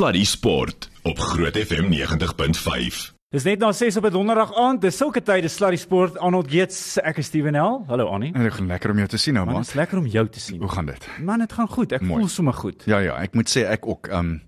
Sluddy 0.00 0.24
Sport 0.24 0.88
op 1.02 1.18
Groot 1.18 1.56
FM 1.56 1.92
90.5. 1.92 3.19
Dis 3.30 3.44
net 3.46 3.60
na 3.62 3.68
6 3.70 3.94
op 3.96 4.04
'n 4.06 4.10
donderdag 4.10 4.50
aand. 4.58 4.80
Dis 4.80 4.96
sulke 4.96 5.22
tye 5.22 5.40
dis 5.40 5.54
Sluddy 5.54 5.76
Sport. 5.76 6.18
Arnold 6.18 6.50
Geets, 6.50 6.98
ek 6.98 7.18
is 7.18 7.26
Steven 7.26 7.54
L. 7.54 7.84
Hallo 7.86 8.06
Annie. 8.08 8.32
En 8.34 8.42
dit 8.42 8.52
gaan 8.52 8.66
lekker 8.66 8.90
om 8.90 8.96
jou 8.96 9.06
te 9.08 9.16
sien 9.18 9.34
nou, 9.34 9.46
Man, 9.46 9.54
dit 9.54 9.66
is 9.66 9.74
lekker 9.74 9.98
om 9.98 10.06
jou 10.06 10.28
te 10.28 10.40
sien. 10.40 10.58
Hoe 10.58 10.68
gaan 10.68 10.86
dit? 10.86 11.08
Man, 11.20 11.38
dit 11.38 11.52
gaan 11.52 11.68
goed. 11.68 11.92
Ek 11.92 12.00
Mooi. 12.00 12.18
voel 12.20 12.28
sommer 12.28 12.52
goed. 12.54 12.82
Ja 12.86 12.98
ja, 12.98 13.14
ek 13.22 13.34
moet 13.34 13.48
sê 13.48 13.62
ek 13.70 13.86
ook. 13.86 14.08
Ehm 14.08 14.18
um, 14.18 14.42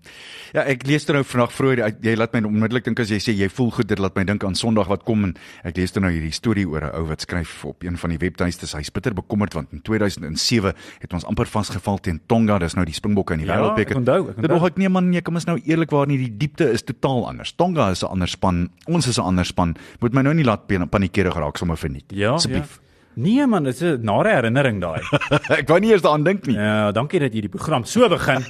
ja, 0.53 0.63
ek 0.65 0.83
lees 0.87 1.05
dit 1.05 1.15
nou 1.15 1.25
vandag 1.25 1.53
vroeër. 1.53 1.79
ek- 1.85 1.97
Jy 2.03 2.15
laat 2.17 2.33
my 2.33 2.41
onmiddellik 2.43 2.85
dink 2.85 2.99
as 3.01 3.09
jy 3.09 3.19
sê 3.21 3.33
jy 3.37 3.49
voel 3.49 3.71
goed, 3.71 3.87
dit 3.87 3.99
laat 3.99 4.17
my 4.17 4.25
dink 4.25 4.45
aan 4.45 4.55
Sondag 4.55 4.89
wat 4.89 5.05
kom 5.05 5.25
en 5.25 5.37
ek 5.65 5.77
lees 5.77 5.95
nou 5.95 6.11
hierdie 6.13 6.33
storie 6.33 6.67
oor 6.69 6.81
'n 6.83 6.91
ou 6.97 7.05
wat 7.07 7.21
skryf 7.21 7.65
op 7.65 7.85
een 7.85 7.97
van 7.97 8.11
die 8.11 8.19
webtuistes. 8.19 8.73
Hy's 8.73 8.91
bitter 8.91 9.15
bekommerd 9.15 9.53
want 9.55 9.73
in 9.73 9.81
2007 9.83 10.75
het 11.01 11.13
ons 11.13 11.25
amper 11.25 11.47
vasgeval 11.47 11.99
teen 12.01 12.21
Tonga. 12.27 12.59
Dis 12.59 12.75
nou 12.75 12.85
die 12.85 12.95
Springbokke 12.95 13.33
in 13.35 13.39
die 13.39 13.47
Ja, 13.47 13.55
Wêreldbeker. 13.59 13.91
ek 13.93 13.97
onthou, 13.99 14.21
ek 14.31 14.37
Dit 14.37 14.37
onthou. 14.45 14.59
nog 14.59 14.67
ek 14.67 14.77
nee 14.77 14.89
man, 14.89 15.13
jy 15.13 15.21
kom 15.23 15.35
ons 15.35 15.45
nou 15.47 15.61
eerlikwaar 15.65 16.07
nie 16.09 16.19
die 16.19 16.37
diepte 16.37 16.73
is 16.73 16.83
totaal 16.83 17.29
anders. 17.29 17.53
Tonga 17.55 17.91
is 17.91 18.03
'n 18.03 18.07
ander 18.09 18.27
span, 18.29 18.71
ons 18.87 19.07
is 19.07 19.19
'n 19.19 19.23
ander 19.23 19.45
span. 19.45 19.77
Moet 20.01 20.13
my 20.13 20.23
nou 20.23 20.35
nie 20.35 20.45
laat 20.45 20.67
pan- 20.67 20.89
paniekerig 20.89 21.35
raak 21.35 21.57
sommer 21.57 21.77
verniet. 21.77 22.05
Ja, 22.09 22.33
asseblief. 22.33 22.77
Ja. 22.77 22.83
Nee 23.15 23.47
man, 23.47 23.65
dit 23.65 23.75
is 23.75 23.81
'n 23.83 24.01
nare 24.05 24.29
herinnering 24.29 24.81
daai. 24.81 25.01
ek 25.61 25.69
wou 25.69 25.79
nie 25.81 25.91
eers 25.91 26.03
daaraan 26.03 26.25
dink 26.25 26.47
nie. 26.47 26.55
Ja, 26.57 26.93
dankie 26.93 27.21
dat 27.21 27.33
jy 27.35 27.41
die 27.41 27.49
program 27.49 27.85
so 27.85 28.09
begin. 28.09 28.45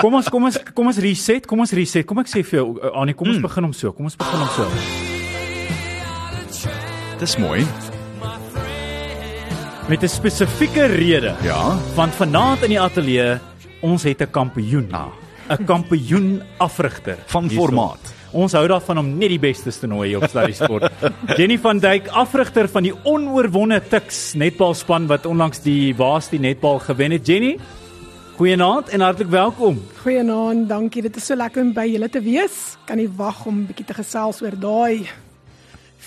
Kom 0.00 0.14
ons 0.14 0.28
kom 0.28 0.44
ons 0.44 0.58
kom 0.74 0.86
ons 0.86 0.98
reset, 0.98 1.46
kom 1.46 1.60
ons 1.60 1.72
reset. 1.72 2.04
Kom 2.06 2.18
ek 2.18 2.26
sê 2.28 2.42
vir 2.44 2.60
jou 2.60 2.78
uh, 2.82 2.90
Annie, 3.00 3.14
kom 3.14 3.28
ons 3.28 3.40
begin 3.40 3.64
hom 3.64 3.72
so. 3.72 3.92
Kom 3.92 4.04
ons 4.04 4.16
begin 4.16 4.38
hom 4.38 4.48
so. 4.48 4.68
Dis 7.18 7.36
mooi. 7.38 7.64
Met 9.88 10.02
'n 10.02 10.08
spesifieke 10.08 10.86
rede. 10.86 11.34
Ja. 11.42 11.76
Want 11.94 12.14
vanaand 12.14 12.62
in 12.62 12.68
die 12.70 12.80
ateljee 12.80 13.38
ons 13.82 14.02
het 14.02 14.20
'n 14.22 14.30
kampioen. 14.30 14.88
'n 15.50 15.64
Kampioen 15.64 16.42
afrigter 16.58 17.16
Van 17.26 17.50
formaat. 17.50 18.13
Ons 18.34 18.56
hou 18.58 18.64
daarvan 18.66 18.98
om 18.98 19.10
net 19.14 19.30
die 19.30 19.38
bestes 19.38 19.76
te 19.78 19.86
nooi 19.86 20.08
hier 20.08 20.18
op 20.18 20.26
Sluddy 20.26 20.56
Sport. 20.58 20.90
Jenny 21.38 21.54
van 21.62 21.78
Dijk, 21.78 22.08
afrigter 22.10 22.66
van 22.66 22.82
die 22.82 22.94
onoorwonde 23.06 23.78
Tuks 23.92 24.32
netbalspan 24.34 25.06
wat 25.06 25.28
onlangs 25.30 25.62
die 25.62 25.94
Waasti 25.94 26.40
netbal 26.42 26.80
gewen 26.82 27.14
het. 27.14 27.30
Jenny, 27.30 27.52
goeienaand 28.34 28.90
en 28.90 29.06
hartlik 29.06 29.30
welkom. 29.30 29.78
Goeienaand, 30.02 30.66
dankie. 30.68 31.04
Dit 31.06 31.20
is 31.20 31.30
so 31.30 31.38
lekker 31.38 31.62
om 31.62 31.70
by 31.76 31.86
julle 31.92 32.10
te 32.10 32.24
wees. 32.26 32.74
Kan 32.90 32.98
nie 32.98 33.06
wag 33.06 33.44
om 33.46 33.62
'n 33.62 33.68
bietjie 33.70 33.86
te 33.86 33.94
gesels 34.02 34.42
oor 34.42 34.58
daai 34.58 35.06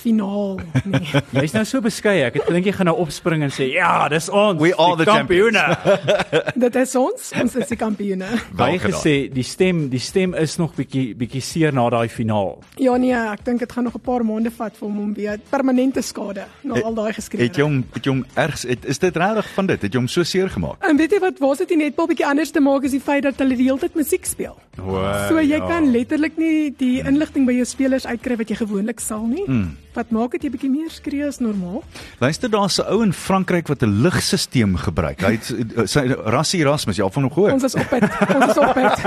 finaal 0.08 0.60
nie. 0.88 1.04
Jy's 1.42 1.56
nou 1.56 1.64
so 1.68 1.84
beskeie. 1.84 2.28
Ek 2.30 2.40
het 2.40 2.48
gedink 2.48 2.70
jy 2.70 2.74
gaan 2.78 2.90
nou 2.92 2.96
opspring 3.04 3.44
en 3.46 3.54
sê, 3.54 3.70
"Ja, 3.74 4.08
dis 4.12 4.30
ons. 4.30 4.60
We 4.62 4.74
are 4.76 4.96
die 4.96 5.06
the 5.06 5.12
kampioene." 5.12 5.66
Dit 6.68 6.76
is 6.76 6.96
ons, 6.96 7.32
ons 7.42 7.56
is 7.56 7.72
die 7.72 7.80
kampioene. 7.80 8.30
Baie 8.52 8.78
Welke 8.78 8.94
gesê, 8.94 9.16
die 9.34 9.46
stem, 9.46 9.88
die 9.92 10.02
stem 10.04 10.36
is 10.38 10.58
nog 10.62 10.76
bietjie 10.78 11.14
bietjie 11.18 11.42
seer 11.44 11.76
na 11.76 11.88
daai 11.94 12.08
finaal. 12.12 12.58
Ja 12.82 12.96
nee, 12.98 13.14
ek 13.14 13.46
dink 13.48 13.64
dit 13.66 13.72
gaan 13.72 13.88
nog 13.90 13.96
'n 13.96 14.04
paar 14.04 14.26
maande 14.26 14.52
vat 14.52 14.76
vir 14.78 14.88
hom 14.88 15.00
om 15.00 15.14
weer 15.14 15.40
permanente 15.50 16.02
skade 16.02 16.46
na 16.64 16.82
al 16.82 16.94
daai 16.94 17.14
geskrewe. 17.14 17.44
Het 17.44 17.58
jy 17.58 17.64
hom 17.64 17.84
het 17.94 18.06
jy 18.06 18.12
hom 18.12 18.26
ergs 18.36 18.64
het, 18.64 18.86
is 18.86 19.00
dit 19.00 19.16
regtig 19.16 19.50
van 19.56 19.66
dit? 19.68 19.82
Het 19.82 19.94
jy 19.94 20.00
hom 20.00 20.08
so 20.08 20.24
seer 20.24 20.50
gemaak? 20.50 20.78
En 20.82 20.98
weet 20.98 21.12
jy 21.12 21.20
wat, 21.20 21.40
waar 21.40 21.58
dit 21.58 21.76
net 21.78 21.98
'n 21.98 22.08
bietjie 22.08 22.26
anders 22.26 22.52
te 22.52 22.60
maak 22.60 22.84
is 22.84 22.92
die 22.92 23.02
feit 23.02 23.24
dat 23.24 23.38
hulle 23.38 23.56
die 23.56 23.66
hele 23.66 23.80
tyd 23.80 23.96
musiek 23.96 24.26
speel. 24.26 24.58
Wow. 24.78 25.28
So 25.30 25.42
jy 25.42 25.60
kan 25.60 25.92
letterlik 25.92 26.38
nie 26.38 26.72
die 26.78 27.02
inligting 27.02 27.46
by 27.48 27.54
jou 27.54 27.66
spelers 27.66 28.06
uitkry 28.06 28.38
wat 28.38 28.50
jy 28.50 28.56
gewoonlik 28.56 29.00
sal 29.00 29.26
nie. 29.26 29.44
Mm. 29.48 29.76
Wat 29.98 30.12
maak 30.14 30.36
dit 30.36 30.44
jy 30.45 30.50
bietjie 30.53 30.70
meer 30.70 30.92
skree 30.94 31.26
as 31.26 31.40
normaal? 31.42 31.81
Luister 32.22 32.52
daar's 32.53 32.78
'n 32.78 32.86
ou 32.94 33.02
in 33.02 33.14
Frankryk 33.14 33.67
wat 33.67 33.81
'n 33.81 34.02
ligstelsel 34.06 34.78
gebruik. 34.78 35.22
Hy 35.22 35.31
het 35.31 35.50
uh, 35.50 35.86
sy 35.86 36.06
Rassie 36.06 36.62
Erasmus, 36.62 36.98
jy 36.98 37.04
al 37.04 37.09
van 37.09 37.23
hom 37.23 37.34
gehoor? 37.34 37.52
Ons 37.52 37.64
is 37.64 37.76
op 37.76 37.89
dit. 37.89 38.04
Ons 38.36 38.52
is 38.54 38.58
op 38.58 38.76
dit. 38.78 38.98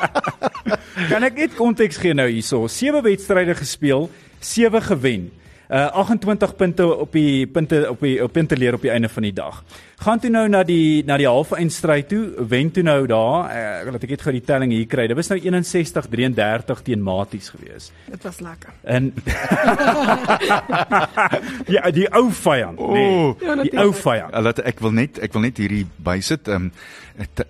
Kan 1.12 1.22
ek 1.24 1.34
net 1.36 1.54
konteks 1.56 1.96
gee 1.96 2.14
nou 2.14 2.28
hierso? 2.28 2.66
Sewe 2.68 3.00
wedstryde 3.00 3.54
gespeel, 3.54 4.10
sewe 4.40 4.80
gewen. 4.80 5.30
Uh 5.70 5.86
28 5.86 6.56
punte 6.56 6.84
op 6.96 7.12
die 7.12 7.46
punte 7.46 7.86
op 7.90 8.00
die 8.00 8.22
op 8.22 8.32
punte 8.32 8.56
leer 8.56 8.74
op 8.74 8.82
die 8.82 8.90
einde 8.90 9.08
van 9.08 9.22
die 9.22 9.32
dag. 9.32 9.64
Gaan 10.00 10.16
toe 10.20 10.30
nou 10.32 10.46
na 10.48 10.62
die 10.64 11.02
na 11.04 11.18
die 11.20 11.26
halve 11.28 11.58
eindstryd 11.60 12.06
toe, 12.08 12.20
wen 12.48 12.70
toe 12.72 12.80
nou 12.86 13.02
daar. 13.10 13.50
Uh, 13.52 13.90
laat 13.92 14.04
ek 14.06 14.14
net 14.14 14.22
gou 14.24 14.32
die 14.32 14.40
telling 14.48 14.70
hier 14.72 14.86
kry. 14.88 15.04
Dit 15.10 15.18
was 15.18 15.28
nou 15.28 15.36
61-33 15.44 16.80
teen 16.86 17.02
Maties 17.04 17.50
gewees. 17.52 17.90
Dit 18.08 18.24
was 18.24 18.38
lekker. 18.40 18.72
En 18.88 19.10
Ja, 21.74 21.90
die 21.92 22.06
ou 22.16 22.30
vyand, 22.32 22.80
nê. 22.80 23.04
Oh. 23.04 23.36
Ja, 23.44 23.54
Nee, 23.60 23.68
die 23.70 23.76
ou 23.82 23.92
vyand. 23.92 24.32
Uh, 24.32 24.40
Laat 24.48 24.62
ek 24.64 24.80
wil 24.80 24.94
net 24.96 25.20
ek 25.20 25.36
wil 25.36 25.44
net 25.44 25.60
hierdie 25.60 25.84
bysit. 26.00 26.48
Ehm 26.48 26.70
um, 26.70 26.72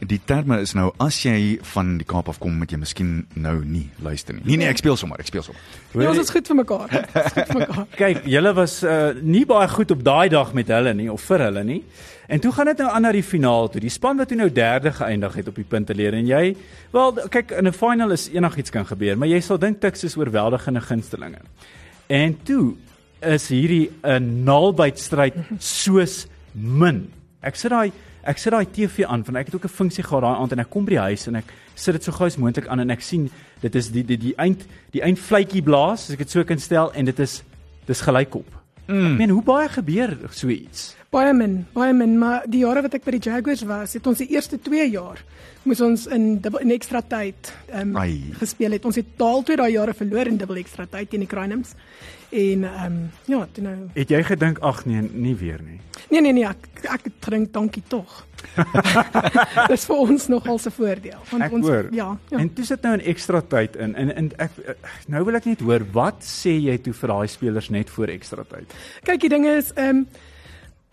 die 0.02 0.18
terme 0.26 0.56
is 0.64 0.72
nou 0.74 0.88
as 0.98 1.20
jy 1.22 1.60
van 1.76 1.92
die 2.00 2.06
Kaap 2.08 2.26
af 2.32 2.40
kom, 2.42 2.56
moet 2.58 2.72
jy 2.74 2.78
miskien 2.80 3.12
nou 3.38 3.60
nie 3.62 3.84
luister 4.02 4.34
nie. 4.34 4.42
Nee 4.48 4.58
nee, 4.64 4.70
ek 4.72 4.80
speel 4.82 4.96
sommer, 4.98 5.20
ek 5.22 5.30
speel 5.30 5.44
sommer. 5.46 5.62
Ja, 5.94 6.08
ons 6.10 6.18
is 6.24 6.32
goed 6.34 6.48
vir 6.50 6.58
mekaar. 6.58 6.88
Goed 6.90 7.38
vir 7.52 7.60
mekaar. 7.60 7.86
Kyk, 8.00 8.24
julle 8.34 8.52
was 8.58 8.80
uh, 8.82 9.12
nie 9.22 9.44
baie 9.46 9.68
goed 9.70 9.94
op 9.94 10.02
daai 10.02 10.26
dag 10.32 10.50
met 10.58 10.72
hulle 10.74 10.90
nie 10.98 11.06
of 11.12 11.22
vir 11.30 11.46
hulle 11.46 11.62
nie. 11.68 11.78
En 12.30 12.38
toe 12.40 12.52
gaan 12.54 12.68
dit 12.70 12.78
nou 12.78 12.90
aan 12.90 13.02
na 13.02 13.10
die 13.10 13.24
finaal 13.26 13.68
toe. 13.68 13.80
Die 13.82 13.90
span 13.90 14.20
wat 14.20 14.28
toe 14.30 14.36
nou 14.38 14.46
derde 14.54 14.92
geëindig 14.94 15.34
het 15.34 15.48
op 15.50 15.56
die 15.58 15.66
punteleer 15.66 16.14
en 16.14 16.28
jy, 16.28 16.52
wel 16.94 17.16
kyk 17.28 17.56
in 17.58 17.66
'n 17.66 17.74
final 17.74 18.14
is 18.14 18.28
enigiets 18.30 18.70
kan 18.70 18.86
gebeur, 18.86 19.18
maar 19.18 19.28
jy 19.28 19.40
sal 19.40 19.58
dink 19.58 19.80
Tuks 19.80 20.04
is 20.04 20.16
oorweldigende 20.16 20.80
gunstelinge. 20.80 21.40
En 22.06 22.38
toe 22.42 22.74
is 23.20 23.48
hierdie 23.48 23.90
'n 24.04 24.44
naalbytstryd 24.44 25.34
soos 25.58 26.26
min. 26.52 27.10
Ek 27.42 27.56
sit 27.56 27.70
daai 27.70 27.92
ek 28.22 28.38
sit 28.38 28.52
daai 28.52 28.66
TV 28.66 29.04
aan 29.04 29.24
want 29.24 29.36
ek 29.36 29.46
het 29.46 29.54
ook 29.54 29.64
'n 29.64 29.68
funksie 29.68 30.04
gehad 30.04 30.22
daai 30.22 30.36
aand 30.36 30.52
en 30.52 30.58
ek 30.58 30.70
kom 30.70 30.84
by 30.84 30.90
die 30.90 30.98
huis 30.98 31.26
en 31.26 31.36
ek 31.36 31.52
sit 31.74 31.94
dit 31.94 32.04
so 32.04 32.12
gou 32.12 32.26
as 32.26 32.36
moontlik 32.36 32.68
aan 32.68 32.80
en 32.80 32.90
ek 32.90 33.00
sien 33.00 33.30
dit 33.60 33.74
is 33.74 33.90
die 33.90 34.04
die 34.04 34.18
die 34.18 34.34
eind 34.36 34.66
die 34.92 35.02
eindvletjie 35.02 35.62
blaas 35.62 36.06
as 36.06 36.12
ek 36.12 36.18
dit 36.18 36.30
so 36.30 36.44
kan 36.44 36.58
stel 36.58 36.92
en 36.92 37.04
dit 37.04 37.18
is 37.18 37.42
dis 37.86 38.00
gelykop. 38.00 38.46
Mm. 38.86 39.12
Ek 39.12 39.18
meen 39.18 39.30
hoe 39.30 39.42
baie 39.42 39.68
gebeur 39.68 40.16
so 40.30 40.48
iets? 40.48 40.99
Baie 41.10 41.32
min, 41.34 41.64
baie 41.74 41.90
min, 41.90 42.12
maar 42.20 42.44
die 42.46 42.60
jare 42.62 42.84
wat 42.84 42.92
ek 42.94 43.02
by 43.02 43.16
die 43.16 43.24
Jaguars 43.26 43.64
was, 43.66 43.96
het 43.98 44.04
ons 44.06 44.20
die 44.22 44.28
eerste 44.30 44.60
2 44.62 44.84
jaar 44.92 45.18
moes 45.66 45.80
ons 45.82 46.04
in 46.14 46.36
dubbel 46.40 46.62
in 46.62 46.70
ekstra 46.72 47.00
tyd 47.02 47.50
ehm 47.68 47.96
um, 47.98 48.28
gespeel 48.38 48.76
het. 48.76 48.86
Ons 48.86 49.00
het 49.00 49.08
daal 49.18 49.42
twee 49.44 49.58
daai 49.58 49.72
jare 49.74 49.92
verloor 49.98 50.30
in 50.30 50.38
dubbel 50.40 50.60
ekstra 50.62 50.86
tyd 50.88 51.10
teen 51.10 51.24
die 51.24 51.28
Crinums. 51.28 51.74
En 52.30 52.62
ehm 52.64 52.86
um, 52.86 53.00
ja, 53.26 53.42
toe 53.52 53.64
nou 53.66 53.74
Het 53.96 54.14
jy 54.14 54.22
gedink 54.30 54.62
ag 54.62 54.84
nee, 54.86 55.02
nie 55.02 55.34
weer 55.36 55.58
nie. 55.66 55.80
Nee 56.14 56.22
nee 56.22 56.32
nee, 56.38 56.46
ek 56.46 56.86
ek 56.86 57.10
gedink 57.26 57.50
dankie 57.58 57.82
tog. 57.90 58.22
Dis 59.74 59.90
vir 59.90 60.06
ons 60.06 60.30
nogal 60.30 60.62
se 60.62 60.70
voordeel 60.78 61.20
want 61.34 61.48
Ek 61.50 61.58
ons 61.58 61.66
hoor. 61.66 61.90
ja, 61.92 62.08
ja. 62.30 62.38
En 62.38 62.54
toe 62.54 62.64
sit 62.70 62.86
nou 62.86 62.94
'n 62.96 63.02
ekstra 63.02 63.42
tyd 63.42 63.76
in 63.76 63.98
en 63.98 64.14
en 64.14 64.32
ek 64.38 64.50
nou 65.10 65.24
wil 65.26 65.42
ek 65.42 65.50
net 65.50 65.60
hoor 65.60 65.84
wat 65.92 66.22
sê 66.22 66.54
jy 66.70 66.78
toe 66.78 66.94
vir 66.94 67.16
daai 67.18 67.28
spelers 67.28 67.68
net 67.68 67.90
voor 67.90 68.14
ekstra 68.14 68.46
tyd? 68.46 68.70
Kyk, 69.02 69.20
die 69.20 69.28
ding 69.28 69.46
is 69.46 69.74
ehm 69.74 70.06
um, 70.06 70.06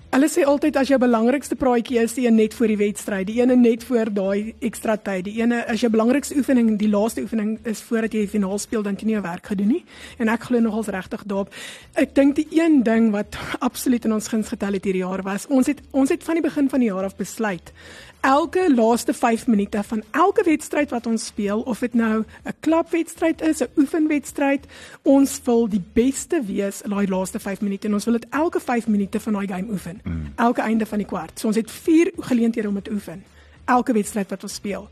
Hulle 0.07 0.29
sê 0.31 0.45
altyd 0.47 0.77
as 0.79 0.87
jou 0.87 0.97
belangrikste 1.03 1.57
praatjie 1.59 1.97
is 1.99 2.13
die 2.15 2.23
een 2.29 2.37
net 2.39 2.53
voor 2.55 2.71
die 2.71 2.77
wedstryd, 2.79 3.27
die 3.27 3.41
ene 3.41 3.57
net 3.59 3.83
voor 3.83 4.07
daai 4.15 4.53
ekstra 4.63 4.95
tyd, 4.95 5.25
die 5.25 5.41
ene 5.41 5.59
as 5.67 5.83
jou 5.83 5.89
belangrikste 5.91 6.37
oefening, 6.39 6.69
die 6.79 6.87
laaste 6.87 7.25
oefening 7.25 7.57
is 7.67 7.81
voordat 7.83 8.15
jy 8.15 8.23
die 8.23 8.31
finaal 8.31 8.55
speel 8.63 8.85
dan 8.85 8.95
jy 8.95 9.09
nie 9.09 9.19
werk 9.25 9.51
gedoen 9.51 9.73
nie. 9.75 9.81
En 10.15 10.31
ek 10.31 10.47
glo 10.47 10.63
nogals 10.63 10.87
regtig 10.95 11.25
daarop. 11.27 11.51
Ek 11.99 12.15
dink 12.15 12.37
die 12.39 12.47
een 12.55 12.79
ding 12.87 13.11
wat 13.11 13.35
absoluut 13.59 14.07
in 14.07 14.15
ons 14.15 14.31
guns 14.31 14.53
getel 14.55 14.79
het 14.79 14.87
hierdie 14.87 15.03
jaar 15.03 15.25
was, 15.27 15.49
ons 15.51 15.67
het 15.67 15.83
ons 15.91 16.15
het 16.15 16.23
van 16.23 16.39
die 16.39 16.45
begin 16.47 16.71
van 16.71 16.85
die 16.85 16.87
jaar 16.87 17.09
af 17.09 17.19
besluit 17.19 17.75
elke 18.21 18.73
laaste 18.75 19.13
5 19.13 19.47
minute 19.47 19.83
van 19.83 20.03
elke 20.11 20.43
wedstryd 20.43 20.89
wat 20.89 21.05
ons 21.05 21.25
speel 21.25 21.61
of 21.61 21.79
dit 21.79 21.93
nou 21.93 22.23
'n 22.43 22.53
klubwedstryd 22.59 23.41
is, 23.41 23.59
'n 23.59 23.69
oefenwedstryd, 23.77 24.65
ons 25.01 25.41
wil 25.43 25.69
die 25.69 25.83
beste 25.93 26.41
wees 26.45 26.81
in 26.81 26.89
daai 26.89 27.07
laaste 27.07 27.39
5 27.39 27.61
minute 27.61 27.87
en 27.87 27.93
ons 27.93 28.05
wil 28.05 28.13
dit 28.13 28.25
elke 28.29 28.59
5 28.59 28.87
minute 28.87 29.19
van 29.19 29.33
daai 29.33 29.47
game 29.47 29.71
oefen. 29.71 30.01
Mm. 30.03 30.33
Elke 30.35 30.61
einde 30.61 30.85
van 30.85 30.97
die 30.97 31.07
kwart. 31.07 31.39
So 31.39 31.47
ons 31.47 31.55
het 31.55 31.71
4 31.71 32.11
geleenthede 32.17 32.67
om 32.67 32.73
dit 32.73 32.83
te 32.83 32.91
oefen. 32.91 33.23
Elke 33.67 33.93
wedstryd 33.93 34.29
wat 34.31 34.43
ons 34.47 34.53
speel. 34.55 34.85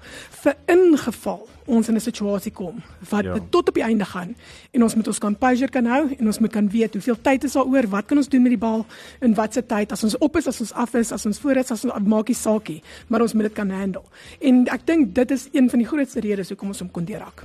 Vir 0.44 0.56
ingeval 0.68 1.46
ons 1.66 1.88
in 1.90 1.96
'n 1.96 2.00
situasie 2.00 2.52
kom 2.52 2.82
wat 3.10 3.24
Ja. 3.24 3.38
tot 3.50 3.68
op 3.70 3.74
die 3.74 3.84
einde 3.84 4.06
gaan 4.06 4.36
en 4.72 4.84
ons 4.84 4.96
moet 4.96 5.08
ons 5.08 5.20
composure 5.20 5.70
kan 5.72 5.86
hou 5.86 6.10
en 6.20 6.26
ons 6.28 6.40
moet 6.40 6.52
kan 6.52 6.70
weet 6.70 6.94
hoeveel 6.94 7.18
tyd 7.22 7.44
is 7.44 7.54
daaroor, 7.54 7.88
wat 7.90 8.06
kan 8.06 8.18
ons 8.18 8.28
doen 8.30 8.42
met 8.42 8.52
die 8.52 8.58
bal 8.58 8.86
in 9.22 9.34
watse 9.34 9.66
tyd 9.66 9.92
as 9.92 10.04
ons 10.04 10.18
op 10.18 10.36
is, 10.38 10.48
as 10.48 10.60
ons 10.62 10.74
af 10.74 10.94
is, 10.96 11.12
as 11.12 11.26
ons 11.26 11.40
voor 11.40 11.56
is, 11.58 11.72
as 11.72 11.86
ons 11.86 11.94
maak 12.06 12.28
nie 12.28 12.36
saakie, 12.36 12.82
maar 13.08 13.22
ons 13.22 13.34
moet 13.34 13.44
dit 13.44 13.54
kan 13.54 13.70
handle. 13.70 14.04
En 14.42 14.68
ek 14.68 14.86
dink 14.86 15.14
dit 15.16 15.32
is 15.32 15.50
een 15.54 15.70
van 15.70 15.80
die 15.80 15.88
grootste 15.88 16.20
redes 16.20 16.50
hoekom 16.50 16.68
ons 16.68 16.80
hom 16.80 16.92
kon 16.92 17.06
deurhak. 17.06 17.44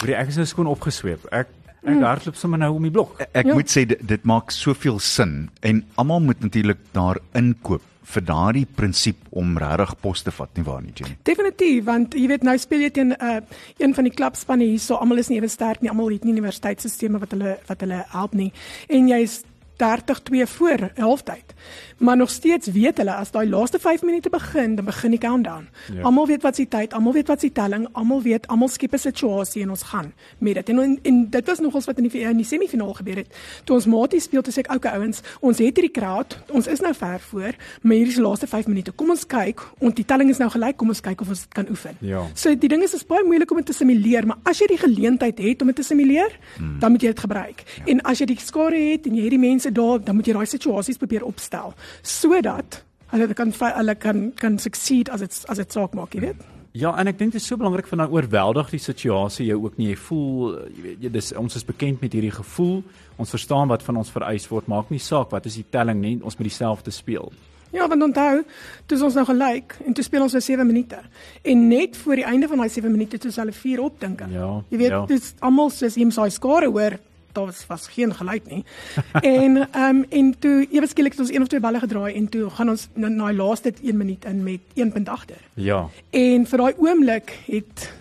Hoorie, 0.00 0.14
ek 0.16 0.28
is 0.28 0.36
nou 0.36 0.46
skoon 0.46 0.66
opgesweep. 0.66 1.26
Ek 1.32 1.48
ek 1.84 1.94
mm. 1.94 2.02
hardloop 2.02 2.34
sommer 2.36 2.58
nou 2.58 2.74
om 2.74 2.82
die 2.82 2.90
blok. 2.90 3.20
Ek 3.34 3.46
Ja. 3.46 3.54
moet 3.54 3.68
sê 3.68 3.86
dit, 3.86 4.06
dit 4.08 4.24
maak 4.24 4.50
soveel 4.50 4.98
sin 4.98 5.50
en 5.62 5.84
almal 5.96 6.20
moet 6.20 6.40
natuurlik 6.40 6.78
daar 6.92 7.18
inkoop 7.34 7.82
vir 8.08 8.24
daardie 8.24 8.66
prinsip 8.66 9.26
om 9.36 9.58
regtig 9.60 9.92
pos 10.00 10.22
te 10.24 10.32
vat 10.32 10.56
nie 10.56 10.64
waar 10.64 10.80
nie 10.82 10.94
Jenny. 10.96 11.18
Definitief, 11.28 11.84
want 11.84 12.16
jy 12.16 12.28
weet 12.30 12.46
nou 12.46 12.56
speel 12.58 12.86
jy 12.86 12.90
teen 12.90 13.12
'n 13.12 13.20
uh, 13.20 13.40
een 13.78 13.94
van 13.94 14.04
die 14.04 14.14
klubspanne 14.14 14.64
hierso, 14.64 14.96
almal 14.96 15.18
is 15.18 15.28
nie 15.28 15.38
ewe 15.38 15.48
sterk 15.48 15.82
nie, 15.82 15.90
almal 15.90 16.10
het 16.10 16.24
nie 16.24 16.32
universiteitsstelsels 16.32 17.20
wat 17.20 17.30
hulle 17.30 17.58
wat 17.68 17.80
hulle 17.80 18.04
help 18.08 18.34
nie. 18.34 18.52
En 18.88 19.08
jy's 19.08 19.42
30-2 19.78 20.46
voor 20.46 20.90
halftyd. 20.96 21.54
Maar 21.98 22.16
nog 22.16 22.30
steeds 22.30 22.66
weet 22.66 22.96
hulle 22.96 23.14
as 23.14 23.30
daai 23.30 23.48
laaste 23.48 23.78
5 23.78 24.02
minute 24.02 24.30
begin, 24.30 24.74
dan 24.74 24.84
begin 24.84 25.10
die 25.10 25.18
countdown. 25.18 25.68
Ja. 25.94 26.02
Almal 26.02 26.26
weet 26.26 26.42
wat 26.42 26.56
se 26.56 26.68
tyd, 26.68 26.92
almal 26.94 27.12
weet 27.12 27.26
wat 27.26 27.40
se 27.40 27.52
telling, 27.52 27.88
almal 27.92 28.22
weet, 28.22 28.46
almal 28.46 28.68
skep 28.68 28.92
'n 28.94 28.98
situasie 28.98 29.62
en 29.62 29.70
ons 29.70 29.82
gaan 29.82 30.12
met 30.38 30.54
dit. 30.54 30.68
En, 30.68 30.78
en, 30.78 30.98
en 31.02 31.30
dit 31.30 31.46
was 31.46 31.58
nogals 31.58 31.84
wat 31.84 31.98
in 31.98 32.08
die 32.08 32.20
in 32.20 32.36
die 32.36 32.44
semifinaal 32.44 32.92
gebeur 32.94 33.16
het. 33.16 33.36
Toe 33.64 33.76
ons 33.76 33.86
maties 33.86 34.22
speel, 34.22 34.42
toe 34.42 34.52
sê 34.52 34.58
ek, 34.58 34.74
"Oké 34.74 34.88
ouens, 34.88 35.20
ons 35.40 35.58
het 35.58 35.76
hierdie 35.76 35.90
crowd, 35.90 36.38
ons 36.50 36.66
is 36.66 36.80
nou 36.80 36.94
ver 36.94 37.20
voor, 37.20 37.52
maar 37.82 37.92
hierdie 37.92 38.08
is 38.08 38.14
die 38.14 38.24
laaste 38.24 38.46
5 38.46 38.66
minute. 38.66 38.92
Kom 38.92 39.10
ons 39.10 39.26
kyk, 39.26 39.60
want 39.78 39.96
die 39.96 40.04
telling 40.04 40.30
is 40.30 40.38
nou 40.38 40.50
gelyk, 40.50 40.76
kom 40.76 40.88
ons 40.88 41.00
kyk 41.00 41.20
of 41.20 41.28
ons 41.28 41.40
dit 41.40 41.52
kan 41.52 41.66
oefen." 41.68 41.96
Ja. 42.00 42.26
So 42.34 42.54
die 42.58 42.68
ding 42.68 42.82
is 42.82 42.94
is 42.94 43.06
baie 43.06 43.24
moeilik 43.24 43.50
om 43.50 43.56
dit 43.56 43.66
te 43.66 43.72
simuleer, 43.72 44.26
maar 44.26 44.38
as 44.42 44.58
jy 44.58 44.66
die 44.66 44.78
geleentheid 44.78 45.38
het 45.38 45.60
om 45.60 45.66
dit 45.66 45.76
te 45.76 45.82
simuleer, 45.82 46.38
hmm. 46.56 46.78
dan 46.78 46.90
moet 46.90 47.00
jy 47.00 47.08
dit 47.08 47.20
gebruik. 47.20 47.62
Ja. 47.76 47.84
En 47.86 48.00
as 48.00 48.18
jy 48.18 48.26
die 48.26 48.38
skare 48.40 48.90
het 48.90 49.06
en 49.06 49.14
jy 49.14 49.22
het 49.22 49.30
die 49.30 49.38
mense 49.38 49.72
daar, 49.72 50.04
dan 50.04 50.14
moet 50.14 50.26
jy 50.26 50.32
daai 50.32 50.46
situasies 50.46 50.96
probeer 50.96 51.24
opstel 51.24 51.74
sodat 52.02 52.82
hulle 53.12 53.34
kan 53.34 53.52
hulle 53.60 53.94
kan 53.94 54.30
kan 54.36 54.58
succeed 54.58 55.10
as 55.10 55.20
dit 55.20 55.44
as 55.48 55.56
dit 55.56 55.72
saak 55.72 55.94
maak, 55.94 56.14
jy 56.14 56.20
weet. 56.28 56.46
Ja, 56.76 56.92
en 57.00 57.08
ek 57.08 57.16
dink 57.18 57.32
dit 57.32 57.40
is 57.40 57.46
so 57.48 57.56
belangrik 57.56 57.88
van 57.88 58.04
dan 58.04 58.12
oorweldig 58.12 58.70
die 58.70 58.82
situasie 58.82 59.48
jou 59.48 59.62
ook 59.64 59.78
nie. 59.80 59.88
Jy 59.94 59.98
voel 60.04 60.56
jy 60.68 60.82
weet 60.84 61.04
jy 61.06 61.12
dis 61.16 61.32
ons 61.40 61.56
is 61.56 61.64
bekend 61.66 62.02
met 62.04 62.12
hierdie 62.12 62.34
gevoel. 62.34 62.82
Ons 63.18 63.32
verstaan 63.34 63.72
wat 63.72 63.82
van 63.86 63.98
ons 64.02 64.12
vereis 64.12 64.46
word. 64.50 64.68
Maak 64.68 64.92
nie 64.94 65.02
saak 65.02 65.32
wat 65.34 65.48
is 65.48 65.56
die 65.58 65.66
telling 65.72 66.02
nie. 66.02 66.18
Ons 66.22 66.36
moet 66.38 66.50
dieselfde 66.50 66.94
speel. 66.94 67.32
Ja, 67.72 67.84
want 67.88 68.02
onthou, 68.02 68.44
dis 68.88 69.02
ons 69.04 69.16
nou 69.18 69.26
gelyk 69.28 69.74
en 69.84 69.96
toe 69.96 70.04
speel 70.04 70.24
ons 70.24 70.32
vir 70.32 70.44
7 70.44 70.64
minute. 70.66 71.00
En 71.44 71.66
net 71.68 71.98
voor 72.00 72.16
die 72.16 72.24
einde 72.24 72.48
van 72.48 72.62
daai 72.62 72.70
7 72.72 72.92
minute 72.92 73.18
toe 73.20 73.32
hulle 73.34 73.52
4 73.52 73.82
opdink. 73.84 74.22
Ja, 74.32 74.48
jy 74.70 74.80
weet, 74.80 74.94
ja. 74.94 75.02
dis 75.10 75.34
almal 75.44 75.68
soos 75.74 75.98
hom 76.00 76.12
saai 76.14 76.30
skare 76.32 76.70
hoor 76.72 76.96
daar 77.32 77.44
was, 77.44 77.66
was 77.66 77.88
geen 77.88 78.14
gelyk 78.14 78.46
nie. 78.46 78.64
en 79.38 79.56
ehm 79.70 79.96
um, 79.96 80.04
en 80.08 80.34
toe 80.38 80.66
ewe 80.70 80.86
skielik 80.86 81.12
het 81.12 81.20
ons 81.20 81.32
een 81.32 81.42
of 81.42 81.48
twee 81.48 81.60
balle 81.60 81.78
gedraai 81.78 82.14
en 82.14 82.28
toe 82.28 82.50
gaan 82.50 82.68
ons 82.68 82.88
na 82.94 83.08
daai 83.08 83.36
laaste 83.36 83.72
1 83.82 83.96
minuut 83.96 84.24
in 84.24 84.42
met 84.42 84.60
1 84.74 84.92
punt 84.92 85.08
agter. 85.08 85.40
Ja. 85.54 85.88
En 86.10 86.46
vir 86.46 86.58
daai 86.58 86.74
oomblik 86.76 87.38
het 87.46 87.92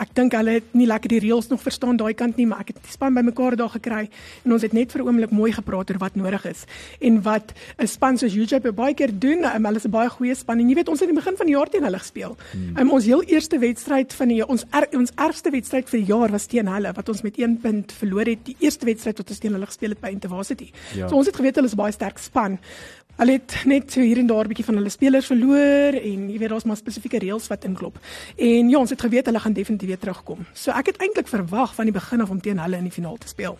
Ek 0.00 0.10
dink 0.14 0.34
hulle 0.34 0.56
het 0.58 0.72
nie 0.74 0.86
lekker 0.90 1.12
die 1.12 1.20
reëls 1.22 1.48
nog 1.52 1.62
verstaan 1.62 1.98
daai 2.00 2.14
kant 2.18 2.36
nie, 2.36 2.46
maar 2.50 2.64
ek 2.64 2.72
het 2.72 2.80
die 2.82 2.92
span 2.92 3.14
bymekaar 3.14 3.54
daar 3.56 3.70
gekry 3.70 4.08
en 4.44 4.54
ons 4.56 4.62
het 4.66 4.72
net 4.74 4.90
vir 4.92 5.02
'n 5.02 5.06
oomblik 5.06 5.30
mooi 5.30 5.52
gepraat 5.52 5.90
oor 5.90 5.98
wat 5.98 6.16
nodig 6.16 6.44
is 6.50 6.64
en 7.00 7.22
wat 7.22 7.54
'n 7.78 7.86
span 7.86 8.18
soos 8.18 8.34
UJP 8.34 8.74
baie 8.74 8.94
keer 8.94 9.12
doen. 9.12 9.44
Um, 9.44 9.64
hulle 9.64 9.76
is 9.76 9.86
'n 9.86 9.90
baie 9.90 10.08
goeie 10.08 10.34
span 10.34 10.58
en 10.58 10.68
jy 10.68 10.74
weet 10.74 10.88
ons 10.88 11.00
het 11.00 11.08
in 11.08 11.14
die 11.14 11.22
begin 11.22 11.36
van 11.36 11.46
die 11.46 11.54
jaar 11.54 11.70
teen 11.70 11.84
hulle 11.84 11.98
gespeel. 11.98 12.36
Hmm. 12.52 12.78
Um, 12.78 12.90
ons 12.90 13.04
heel 13.04 13.22
eerste 13.22 13.58
wedstryd 13.58 14.12
van 14.12 14.28
die 14.28 14.46
ons 14.46 14.64
er, 14.70 14.88
ons 14.92 15.12
ergste 15.16 15.50
wedstryd 15.50 15.88
vir 15.88 16.00
die 16.00 16.06
jaar 16.06 16.30
was 16.30 16.46
teen 16.46 16.66
hulle 16.66 16.92
wat 16.92 17.08
ons 17.08 17.22
met 17.22 17.36
1 17.36 17.58
punt 17.60 17.92
verloor 17.92 18.26
het. 18.26 18.44
Die 18.44 18.56
eerste 18.58 18.86
wedstryd 18.86 19.16
wat 19.18 19.30
ons 19.30 19.38
teen 19.38 19.52
hulle 19.52 19.66
gespeel 19.66 19.90
het 19.90 20.00
by 20.00 20.08
Intervarsity. 20.08 20.70
Ja. 20.94 21.08
So 21.08 21.16
ons 21.16 21.26
het 21.26 21.36
geweet 21.36 21.54
hulle 21.54 21.68
is 21.68 21.74
baie 21.74 21.92
sterk 21.92 22.18
span. 22.18 22.58
Hulle 23.14 23.36
het 23.36 23.54
net 23.70 23.92
so 23.94 24.02
hier 24.02 24.18
en 24.18 24.26
daar 24.26 24.44
'n 24.44 24.48
bietjie 24.48 24.64
van 24.64 24.74
hulle 24.74 24.90
spelers 24.90 25.26
verloor 25.26 25.94
en 25.94 26.30
jy 26.30 26.38
weet 26.38 26.48
daar's 26.48 26.64
maar 26.64 26.76
spesifieke 26.76 27.18
reëls 27.18 27.46
wat 27.46 27.64
inklop. 27.64 27.98
En 28.36 28.68
ja, 28.68 28.78
ons 28.78 28.90
het 28.90 29.00
geweet 29.00 29.26
hulle 29.26 29.40
gaan 29.40 29.52
definitief 29.52 29.88
weer 29.88 29.98
terugkom. 29.98 30.46
So 30.52 30.70
ek 30.70 30.86
het 30.86 30.96
eintlik 30.96 31.28
verwag 31.28 31.74
van 31.74 31.84
die 31.84 31.94
begin 31.94 32.20
af 32.20 32.30
om 32.30 32.40
teen 32.40 32.58
hulle 32.58 32.76
in 32.76 32.82
die 32.82 32.92
finaal 32.92 33.16
te 33.16 33.28
speel. 33.28 33.56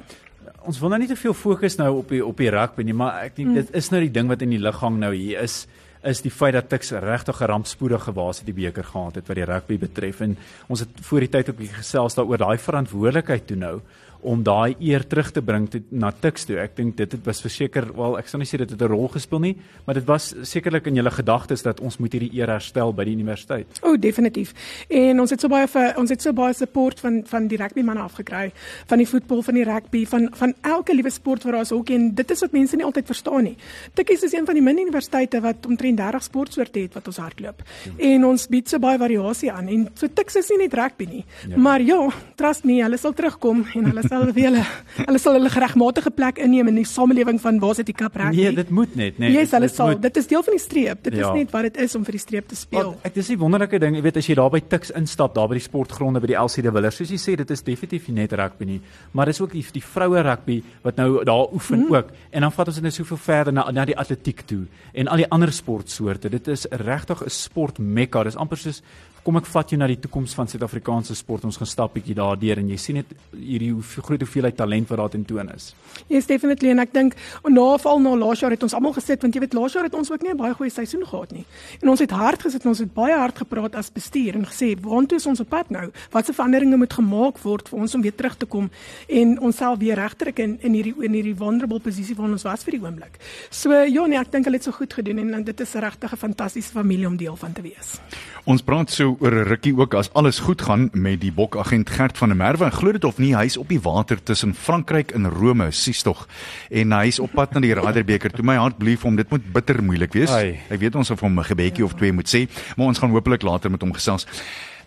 Ons 0.65 0.81
wil 0.81 0.89
nou 0.89 0.99
nie 0.99 1.09
te 1.09 1.17
veel 1.17 1.35
fokus 1.35 1.77
nou 1.77 1.99
op 1.99 2.09
die 2.09 2.27
op 2.27 2.37
die 2.37 2.51
rugby 2.51 2.83
nie, 2.83 2.95
maar 2.95 3.23
ek 3.23 3.37
dink 3.37 3.49
mm. 3.49 3.55
dit 3.55 3.75
is 3.75 3.91
nou 3.91 4.01
die 4.01 4.11
ding 4.11 4.29
wat 4.29 4.43
in 4.43 4.51
die 4.51 4.59
lig 4.59 4.81
hang 4.81 4.99
nou 4.99 5.15
hier 5.15 5.41
is 5.41 5.67
is 6.05 6.21
die 6.21 6.31
feit 6.31 6.53
dat 6.53 6.69
Tuks 6.69 6.91
regtig 6.91 7.41
'n 7.41 7.47
rampspoedige 7.47 8.13
waas 8.13 8.39
het 8.39 8.47
die 8.47 8.55
beker 8.55 8.85
gehad 8.85 9.15
het 9.15 9.29
wat 9.29 9.37
die 9.37 9.45
rugby 9.45 9.79
betref 9.79 10.21
en 10.21 10.37
ons 10.69 10.81
het 10.81 10.89
voor 11.01 11.21
die 11.21 11.29
tyd 11.29 11.49
ook 11.49 11.61
gesels 11.61 12.15
daaroor 12.15 12.39
daai 12.39 12.59
verantwoordelikheid 12.59 13.47
toe 13.47 13.57
nou 13.57 13.81
om 14.25 14.43
daai 14.43 14.75
eer 14.81 15.05
terug 15.07 15.31
te 15.31 15.43
bring 15.43 15.69
te, 15.71 15.83
na 15.91 16.11
Tuks 16.13 16.47
toe. 16.49 16.59
Ek 16.63 16.77
dink 16.77 16.97
dit 16.97 17.13
het 17.13 17.27
was 17.27 17.43
verseker, 17.45 17.91
wel 17.97 18.19
ek 18.19 18.29
sal 18.31 18.41
nie 18.43 18.49
sê 18.49 18.59
dit 18.59 18.71
het 18.71 18.81
'n 18.83 18.91
rol 18.91 19.09
gespeel 19.09 19.41
nie, 19.41 19.57
maar 19.87 19.95
dit 19.95 20.05
was 20.05 20.35
sekerlik 20.43 20.87
in 20.87 20.97
julle 20.97 21.11
gedagtes 21.11 21.63
dat 21.63 21.81
ons 21.81 21.99
moet 21.99 22.13
hierdie 22.13 22.33
eer 22.35 22.49
herstel 22.49 22.93
by 22.93 23.05
die 23.05 23.15
universiteit. 23.15 23.67
O, 23.83 23.93
oh, 23.93 24.01
definitief. 24.01 24.55
En 24.89 25.21
ons 25.21 25.31
het 25.31 25.41
so 25.41 25.49
baie 25.49 25.67
vir 25.69 25.95
ons 25.99 26.11
het 26.11 26.23
so 26.23 26.33
baie 26.33 26.55
support 26.55 27.01
van 27.01 27.23
van 27.27 27.49
die 27.49 27.57
rugby 27.57 27.83
manne 27.83 28.01
afgekry, 28.01 28.53
van 28.87 28.99
die 28.99 29.09
voetbal, 29.09 29.43
van 29.43 29.55
die 29.55 29.65
rugby, 29.65 30.05
van 30.07 30.29
van 30.33 30.55
elke 30.63 30.95
liewe 30.95 31.11
sport 31.11 31.43
waar 31.43 31.53
daar 31.53 31.63
is 31.63 31.73
ook 31.73 31.91
en 31.91 32.15
dit 32.15 32.31
is 32.31 32.41
wat 32.41 32.53
mense 32.53 32.77
nie 32.77 32.85
altyd 32.85 33.07
verstaan 33.07 33.43
nie. 33.43 33.57
Tukkies 33.95 34.23
is 34.23 34.33
een 34.33 34.47
van 34.47 34.55
die 34.55 34.63
min 34.63 34.79
universiteite 34.79 35.41
wat 35.41 35.67
omtrent 35.67 35.97
30 35.97 36.23
sportsoorte 36.23 36.79
het 36.79 36.95
wat 36.95 37.07
ons 37.07 37.17
hardloop. 37.17 37.63
Ja. 37.85 37.93
En 37.99 38.25
ons 38.25 38.47
bied 38.49 38.69
so 38.69 38.79
baie 38.79 38.99
variasie 38.99 39.53
aan 39.53 39.69
en 39.69 39.89
so 39.95 40.09
Tuks 40.15 40.37
is 40.37 40.49
nie 40.49 40.59
net 40.59 40.75
rugby 40.75 41.07
nie. 41.11 41.25
Ja. 41.49 41.57
Maar 41.59 41.83
ja, 41.83 42.09
trust 42.37 42.65
me, 42.65 42.83
hulle 42.83 42.97
sal 42.97 43.13
terugkom 43.13 43.65
en 43.75 43.85
hulle 43.91 44.03
sal 44.13 44.14
vir 44.23 44.45
hulle 44.49 44.63
hulle 45.07 45.19
sal 45.19 45.37
hulle 45.39 45.51
geregmatige 45.51 46.11
plek 46.15 46.39
inneem 46.39 46.69
in 46.69 46.79
die 46.81 46.87
samelewing 46.89 47.41
van 47.43 47.59
waar 47.63 47.75
sit 47.75 47.87
die 47.87 47.97
kap 47.97 48.17
reg? 48.17 48.33
Nee, 48.35 48.53
dit 48.55 48.71
moet 48.71 48.95
net, 48.97 49.19
nee. 49.19 49.33
Yes, 49.35 49.51
hulle 49.57 49.69
sal. 49.69 49.95
Moet... 49.95 50.03
Dit 50.03 50.17
is 50.17 50.27
deel 50.31 50.43
van 50.43 50.57
die 50.57 50.63
streep. 50.63 51.03
Dit 51.05 51.17
ja. 51.19 51.29
is 51.29 51.39
net 51.41 51.51
wat 51.55 51.69
dit 51.69 51.77
is 51.85 51.95
om 51.99 52.05
vir 52.05 52.19
die 52.19 52.23
streep 52.23 52.49
te 52.49 52.59
speel. 52.59 52.93
Wat, 52.93 53.09
ek 53.11 53.15
dis 53.15 53.31
'n 53.31 53.39
wonderlike 53.39 53.79
ding, 53.83 53.97
jy 53.97 54.03
weet 54.03 54.17
as 54.17 54.29
jy 54.29 54.37
daar 54.39 54.51
by 54.51 54.61
Tuks 54.61 54.91
instap, 54.91 55.35
daar 55.35 55.49
by 55.49 55.59
die 55.59 55.67
sportgronde 55.67 56.21
by 56.21 56.31
die 56.33 56.39
LC 56.39 56.63
de 56.63 56.73
Villiers, 56.73 56.97
soos 56.97 57.11
jy 57.11 57.21
sê, 57.21 57.37
dit 57.37 57.51
is 57.51 57.63
definitief 57.63 58.09
nie 58.09 58.23
net 58.23 58.33
rugby 58.33 58.65
nie, 58.65 58.81
maar 59.13 59.27
dis 59.27 59.41
ook 59.41 59.53
die, 59.53 59.65
die 59.73 59.83
vroue 59.83 60.23
rugby 60.23 60.63
wat 60.83 60.97
nou 60.97 61.25
daar 61.25 61.53
oefen 61.53 61.79
mm 61.79 61.95
ook. 61.95 62.11
En 62.31 62.41
dan 62.41 62.53
vat 62.53 62.67
ons 62.67 62.77
dit 62.77 62.85
net 62.85 62.95
soveel 62.95 63.17
verder 63.17 63.53
na 63.53 63.71
na 63.71 63.85
die 63.85 63.97
atletiek 63.97 64.41
toe 64.47 64.65
en 64.95 65.09
al 65.09 65.17
die 65.17 65.29
ander 65.31 65.53
sportsoorte. 65.53 66.31
Dit 66.31 66.49
is 66.49 66.67
regtig 66.71 67.23
'n 67.23 67.31
sport 67.31 67.79
mekka. 67.79 68.25
Dis 68.25 68.37
amper 68.37 68.57
soos 68.57 68.83
kom 69.25 69.39
ek 69.41 69.47
vat 69.49 69.71
jou 69.73 69.79
na 69.81 69.87
die 69.89 69.97
toekoms 70.05 70.35
van 70.37 70.49
Suid-Afrikaanse 70.51 71.15
sport. 71.17 71.47
Ons 71.49 71.57
gaan 71.57 71.69
stap 71.69 71.95
bietjie 71.97 72.17
daardeur 72.19 72.61
en 72.61 72.69
jy 72.69 72.77
sien 72.81 72.99
net 73.01 73.13
hierdie 73.33 73.71
hoe 73.73 73.83
groot 74.05 74.21
hoeveelheid 74.21 74.57
talent 74.59 74.91
wat 74.93 75.01
daar 75.01 75.13
tentoon 75.15 75.49
is. 75.55 75.71
Yes, 76.13 76.29
definitely 76.29 76.75
en 76.75 76.83
ek 76.83 76.93
dink 76.93 77.17
naval 77.49 78.03
na 78.05 78.13
laas 78.21 78.43
jaar 78.43 78.53
het 78.53 78.67
ons 78.67 78.75
almal 78.77 78.93
gesit 78.99 79.25
want 79.25 79.37
jy 79.37 79.41
weet 79.47 79.57
laas 79.57 79.77
jaar 79.77 79.89
het 79.89 79.97
ons 79.97 80.11
ook 80.13 80.23
nie 80.23 80.33
'n 80.35 80.37
baie 80.37 80.55
goeie 80.55 80.71
seisoen 80.71 81.07
gehad 81.07 81.33
nie. 81.33 81.45
En 81.81 81.89
ons 81.89 82.01
het 82.01 82.11
hard 82.11 82.43
gesit 82.43 82.65
en 82.65 82.69
ons 82.69 82.79
het 82.79 82.93
baie 82.95 83.17
hard 83.17 83.39
gepraat 83.39 83.77
as 83.77 83.91
bestuur 83.91 84.35
en 84.35 84.45
gesê 84.45 84.77
waantoe 84.81 85.17
is 85.17 85.27
ons 85.27 85.41
op 85.41 85.49
pad 85.49 85.71
nou? 85.71 85.91
Watse 86.11 86.33
veranderinge 86.33 86.77
moet 86.77 86.93
gemaak 86.93 87.39
word 87.39 87.69
vir 87.69 87.79
ons 87.79 87.95
om 87.95 88.03
weer 88.03 88.15
terug 88.15 88.37
te 88.37 88.47
kom 88.47 88.71
en 89.09 89.41
onsself 89.41 89.79
weer 89.79 89.97
regtrek 89.97 90.39
in 90.39 90.59
in 90.61 90.73
hierdie 90.73 90.95
in 91.01 91.13
hierdie 91.13 91.37
vulnerable 91.37 91.81
posisie 91.81 92.15
waar 92.15 92.31
ons 92.31 92.43
was 92.43 92.65
vir 92.65 92.73
die 92.73 92.83
oomblik. 92.83 93.19
So 93.51 93.73
ja 93.73 94.07
nee, 94.07 94.19
ek 94.19 94.33
dink 94.33 94.45
hulle 94.45 94.57
het 94.57 94.65
so 94.65 94.73
goed 94.73 94.93
gedoen 94.93 95.19
en, 95.19 95.35
en 95.35 95.45
dit 95.45 95.61
is 95.61 95.73
regtig 95.75 96.13
'n 96.13 96.17
fantastiese 96.17 96.73
familie 96.73 97.07
om 97.07 97.17
deel 97.17 97.37
van 97.37 97.53
te 97.53 97.63
wees. 97.63 98.01
Ons 98.45 98.63
praat 98.63 98.91
so 98.91 99.14
oor 99.21 99.33
'n 99.33 99.49
rukkie 99.49 99.77
ook 99.77 99.95
as 99.95 100.13
alles 100.13 100.39
goed 100.39 100.63
gaan 100.63 100.89
met 100.93 101.21
die 101.21 101.33
bokagent 101.33 101.91
Gert 101.91 102.19
van 102.19 102.29
der 102.29 102.37
Merwe. 102.37 102.71
Glo 102.71 102.93
dit 102.93 103.05
of 103.05 103.19
nie, 103.19 103.35
hy's 103.37 103.57
op 103.57 103.69
die 103.69 103.81
water 103.81 104.23
tussen 104.23 104.55
Frankryk 104.55 105.11
en 105.11 105.31
Rome, 105.31 105.71
sies 105.71 106.03
tog. 106.03 106.29
En 106.71 106.93
hy's 106.93 107.19
op 107.19 107.33
pad 107.33 107.55
na 107.55 107.61
die 107.61 107.75
Raderbeker. 107.75 108.31
Toe 108.31 108.45
my 108.45 108.57
hart 108.57 108.79
blief 108.79 109.05
om 109.05 109.17
dit 109.17 109.31
moet 109.31 109.53
bitter 109.53 109.83
moeilik 109.83 110.13
wees. 110.13 110.31
Ai. 110.31 110.59
Ek 110.69 110.81
weet 110.81 110.95
ons 110.95 111.11
of 111.11 111.21
hom 111.21 111.39
'n 111.39 111.45
gebedjie 111.45 111.85
of 111.85 111.95
twee 111.95 112.13
moet 112.13 112.29
sê, 112.29 112.49
maar 112.77 112.87
ons 112.87 112.99
gaan 112.99 113.11
hopelik 113.11 113.43
later 113.43 113.71
met 113.71 113.81
hom 113.81 113.93
gesels. 113.93 114.27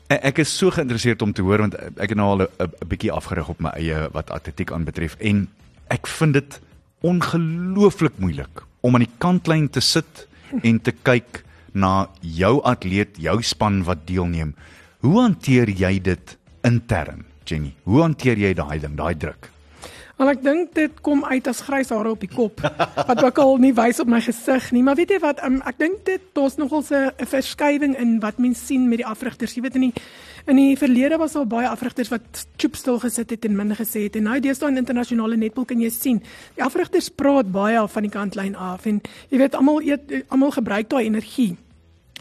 E, 0.08 0.16
ek 0.16 0.38
is 0.40 0.58
so 0.58 0.72
geïnteresseerd 0.72 1.22
om 1.22 1.34
te 1.34 1.42
hoor 1.42 1.58
want 1.58 1.76
ek 1.76 2.10
het 2.10 2.16
nou 2.16 2.28
al 2.28 2.48
'n 2.48 2.88
bietjie 2.88 3.12
afgerig 3.12 3.50
op 3.50 3.60
my 3.60 3.70
eie 3.76 4.10
wat 4.14 4.32
atletiek 4.32 4.72
aanbetref 4.72 5.16
en 5.20 5.48
ek 5.90 6.08
vind 6.08 6.34
dit 6.34 6.60
ongelooflik 7.02 8.14
moeilik 8.18 8.64
om 8.82 8.96
aan 8.96 9.04
die 9.04 9.18
kantlyn 9.18 9.70
te 9.70 9.82
sit 9.82 10.28
en 10.64 10.80
te 10.82 10.92
kyk 10.92 11.44
na 11.78 12.08
jou 12.22 12.58
atleet, 12.66 13.18
jou 13.22 13.38
span 13.46 13.84
wat 13.88 14.08
deelneem. 14.10 14.56
Hoe 15.06 15.20
hanteer 15.22 15.70
jy 15.70 16.00
dit 16.02 16.38
intern, 16.66 17.26
Jenny? 17.46 17.76
Hoe 17.86 18.02
hanteer 18.02 18.42
jy 18.42 18.54
daai 18.58 18.80
ding, 18.82 18.98
daai 18.98 19.16
druk? 19.16 19.52
Want 20.18 20.32
ek 20.32 20.40
dink 20.42 20.72
dit 20.74 20.94
kom 21.06 21.20
uit 21.30 21.46
as 21.46 21.60
grys 21.62 21.92
hare 21.94 22.10
op 22.10 22.24
die 22.24 22.32
kop 22.32 22.64
wat 23.10 23.20
ook 23.22 23.38
al 23.38 23.60
nie 23.62 23.74
wys 23.78 24.00
op 24.02 24.10
my 24.10 24.18
gesig 24.26 24.72
nie, 24.74 24.82
maar 24.82 24.98
weet 24.98 25.14
jy 25.14 25.20
wat, 25.22 25.44
um, 25.46 25.60
ek 25.70 25.78
dink 25.78 26.00
dit 26.10 26.24
daar's 26.34 26.58
nogal 26.58 26.82
'n 26.82 27.14
verskywing 27.22 27.94
in 27.94 28.18
wat 28.20 28.42
mense 28.42 28.66
sien 28.66 28.90
met 28.90 28.98
die 28.98 29.06
afrigters. 29.06 29.54
Jy 29.54 29.62
weet 29.62 29.76
in 29.76 29.82
die 29.82 29.94
in 30.48 30.56
die 30.56 30.78
verlede 30.78 31.18
was 31.18 31.36
al 31.36 31.46
baie 31.46 31.68
afrigters 31.68 32.10
wat 32.10 32.48
choop 32.58 32.76
stil 32.76 33.00
gesit 33.00 33.30
het 33.30 33.46
en 33.46 33.56
min 33.56 33.76
gesê 33.76 34.08
het 34.08 34.16
en 34.16 34.24
nou 34.24 34.40
deesdae 34.40 34.70
in 34.70 34.78
internasionale 34.78 35.38
netbal 35.38 35.66
kan 35.66 35.80
jy 35.80 35.90
sien, 35.90 36.24
die 36.56 36.64
afrigters 36.64 37.10
praat 37.10 37.52
baie 37.52 37.78
af 37.78 37.92
van 37.92 38.04
die 38.04 38.12
kantlyn 38.12 38.56
af 38.56 38.86
en 38.86 39.02
jy 39.30 39.38
weet 39.38 39.56
almal 39.56 39.82
almal 40.30 40.52
gebruik 40.52 40.90
daai 40.90 41.06
energie 41.06 41.58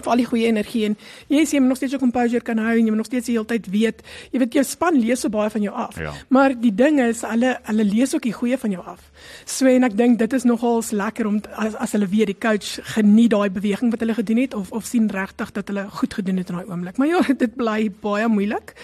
vir 0.02 0.12
al 0.12 0.22
die 0.22 0.28
goeie 0.28 0.48
energie 0.50 0.84
en 0.88 0.96
jy 1.32 1.42
sê 1.44 1.56
jy 1.56 1.62
moet 1.64 1.74
nog 1.74 1.80
steeds 1.80 1.96
jou 1.96 2.00
composure 2.02 2.44
kan 2.44 2.60
hou 2.62 2.74
en 2.74 2.82
jy 2.82 2.92
moet 2.92 3.02
nog 3.02 3.08
steeds 3.08 3.28
die 3.28 3.36
hele 3.36 3.48
tyd 3.48 3.68
weet. 3.72 4.02
Jy 4.32 4.42
weet 4.42 4.58
jou 4.58 4.64
span 4.66 4.98
lees 5.00 5.24
so 5.24 5.32
baie 5.32 5.50
van 5.52 5.64
jou 5.64 5.74
af 5.74 5.98
ja. 6.00 6.12
maar 6.32 6.54
die 6.58 6.72
ding 6.74 7.00
is 7.02 7.22
hulle 7.26 7.56
hulle 7.68 7.86
lees 7.86 8.14
ook 8.16 8.26
die 8.26 8.34
goeie 8.36 8.58
van 8.60 8.74
jou 8.74 8.84
af. 8.84 9.02
So 9.44 9.70
en 9.70 9.86
ek 9.88 9.96
dink 9.98 10.20
dit 10.22 10.36
is 10.36 10.46
nogals 10.48 10.92
lekker 10.96 11.28
om 11.28 11.40
as, 11.54 11.76
as 11.82 11.96
hulle 11.96 12.08
weet 12.12 12.32
die 12.32 12.38
coach 12.38 12.76
geniet 12.94 13.32
daai 13.34 13.50
beweging 13.50 13.92
wat 13.94 14.04
hulle 14.04 14.18
gedoen 14.18 14.42
het 14.44 14.54
of 14.54 14.72
of 14.76 14.86
sien 14.88 15.08
regtig 15.12 15.52
dat 15.56 15.72
hulle 15.72 15.86
goed 16.00 16.14
gedoen 16.20 16.42
het 16.42 16.52
in 16.52 16.60
daai 16.60 16.70
oomblik. 16.70 17.00
Maar 17.00 17.12
ja 17.12 17.22
dit 17.44 17.56
bly 17.56 17.90
baie 18.02 18.28
moeilik. 18.28 18.74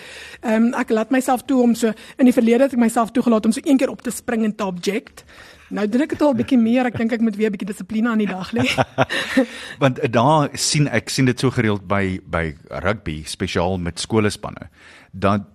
Um, 0.41 0.73
ek 0.79 0.91
laat 0.95 1.11
myself 1.15 1.45
toe 1.47 1.63
om 1.63 1.75
so 1.79 1.93
in 2.19 2.29
die 2.29 2.37
verlede 2.37 2.69
het 2.69 2.77
ek 2.77 2.83
myself 2.83 3.13
toegelaat 3.13 3.47
om 3.47 3.55
so 3.55 3.61
een 3.65 3.81
keer 3.81 3.93
op 3.93 4.03
te 4.03 4.15
spring 4.15 4.45
en 4.45 4.55
te 4.55 4.65
object 4.67 5.25
Nou 5.73 5.87
doen 5.89 6.05
ek 6.05 6.13
dit 6.15 6.23
al 6.25 6.35
bietjie 6.37 6.59
meer. 6.61 6.89
Ek 6.91 6.99
dink 7.01 7.15
ek 7.17 7.25
moet 7.25 7.37
weer 7.41 7.49
'n 7.49 7.57
bietjie 7.57 7.71
dissipline 7.73 8.11
aan 8.13 8.21
die 8.21 8.29
dag 8.29 8.53
lê. 8.53 8.67
Want 9.83 10.01
daar 10.13 10.53
sien 10.53 10.89
ek 10.89 11.09
sien 11.09 11.25
dit 11.25 11.39
so 11.39 11.51
gereeld 11.51 11.89
by 11.89 12.21
by 12.29 12.53
rugby, 12.85 13.23
spesiaal 13.25 13.79
met 13.79 14.01
skoolspanne. 14.01 14.69
Dan 15.13 15.47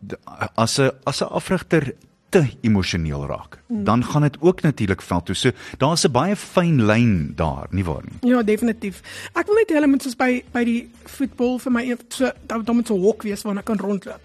as 0.56 0.80
'n 0.80 0.92
as 1.06 1.22
'n 1.22 1.30
afrigter 1.30 1.94
te 2.30 2.44
emosioneel 2.62 3.26
raak, 3.26 3.60
dan 3.70 4.04
gaan 4.04 4.22
dit 4.22 4.38
ook 4.42 4.62
natuurlik 4.62 5.02
veld 5.02 5.26
toe. 5.26 5.36
So 5.36 5.52
daar's 5.78 6.04
'n 6.04 6.12
baie 6.12 6.36
fyn 6.36 6.86
lyn 6.86 7.34
daar, 7.36 7.68
nie 7.72 7.84
waar 7.84 8.04
nie? 8.04 8.30
Ja, 8.32 8.44
definitief. 8.44 9.02
Ek 9.34 9.46
wil 9.46 9.56
net 9.56 9.70
hulle 9.70 9.88
moet 9.88 10.02
soos 10.02 10.16
by 10.16 10.44
by 10.52 10.64
die 10.64 10.90
voetbal 11.06 11.60
vir 11.60 11.72
my 11.72 11.96
so 12.10 12.32
dan 12.48 12.64
dan 12.64 12.76
moet 12.76 12.88
so 12.88 12.96
'n 12.96 13.02
hok 13.02 13.24
wees 13.24 13.44
waar 13.44 13.58
ek 13.58 13.66
kan 13.66 13.78
rondloop. 13.78 14.22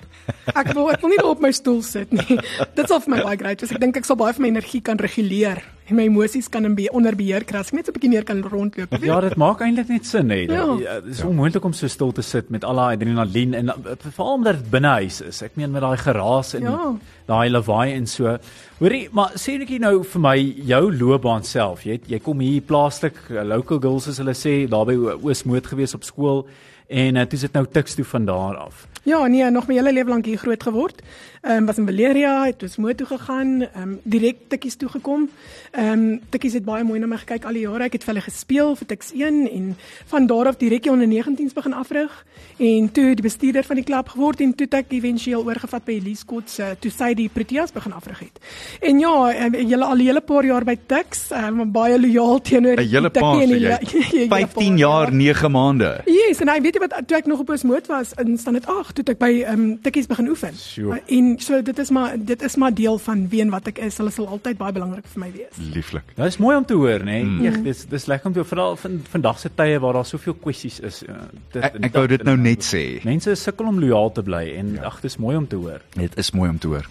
Ek 0.55 0.73
wil 0.73 0.91
ek 0.91 1.01
wil 1.01 1.11
nie 1.11 1.25
op 1.25 1.41
my 1.41 1.51
stoel 1.53 1.83
sit 1.83 2.13
nie. 2.13 2.39
Dit 2.77 2.89
sal 2.89 3.01
vir 3.01 3.17
my 3.17 3.23
baie 3.23 3.37
great 3.37 3.61
wees. 3.61 3.73
Ek 3.73 3.81
dink 3.81 3.97
ek 3.97 4.05
sal 4.05 4.17
baie 4.17 4.33
van 4.33 4.43
my 4.43 4.49
energie 4.49 4.81
kan 4.81 4.97
reguleer 4.97 5.63
en 5.93 5.99
my 6.01 6.07
emosies 6.09 6.49
kan 6.51 6.65
in 6.65 6.75
be 6.75 6.89
onder 6.97 7.15
beheer 7.17 7.45
kry 7.45 7.61
as 7.61 7.69
ek 7.71 7.75
net 7.79 7.87
so 7.87 7.93
'n 7.93 7.95
bietjie 7.99 8.11
meer 8.11 8.25
kan 8.25 8.41
rondloop. 8.43 8.91
weet. 8.91 9.03
Ja, 9.05 9.21
dit 9.21 9.37
maak 9.37 9.61
eintlik 9.61 9.89
net 9.89 10.07
sin 10.07 10.31
hè. 10.31 10.37
Ja. 10.49 10.77
Ja. 10.81 11.01
Dit 11.01 11.13
is 11.13 11.23
onmoontlik 11.23 11.65
om 11.65 11.73
so 11.73 11.87
stil 11.89 12.13
te 12.13 12.23
sit 12.23 12.51
met 12.51 12.65
al 12.65 12.75
daai 12.77 12.97
adrenalien 12.97 13.55
en 13.55 13.71
veral 14.13 14.33
omdat 14.35 14.57
dit 14.59 14.71
binnehuis 14.71 15.21
is. 15.21 15.43
Ek 15.43 15.57
meen 15.57 15.71
met 15.71 15.83
daai 15.83 15.97
geraas 15.97 16.55
en 16.55 16.63
Ja. 16.63 16.95
daai 17.27 17.51
lawaai 17.51 17.93
en 17.95 18.07
so. 18.07 18.39
Hoorie, 18.81 19.09
maar 19.13 19.31
sê 19.37 19.59
netjie 19.59 19.79
nou 19.79 20.03
vir 20.05 20.21
my 20.21 20.37
jou 20.67 20.93
loopbaan 20.97 21.45
self. 21.45 21.85
Jy 21.85 21.93
het- 21.93 22.09
jy 22.09 22.19
kom 22.19 22.41
hier 22.41 22.61
plaaslik 22.63 23.15
uh, 23.31 23.43
local 23.45 23.79
girls 23.79 24.09
as 24.09 24.19
hulle 24.19 24.35
sê 24.35 24.67
daar 24.69 24.87
by 24.87 24.95
Oosmoed 25.23 25.67
gewees 25.67 25.95
op 25.95 26.03
skool 26.05 26.47
en 26.89 27.17
uh, 27.17 27.23
toe 27.25 27.39
sit 27.39 27.53
nou 27.55 27.65
tiks 27.67 27.95
toe 27.95 28.05
van 28.05 28.25
daar 28.25 28.57
af. 28.57 28.87
Ja, 29.05 29.27
nee, 29.27 29.51
nog 29.51 29.67
my 29.67 29.75
hele 29.75 29.93
lewe 29.93 30.11
lank 30.11 30.27
hier 30.27 30.39
groot 30.39 30.63
geword. 30.63 31.03
Ehm 31.43 31.57
um, 31.57 31.67
was 31.67 31.79
in 31.79 31.87
Valeria, 31.87 32.45
het 32.47 32.63
ons 32.63 32.77
moed 32.77 32.97
toe 32.97 33.07
gegaan, 33.07 33.49
ehm 33.63 33.83
um, 33.83 34.01
direk 34.03 34.37
tikkies 34.49 34.77
toe 34.79 34.89
gekom. 34.89 35.25
Ehm 35.73 35.93
um, 35.93 36.21
tikkies 36.31 36.53
het 36.55 36.65
baie 36.65 36.85
mooi 36.87 37.01
na 37.01 37.07
my 37.11 37.17
gekyk 37.19 37.45
al 37.45 37.57
die 37.59 37.65
jare. 37.65 37.89
Ek 37.89 37.97
het 37.97 38.05
vir 38.05 38.13
hulle 38.15 38.23
gespeel 38.23 38.77
vir 38.79 38.87
Tiks 38.87 39.11
1 39.13 39.49
en 39.51 39.73
van 40.13 40.27
daar 40.31 40.47
af 40.47 40.57
direk 40.61 40.87
onder 40.87 41.09
19s 41.11 41.53
begin 41.55 41.73
afrig 41.75 42.15
en 42.59 42.93
toe 42.93 43.15
die 43.19 43.23
bestuurder 43.27 43.65
van 43.65 43.77
die 43.81 43.85
klub 43.85 44.09
geword 44.09 44.41
en 44.41 44.55
toe 44.55 44.69
ek 44.71 44.93
éventueel 44.95 45.43
oorgevat 45.45 45.85
by 45.85 45.93
Elise 45.99 46.21
Scott 46.23 46.51
se 46.51 46.77
toe 46.79 46.91
sy 46.95 47.11
die 47.15 47.27
Proteas 47.29 47.73
begin 47.73 47.93
afrig 47.93 48.19
het. 48.19 48.39
En 48.81 48.99
ja, 49.03 49.45
um, 49.47 49.55
julle 49.55 49.85
al 49.85 49.97
die 49.97 50.07
hele 50.07 50.21
paar 50.21 50.45
jaar 50.47 50.65
by 50.65 50.77
Tiks, 50.87 51.25
ehm 51.33 51.61
um, 51.61 51.73
baie 51.73 51.99
lojaal 51.99 52.41
teenoor 52.41 52.79
'n 52.79 52.87
die 52.87 53.11
tikkie 53.11 53.43
en 53.43 53.49
die- 53.49 53.59
jy. 53.59 53.69
ja, 53.69 53.79
hele 53.83 54.29
15 54.29 54.55
paar, 54.55 54.79
jaar, 54.79 55.11
ja. 55.11 55.17
9 55.17 55.51
maande. 55.51 55.91
Yes, 56.07 56.39
en 56.39 56.49
hy 56.49 56.61
weet 56.61 56.75
jy 56.75 56.87
wat 56.87 57.03
toe 57.09 57.17
ek 57.17 57.27
nog 57.27 57.41
op 57.41 57.51
Oosmoed 57.51 57.87
was 57.89 58.13
in 58.23 58.39
standaard 58.39 58.67
8, 58.67 58.95
toe 58.95 59.05
ek 59.11 59.19
by 59.19 59.43
ehm 59.43 59.61
um, 59.61 59.79
tikkies 59.83 60.07
begin 60.07 60.29
oefen. 60.29 60.55
Sjoe. 60.55 60.95
Uh, 60.95 61.32
En 61.33 61.41
so 61.41 61.63
dit 61.63 61.79
is 61.79 61.91
maar 61.91 62.15
dit 62.19 62.43
is 62.43 62.57
maar 62.57 62.75
deel 62.75 62.99
van 62.99 63.29
wie 63.29 63.41
en 63.41 63.51
wat 63.51 63.69
ek 63.71 63.79
is. 63.87 63.97
Hulle 64.01 64.13
sal 64.13 64.29
altyd 64.29 64.59
baie 64.61 64.75
belangrik 64.77 65.07
vir 65.15 65.21
my 65.23 65.31
wees. 65.33 65.61
Lieflik. 65.75 66.13
Dit 66.17 66.27
is 66.27 66.39
mooi 66.43 66.57
om 66.57 66.65
te 66.69 66.77
hoor, 66.77 67.05
né? 67.05 67.21
Nee? 67.23 67.51
Mm. 67.51 67.63
Dis 67.65 67.85
dis 67.89 68.07
lekker 68.11 68.31
om 68.31 68.35
te 68.37 68.45
veral 68.45 68.77
van 68.77 68.99
vandag 69.13 69.39
se 69.41 69.51
tye 69.57 69.79
waar 69.81 69.97
daar 69.99 70.09
soveel 70.09 70.37
kwessies 70.43 70.81
is. 70.81 71.03
Uh, 71.09 71.17
dit, 71.55 71.63
Ek, 71.63 71.79
ek 71.89 71.97
wou 71.97 72.05
dit 72.11 72.25
nou 72.29 72.37
net 72.41 72.67
sê. 72.67 72.83
Mense 73.07 73.35
sukkel 73.39 73.71
om 73.71 73.81
lojaal 73.81 74.13
te 74.13 74.25
bly 74.27 74.43
en 74.59 74.75
ja. 74.77 74.85
ag, 74.91 75.01
dis 75.05 75.17
mooi 75.23 75.37
om 75.39 75.47
te 75.49 75.61
hoor. 75.61 75.85
Dit 75.97 76.19
is 76.21 76.33
mooi 76.37 76.51
om 76.51 76.59
te 76.61 76.73
hoor. 76.73 76.89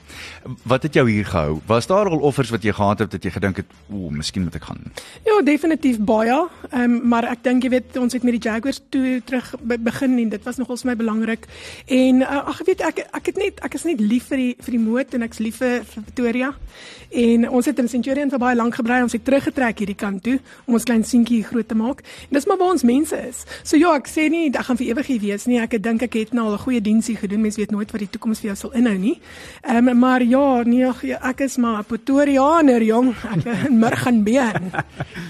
Wat 0.70 0.88
het 0.88 0.98
jou 0.98 1.06
hier 1.10 1.28
gehou? 1.30 1.60
Was 1.70 1.90
daar 1.92 2.10
al 2.10 2.26
offers 2.32 2.54
wat 2.54 2.66
jy 2.66 2.74
gehad 2.78 3.06
het 3.06 3.14
dat 3.14 3.26
jy 3.28 3.34
gedink 3.38 3.62
het, 3.62 3.78
ooh, 3.92 4.10
miskien 4.10 4.48
moet 4.48 4.58
ek 4.58 4.66
gaan? 4.72 4.82
Ja, 5.28 5.38
definitief 5.46 6.00
baie. 6.00 6.40
Ehm 6.72 6.82
um, 6.82 7.00
maar 7.12 7.28
ek 7.30 7.44
dink 7.46 7.66
jy 7.66 7.74
weet 7.76 7.98
ons 8.00 8.14
het 8.16 8.24
met 8.26 8.38
die 8.38 8.44
Jaguars 8.50 8.82
toe 8.90 9.22
terug 9.28 9.54
be 9.62 9.78
begin 9.82 10.18
en 10.18 10.34
dit 10.34 10.44
was 10.48 10.58
nogal 10.62 10.80
vir 10.82 10.92
my 10.92 10.98
belangrik. 11.04 11.48
En 11.92 12.26
uh, 12.26 12.42
ag 12.54 12.62
weet 12.66 12.82
ek 12.88 13.06
ek 13.12 13.34
het 13.34 13.42
net 13.42 13.60
ek 13.66 13.76
is 13.78 13.86
net 13.86 14.00
lief 14.02 14.31
vir 14.32 14.42
die 14.42 14.52
vir 14.64 14.76
die 14.78 14.82
moed 14.82 15.14
en 15.18 15.26
ek's 15.28 15.42
lief 15.44 15.60
vir, 15.62 15.84
Pretoria. 16.08 16.52
En 17.12 17.50
ons 17.50 17.68
het 17.68 17.80
in 17.84 17.90
Centurion 17.92 18.32
vir 18.32 18.40
baie 18.40 18.56
lank 18.56 18.78
gebly. 18.80 19.02
Ons 19.04 19.16
het 19.18 19.24
teruggetrek 19.28 19.84
hierdie 19.84 19.98
kant 20.00 20.24
toe 20.24 20.38
om 20.66 20.78
ons 20.78 20.88
klein 20.88 21.04
seentjie 21.08 21.42
groot 21.44 21.68
te 21.68 21.76
maak. 21.76 22.04
En 22.30 22.38
dis 22.38 22.48
maar 22.48 22.60
waar 22.62 22.76
ons 22.78 22.86
mense 22.88 23.18
is. 23.28 23.44
So 23.68 23.80
ja, 23.80 23.92
ek 24.00 24.08
sê 24.08 24.30
nie 24.32 24.48
ek 24.50 24.70
gaan 24.70 24.80
vir 24.80 24.94
ewig 24.94 25.12
hier 25.12 25.24
wees 25.26 25.48
nie. 25.52 25.60
Ek 25.62 25.76
dink 25.84 26.06
ek 26.08 26.16
het 26.20 26.34
nou 26.38 26.48
al 26.48 26.56
'n 26.56 26.64
goeie 26.66 26.82
diensie 26.82 27.18
gedoen. 27.18 27.42
Mens 27.42 27.60
weet 27.60 27.72
nooit 27.72 27.92
wat 27.92 28.00
die 28.00 28.10
toekoms 28.10 28.40
vir 28.40 28.54
jou 28.54 28.56
sal 28.56 28.72
inhou 28.74 28.98
nie. 28.98 29.20
Ehm 29.64 29.88
um, 29.88 30.00
maar 30.00 30.24
ja, 30.24 30.64
nee, 30.64 30.92
ja, 31.02 31.20
ek 31.30 31.42
is 31.42 31.58
maar 31.58 31.80
'n 31.80 31.86
Pretoriaaner, 31.86 32.84
jong. 32.84 33.16
Ek 33.36 33.46
in 33.68 33.80
Murgen 33.80 34.24
been. 34.24 34.72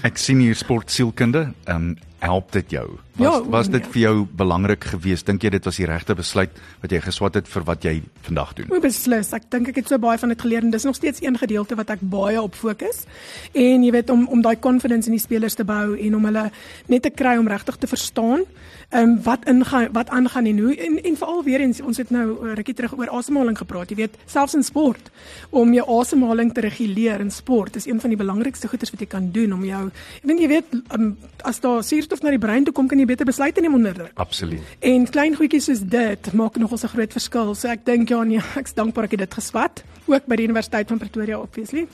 Ek 0.02 0.16
sien 0.16 0.38
hier 0.38 0.54
sportsielkunde. 0.54 1.52
Ehm 1.66 1.76
um, 1.76 1.96
help 2.18 2.52
dit 2.52 2.70
jou? 2.70 2.98
Was, 3.16 3.26
Ja, 3.26 3.50
was 3.50 3.68
dit 3.68 3.84
ja. 3.84 3.90
vir 3.90 4.00
jou 4.00 4.26
belangrik 4.36 4.84
geweest? 4.84 5.26
Dink 5.26 5.42
jy 5.42 5.50
dit 5.50 5.64
was 5.64 5.76
die 5.76 5.86
regte 5.86 6.14
besluit 6.14 6.50
wat 6.80 6.92
jy 6.94 7.00
geswat 7.04 7.34
het 7.34 7.48
vir 7.48 7.64
wat 7.68 7.84
jy 7.84 8.02
vandag 8.24 8.54
doen? 8.56 8.66
Moet 8.72 8.86
beslis. 8.86 9.32
Ek 9.36 9.50
dink 9.52 9.68
ek 9.68 9.82
het 9.82 9.88
so 9.88 9.98
baie 10.00 10.18
van 10.18 10.32
dit 10.32 10.40
geleer 10.40 10.64
en 10.64 10.70
dis 10.72 10.84
nog 10.88 10.96
steeds 10.96 11.20
een 11.22 11.36
gedeelte 11.38 11.76
wat 11.76 11.90
ek 11.90 12.00
baie 12.00 12.40
op 12.40 12.54
fokus. 12.56 13.04
En 13.52 13.84
jy 13.84 13.92
weet 13.92 14.10
om 14.10 14.24
om 14.32 14.40
daai 14.42 14.56
confidence 14.58 15.10
in 15.10 15.16
die 15.18 15.22
spelers 15.22 15.54
te 15.54 15.64
bou 15.64 15.92
en 15.98 16.16
om 16.16 16.24
hulle 16.24 16.50
net 16.88 17.02
te 17.02 17.10
kry 17.10 17.36
om 17.36 17.48
regtig 17.48 17.76
te 17.76 17.86
verstaan 17.86 18.46
ehm 18.92 19.02
um, 19.08 19.22
wat 19.24 19.44
ingaan 19.48 19.88
wat 19.92 20.08
aangaan 20.08 20.46
en 20.46 20.58
hoe 20.58 20.76
en 20.76 20.98
en 21.02 21.16
veral 21.16 21.44
weer 21.44 21.60
eens 21.60 21.80
ons 21.80 21.96
het 21.96 22.10
nou 22.10 22.26
'n 22.48 22.54
rukkie 22.54 22.74
terug 22.74 22.98
oor 22.98 23.08
asemhaling 23.08 23.58
gepraat. 23.58 23.90
Jy 23.90 23.96
weet, 23.96 24.16
selfs 24.26 24.54
in 24.54 24.62
sport 24.62 25.10
om 25.50 25.72
jou 25.74 26.00
asemhaling 26.00 26.52
te 26.52 26.60
reguleer 26.60 27.20
in 27.20 27.30
sport 27.30 27.76
is 27.76 27.86
een 27.86 28.00
van 28.00 28.10
die 28.10 28.18
belangrikste 28.18 28.68
goeders 28.68 28.90
wat 28.90 29.00
jy 29.00 29.06
kan 29.06 29.30
doen 29.32 29.52
om 29.52 29.64
jou 29.64 29.86
ek 29.86 30.24
weet 30.28 30.40
jy 30.40 30.48
weet 30.48 30.74
um, 30.94 31.16
as 31.42 31.60
daar 31.60 31.82
suurstof 31.84 32.22
na 32.22 32.30
die 32.30 32.38
brein 32.38 32.64
toe 32.64 32.74
kom 32.74 32.88
kan 32.88 32.98
jy 33.02 33.08
beter 33.10 33.28
besluite 33.28 33.62
neem 33.64 33.74
onder 33.76 33.94
druk. 33.96 34.12
Absoluut. 34.22 34.74
En 34.80 35.06
klein 35.10 35.36
goedjies 35.38 35.68
soos 35.68 35.82
dit 35.94 36.32
maak 36.38 36.58
nogals 36.60 36.84
'n 36.84 36.94
groot 36.94 37.12
verskil. 37.12 37.54
So 37.54 37.68
ek 37.68 37.84
dink 37.84 38.08
ja 38.08 38.22
nee, 38.22 38.40
ek's 38.60 38.74
dankbaar 38.74 39.04
ek 39.04 39.18
het 39.18 39.28
dit 39.28 39.34
geswat, 39.34 39.84
ook 40.06 40.26
by 40.26 40.36
die 40.36 40.46
Universiteit 40.46 40.88
van 40.88 40.98
Pretoria 40.98 41.38
obviously. 41.38 41.86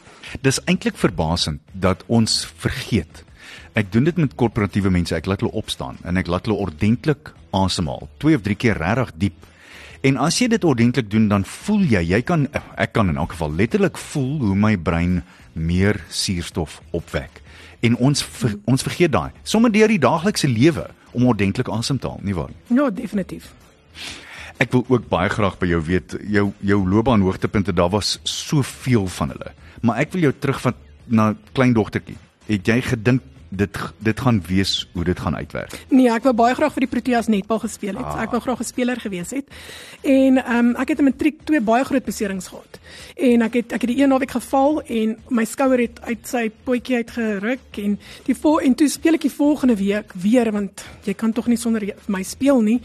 Dis 0.43 0.61
eintlik 0.65 0.97
verbasend 0.97 1.61
dat 1.73 2.05
ons 2.07 2.47
vergeet. 2.57 3.25
Ek 3.75 3.93
doen 3.93 4.05
dit 4.05 4.17
met 4.17 4.35
korporatiewe 4.35 4.91
mense. 4.91 5.15
Ek 5.15 5.27
laat 5.27 5.41
hulle 5.41 5.53
opstaan 5.53 5.99
en 6.05 6.17
ek 6.17 6.27
laat 6.27 6.47
hulle 6.47 6.59
ordentlik 6.59 7.33
asemhaal. 7.51 8.09
Twee 8.19 8.37
of 8.37 8.43
drie 8.43 8.57
keer 8.57 8.77
regtig 8.77 9.13
diep. 9.17 9.47
En 10.01 10.17
as 10.23 10.39
jy 10.39 10.47
dit 10.49 10.65
ordentlik 10.65 11.11
doen, 11.11 11.27
dan 11.29 11.45
voel 11.45 11.83
jy, 11.91 12.03
jy 12.13 12.23
kan 12.23 12.47
ek 12.79 12.93
kan 12.95 13.09
in 13.11 13.17
elk 13.19 13.35
geval 13.35 13.55
letterlik 13.59 13.99
voel 13.99 14.39
hoe 14.39 14.55
my 14.55 14.77
brein 14.77 15.23
meer 15.59 15.99
suurstof 16.09 16.81
opwek. 16.95 17.38
En 17.81 17.97
ons 17.97 18.23
ver, 18.23 18.57
ons 18.65 18.83
vergeet 18.83 19.13
daai. 19.13 19.31
Sommige 19.43 19.79
deur 19.79 19.93
die 19.95 20.03
daaglikse 20.03 20.49
lewe 20.51 20.89
om 21.13 21.29
ordentlik 21.31 21.71
asem 21.73 21.99
te 21.99 22.11
haal, 22.11 22.21
nie 22.23 22.35
waar 22.35 22.51
nie? 22.51 22.79
Ja, 22.79 22.91
definitief. 22.91 23.53
Ek 24.59 24.73
wil 24.75 24.83
ook 24.89 25.07
baie 25.11 25.31
graag 25.31 25.59
by 25.61 25.69
jou 25.71 25.79
weet 25.87 26.17
jou 26.27 26.49
jou 26.67 26.79
loopbaan 26.89 27.23
hoogtepunte. 27.23 27.73
Daar 27.73 27.93
was 27.95 28.17
soveel 28.27 29.07
van 29.07 29.31
hulle. 29.35 29.53
Maar 29.87 30.03
ek 30.03 30.13
wil 30.17 30.27
jou 30.27 30.35
terugvat 30.35 30.79
na 31.07 31.31
kleindogtertjie. 31.55 32.19
Het 32.49 32.67
jy 32.67 32.81
gedink 32.83 33.23
dit 33.49 33.79
dit 33.99 34.21
gaan 34.21 34.43
wees 34.47 34.89
hoe 34.93 35.05
dit 35.05 35.21
gaan 35.21 35.37
uitwerk? 35.37 35.85
Nee, 35.89 36.11
ek 36.13 36.27
wou 36.29 36.35
baie 36.37 36.55
graag 36.55 36.73
vir 36.73 36.85
die 36.85 36.91
Proteas 36.91 37.27
netbal 37.27 37.61
gespeel 37.63 37.97
het. 37.97 38.07
Ah. 38.07 38.23
Ek 38.23 38.31
wou 38.35 38.41
graag 38.41 38.61
'n 38.61 38.65
speler 38.65 39.01
gewees 39.01 39.31
het. 39.31 39.49
En 40.03 40.37
ehm 40.45 40.57
um, 40.59 40.75
ek 40.77 40.89
het 40.89 40.99
in 40.99 41.05
matriek 41.05 41.43
twee 41.45 41.61
baie 41.61 41.85
groot 41.85 42.05
beserings 42.05 42.49
gehad. 42.49 42.79
En 43.17 43.43
ek 43.43 43.55
het 43.55 43.73
ek 43.73 43.81
het 43.81 43.91
die 43.91 44.03
een 44.03 44.09
naweek 44.09 44.31
geval 44.31 44.83
en 44.83 45.17
my 45.29 45.45
skouer 45.45 45.79
het 45.79 46.01
uit 46.01 46.29
sy 46.29 46.51
potjie 46.65 46.97
uitgeruk 46.97 47.79
en 47.83 47.99
die 48.25 48.35
vol 48.35 48.61
en 48.61 48.75
toe 48.75 48.89
speel 48.89 49.15
ek 49.15 49.27
die 49.29 49.37
volgende 49.37 49.77
week 49.77 50.13
weer 50.13 50.53
want 50.53 50.85
jy 51.05 51.15
kan 51.15 51.33
tog 51.33 51.47
nie 51.47 51.57
sonder 51.57 51.95
my 52.07 52.23
speel 52.23 52.61
nie. 52.61 52.81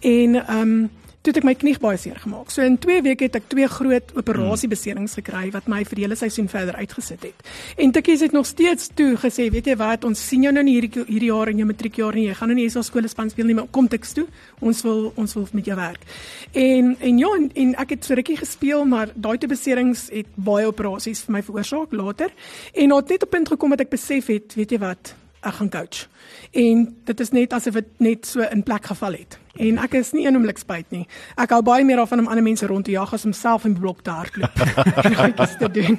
En 0.00 0.34
ehm 0.34 0.60
um, 0.60 0.90
toe 1.22 1.32
het 1.32 1.40
ek 1.40 1.46
my 1.46 1.54
knie 1.58 1.74
baie 1.82 1.98
seer 1.98 2.18
gemaak. 2.22 2.52
So 2.54 2.62
in 2.62 2.78
2 2.78 3.02
weke 3.02 3.26
het 3.26 3.36
ek 3.38 3.48
twee 3.50 3.66
groot 3.70 4.12
operasiebeserings 4.18 5.16
gekry 5.18 5.48
wat 5.54 5.66
my 5.70 5.82
vir 5.88 5.98
die 5.98 6.04
hele 6.06 6.18
seisoen 6.18 6.48
verder 6.50 6.78
uitgesit 6.78 7.26
het. 7.26 7.48
En 7.76 7.92
Tikkies 7.94 8.22
het 8.26 8.36
nog 8.36 8.46
steeds 8.46 8.90
toe 8.98 9.16
gesê, 9.20 9.48
weet 9.52 9.66
jy 9.66 9.76
wat, 9.80 10.06
ons 10.08 10.22
sien 10.28 10.46
jou 10.46 10.52
nou 10.54 10.64
nie 10.64 10.78
hierdie 10.78 11.04
hierdie 11.08 11.30
jaar 11.32 11.50
in 11.50 11.62
jou 11.62 11.68
matriekjaar 11.68 12.16
nie. 12.18 12.28
Jy 12.30 12.38
gaan 12.38 12.52
nou 12.52 12.58
nie 12.60 12.68
SA 12.70 12.84
skoolspan 12.86 13.32
speel 13.34 13.50
nie, 13.50 13.58
maar 13.58 13.70
kom 13.74 13.90
Tiks 13.90 14.14
toe. 14.16 14.28
Ons 14.62 14.82
wil 14.86 15.08
ons 15.18 15.36
wil 15.38 15.48
met 15.58 15.68
jou 15.68 15.76
werk. 15.78 16.06
En 16.52 16.94
en 16.94 17.22
ja, 17.22 17.34
en, 17.36 17.50
en 17.66 17.76
ek 17.84 17.96
het 17.96 18.08
so 18.08 18.18
rukkie 18.18 18.38
gespeel, 18.38 18.84
maar 18.88 19.12
daai 19.14 19.36
twee 19.38 19.50
beserings 19.50 20.08
het 20.14 20.30
baie 20.34 20.68
operasies 20.70 21.24
vir 21.26 21.38
my 21.38 21.42
veroorsaak 21.46 21.92
later. 21.92 22.34
En 22.74 22.94
het 22.94 23.16
net 23.16 23.26
op 23.26 23.34
punt 23.34 23.56
gekom 23.56 23.74
dat 23.74 23.86
ek 23.86 23.96
besef 23.96 24.30
het, 24.30 24.54
weet 24.58 24.76
jy 24.76 24.80
wat, 24.82 25.14
ek 25.40 25.54
gaan 25.54 25.70
coach. 25.70 26.06
En 26.50 26.86
dit 27.04 27.20
is 27.20 27.30
net 27.30 27.52
asof 27.52 27.78
dit 27.78 27.86
net 27.96 28.26
so 28.26 28.40
in 28.40 28.62
plek 28.62 28.86
geval 28.90 29.12
het. 29.12 29.38
En 29.58 29.78
ek 29.82 29.96
is 29.98 30.12
nie 30.14 30.26
een 30.26 30.36
oomblik 30.38 30.58
spyt 30.58 30.90
nie. 30.94 31.04
Ek 31.36 31.50
hou 31.54 31.62
baie 31.66 31.84
meer 31.84 31.98
daarvan 32.00 32.22
om 32.22 32.30
ander 32.30 32.44
mense 32.46 32.66
rond 32.66 32.86
te 32.86 32.94
jag 32.94 33.12
as 33.14 33.26
om 33.26 33.34
self 33.34 33.66
in 33.66 33.74
die 33.74 33.82
blok 33.82 34.02
te 34.06 34.14
hardloop. 34.14 34.62
en 35.06 35.16
goedjies 35.18 35.56
te 35.58 35.70
doen. 35.70 35.98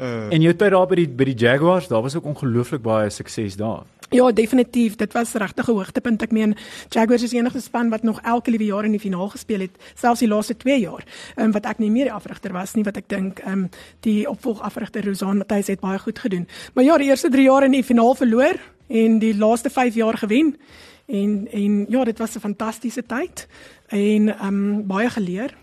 Uh, 0.00 0.28
en 0.34 0.44
jou 0.44 0.52
tyd 0.54 0.76
daar 0.76 0.90
by 0.90 1.00
die 1.00 1.08
by 1.08 1.30
die 1.32 1.38
Jaguars, 1.46 1.88
daar 1.88 2.04
was 2.04 2.16
ook 2.16 2.28
ongelooflik 2.34 2.84
baie 2.84 3.10
sukses 3.10 3.56
daar. 3.60 3.88
Ja, 4.10 4.32
definitief. 4.32 4.96
Dit 4.96 5.12
was 5.12 5.32
regtig 5.32 5.68
'n 5.68 5.72
hoogtepunt. 5.72 6.22
Ek 6.22 6.30
meen, 6.30 6.56
Jaguars 6.88 7.22
is 7.22 7.30
die 7.30 7.38
enigste 7.38 7.60
span 7.60 7.88
wat 7.88 8.02
nog 8.02 8.20
elke 8.20 8.50
liewe 8.50 8.64
jaar 8.64 8.84
in 8.84 8.90
die 8.90 9.00
finaal 9.00 9.28
gespeel 9.28 9.60
het, 9.60 9.70
selfs 9.94 10.18
die 10.18 10.28
laaste 10.28 10.56
2 10.56 10.80
jaar. 10.80 11.04
Ehm 11.36 11.46
um, 11.46 11.52
wat 11.52 11.66
ek 11.66 11.78
nie 11.78 11.90
meer 11.90 12.04
die 12.04 12.12
afrigter 12.12 12.52
was 12.52 12.74
nie, 12.74 12.84
wat 12.84 12.96
ek 12.96 13.08
dink 13.08 13.38
ehm 13.38 13.52
um, 13.52 13.68
die 14.00 14.28
opvolgafrigter 14.28 15.04
Rosan 15.04 15.36
Matthys 15.36 15.66
het 15.66 15.80
baie 15.80 15.98
goed 15.98 16.18
gedoen. 16.18 16.48
Maar 16.74 16.84
ja, 16.84 16.98
die 16.98 17.06
eerste 17.06 17.28
3 17.28 17.42
jaar 17.42 17.64
in 17.64 17.70
die 17.70 17.84
finaal 17.84 18.14
verloor 18.14 18.58
en 18.88 19.18
die 19.18 19.36
laaste 19.36 19.70
5 19.70 19.94
jaar 19.94 20.18
gewen. 20.18 20.56
En 21.06 21.48
en 21.52 21.86
ja, 21.88 22.04
dit 22.04 22.18
was 22.18 22.34
'n 22.34 22.40
fantastiese 22.40 23.06
tyd 23.06 23.46
en 23.88 24.28
ehm 24.28 24.46
um, 24.46 24.86
baie 24.86 25.10
geleer 25.10 25.54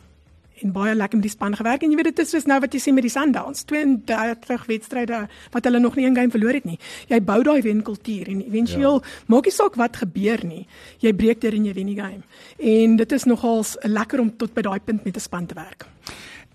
en 0.63 0.71
baie 0.75 0.95
lekker 0.95 1.19
met 1.19 1.27
die 1.27 1.33
span 1.33 1.55
gewerk 1.55 1.83
en 1.83 1.91
jy 1.91 1.97
weet 1.99 2.09
dit 2.11 2.19
is 2.23 2.31
soos 2.33 2.47
nou 2.49 2.59
wat 2.63 2.73
jy 2.73 2.79
sien 2.81 2.95
met 2.97 3.05
die 3.05 3.11
Sundowns 3.13 3.65
32 3.69 4.65
wedstryde 4.69 5.19
wat 5.53 5.67
hulle 5.69 5.81
nog 5.83 5.95
nie 5.95 6.05
een 6.07 6.15
game 6.15 6.33
verloor 6.33 6.57
het 6.57 6.65
nie. 6.65 6.79
Jy 7.11 7.19
bou 7.25 7.39
daai 7.43 7.61
wenkultuur 7.65 8.31
en 8.31 8.41
éventueel 8.45 9.01
ja. 9.01 9.15
maak 9.27 9.49
nie 9.49 9.55
saak 9.55 9.77
wat 9.79 9.99
gebeur 10.03 10.43
nie. 10.47 10.63
Jy 11.03 11.13
breek 11.17 11.41
deur 11.43 11.57
en 11.57 11.67
jy 11.69 11.75
wen 11.77 11.91
die 11.91 11.99
game. 11.99 12.23
En 12.57 12.97
dit 12.97 13.11
is 13.11 13.27
nogals 13.29 13.75
lekker 13.83 14.23
om 14.23 14.33
tot 14.37 14.53
by 14.55 14.65
daai 14.65 14.79
punt 14.79 15.05
met 15.05 15.15
'n 15.15 15.19
span 15.19 15.45
te 15.45 15.55
werk. 15.55 15.85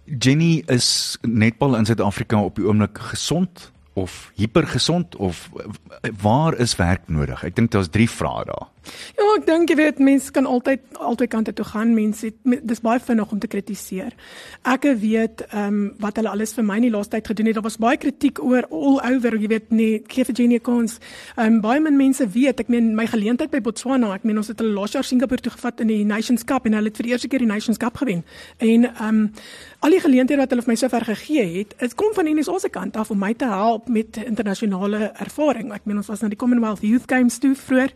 Jenny 0.05 0.63
is 0.67 1.19
netbal 1.23 1.77
in 1.77 1.85
Suid-Afrika 1.85 2.43
op 2.43 2.57
die 2.57 2.67
oomblik 2.67 2.99
gesond 2.99 3.71
of 3.95 4.33
hipergesond 4.35 5.17
of 5.17 5.51
waar 6.21 6.59
is 6.59 6.77
werk 6.77 7.07
nodig? 7.07 7.45
Ek 7.45 7.57
dink 7.57 7.71
daar's 7.71 7.91
drie 7.93 8.11
vrae 8.11 8.45
daar. 8.45 8.72
Ja, 9.17 9.27
ek 9.37 9.47
dink 9.47 9.71
jy 9.71 9.77
weet 9.79 10.01
mense 10.03 10.33
kan 10.35 10.47
altyd 10.49 10.81
altyd 11.03 11.31
kante 11.31 11.53
toe 11.53 11.67
gaan. 11.67 11.95
Mense 11.95 12.33
dis 12.43 12.83
baie 12.83 13.01
vinnig 13.01 13.33
om 13.33 13.41
te 13.43 13.51
kritiseer. 13.51 14.15
Ek 14.69 14.87
weet 15.01 15.45
ehm 15.51 15.67
um, 15.67 15.81
wat 16.03 16.19
hulle 16.19 16.33
alles 16.33 16.55
vir 16.57 16.67
my 16.67 16.79
in 16.81 16.87
die 16.89 16.93
laaste 16.95 17.17
tyd 17.17 17.31
gedoen 17.33 17.51
het. 17.51 17.59
Daar 17.59 17.67
was 17.67 17.79
baie 17.83 17.99
kritiek 18.01 18.41
oor 18.43 18.67
all 18.71 18.99
over, 19.13 19.37
jy 19.39 19.51
weet 19.53 19.71
nee, 19.71 20.01
gee 20.09 20.25
vir 20.29 20.39
Jenny 20.39 20.61
Kons. 20.61 20.99
Ehm 21.37 21.59
um, 21.59 21.61
baie 21.65 21.81
min 21.81 21.99
mense 21.99 22.27
weet, 22.35 22.61
ek 22.65 22.73
meen 22.73 22.93
my 22.99 23.07
geleentheid 23.11 23.53
by 23.53 23.61
Botswana, 23.63 24.15
ek 24.17 24.27
meen 24.29 24.41
ons 24.41 24.51
het 24.51 24.63
hulle 24.63 24.75
laas 24.75 24.97
jaar 24.97 25.07
Singapore 25.07 25.43
toe 25.43 25.53
gevat 25.55 25.83
in 25.85 25.93
die 25.93 26.03
Nations 26.09 26.45
Cup 26.49 26.67
en 26.67 26.79
hulle 26.79 26.91
het 26.91 26.99
vir 27.01 27.11
die 27.11 27.15
eerste 27.15 27.29
keer 27.29 27.45
die 27.45 27.51
Nations 27.51 27.79
Cup 27.79 28.01
gewen. 28.03 28.25
En 28.59 28.89
ehm 28.91 29.09
um, 29.09 29.31
al 29.83 29.91
die 29.97 30.01
geleenthede 30.01 30.39
wat 30.39 30.53
hulle 30.55 30.63
vir 30.63 30.71
my 30.71 30.79
sover 30.79 31.05
gegee 31.05 31.47
het, 31.59 31.73
dit 31.81 31.95
kom 31.99 32.13
van 32.15 32.29
NSO 32.31 32.59
se 32.63 32.69
kant 32.71 32.97
af 32.97 33.11
om 33.11 33.19
my 33.19 33.33
te 33.35 33.49
help 33.51 33.89
met 33.91 34.21
internasionale 34.23 35.11
ervaring. 35.25 35.73
Ek 35.75 35.89
meen 35.91 35.99
ons 35.99 36.11
was 36.11 36.23
na 36.23 36.31
die 36.31 36.39
Commonwealth 36.39 36.85
Youth 36.87 37.09
Games 37.11 37.41
toe 37.43 37.55
vroeër 37.59 37.91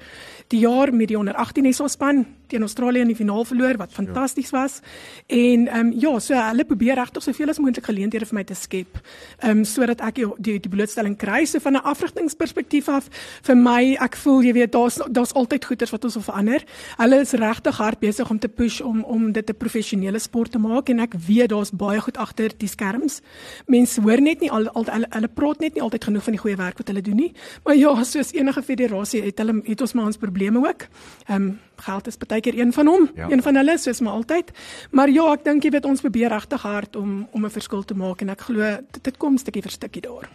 die 0.50 0.64
jaar 0.64 0.75
met 0.92 1.08
die 1.08 1.18
onder 1.18 1.34
18 1.34 1.72
SA 1.72 1.88
span 1.88 2.26
teen 2.46 2.60
Australië 2.60 3.00
in 3.00 3.10
die 3.10 3.16
finaal 3.16 3.44
verloor 3.44 3.76
wat 3.76 3.92
fantasties 3.92 4.50
was. 4.50 4.80
En 5.26 5.66
ehm 5.66 5.86
um, 5.86 5.92
ja, 5.98 6.18
so 6.18 6.34
hulle 6.34 6.64
probeer 6.64 6.94
regtig 6.94 7.22
soveel 7.22 7.48
as 7.48 7.58
moontlik 7.58 7.84
geleenthede 7.84 8.26
vir 8.26 8.34
my 8.38 8.44
te 8.44 8.54
skep. 8.54 9.00
Ehm 9.38 9.58
um, 9.58 9.64
sodat 9.64 10.00
ek 10.00 10.14
die 10.14 10.26
die, 10.38 10.58
die 10.60 10.70
blootstelling 10.70 11.16
kry 11.18 11.44
so 11.44 11.58
van 11.58 11.72
'n 11.72 11.82
afrigtingsperspektief 11.82 12.88
af 12.88 13.08
vir 13.42 13.56
my 13.56 13.96
ek 14.00 14.16
voel 14.16 14.42
jy 14.42 14.52
weet 14.52 14.72
daar's 14.72 15.00
daar's 15.10 15.32
altyd 15.32 15.64
goeders 15.64 15.90
wat 15.90 16.04
ons 16.04 16.14
wil 16.14 16.22
verander. 16.22 16.64
Hulle 16.96 17.20
is 17.20 17.32
regtig 17.32 17.76
hard 17.76 17.98
besig 17.98 18.30
om 18.30 18.38
te 18.38 18.48
push 18.48 18.80
om 18.80 19.02
om 19.04 19.32
dit 19.32 19.50
'n 19.50 19.56
professionele 19.56 20.18
sport 20.18 20.52
te 20.52 20.58
maak 20.58 20.88
en 20.88 21.00
ek 21.00 21.14
weet 21.26 21.48
daar's 21.48 21.70
baie 21.70 22.00
goed 22.00 22.16
agter 22.16 22.52
die 22.56 22.68
skerms. 22.68 23.20
Mense 23.66 24.00
hoor 24.00 24.20
net 24.20 24.40
nie 24.40 24.50
al, 24.50 24.68
al 24.68 24.84
hulle, 24.84 25.06
hulle 25.10 25.28
praat 25.28 25.60
net 25.60 25.74
nie 25.74 25.82
altyd 25.82 26.04
genoeg 26.04 26.22
van 26.22 26.32
die 26.32 26.40
goeie 26.40 26.56
werk 26.56 26.78
wat 26.78 26.88
hulle 26.88 27.02
doen 27.02 27.16
nie. 27.16 27.32
Maar 27.64 27.76
ja, 27.76 28.04
soos 28.04 28.32
enige 28.32 28.62
federasie 28.62 29.22
het 29.22 29.38
hulle 29.38 29.62
het 29.64 29.80
ons 29.80 29.92
maar 29.92 30.06
ons 30.06 30.16
probleme 30.16 30.60
ook. 30.68 30.86
Ehm 31.26 31.42
um, 31.42 31.60
geld 31.76 32.06
is 32.06 32.16
baie 32.16 32.40
keer 32.40 32.58
een 32.58 32.72
van 32.72 32.86
hom, 32.86 33.10
ja. 33.14 33.26
een 33.30 33.42
van 33.42 33.54
hulle 33.54 33.78
soos 33.78 34.00
maar 34.00 34.12
altyd. 34.12 34.50
Maar 34.90 35.10
ja, 35.10 35.32
ek 35.32 35.44
dink 35.44 35.62
jy 35.62 35.70
weet 35.70 35.84
ons 35.84 36.00
probeer 36.00 36.28
regtig 36.32 36.62
hard 36.62 36.96
om 36.96 37.28
om 37.30 37.44
'n 37.44 37.50
verskil 37.50 37.84
te 37.84 37.94
maak 37.94 38.20
en 38.20 38.28
ek 38.28 38.40
glo 38.40 38.60
dit, 38.62 39.04
dit 39.04 39.16
kom 39.16 39.36
stukkie 39.38 39.62
vir 39.62 39.70
stukkie 39.70 40.02
daar. 40.02 40.28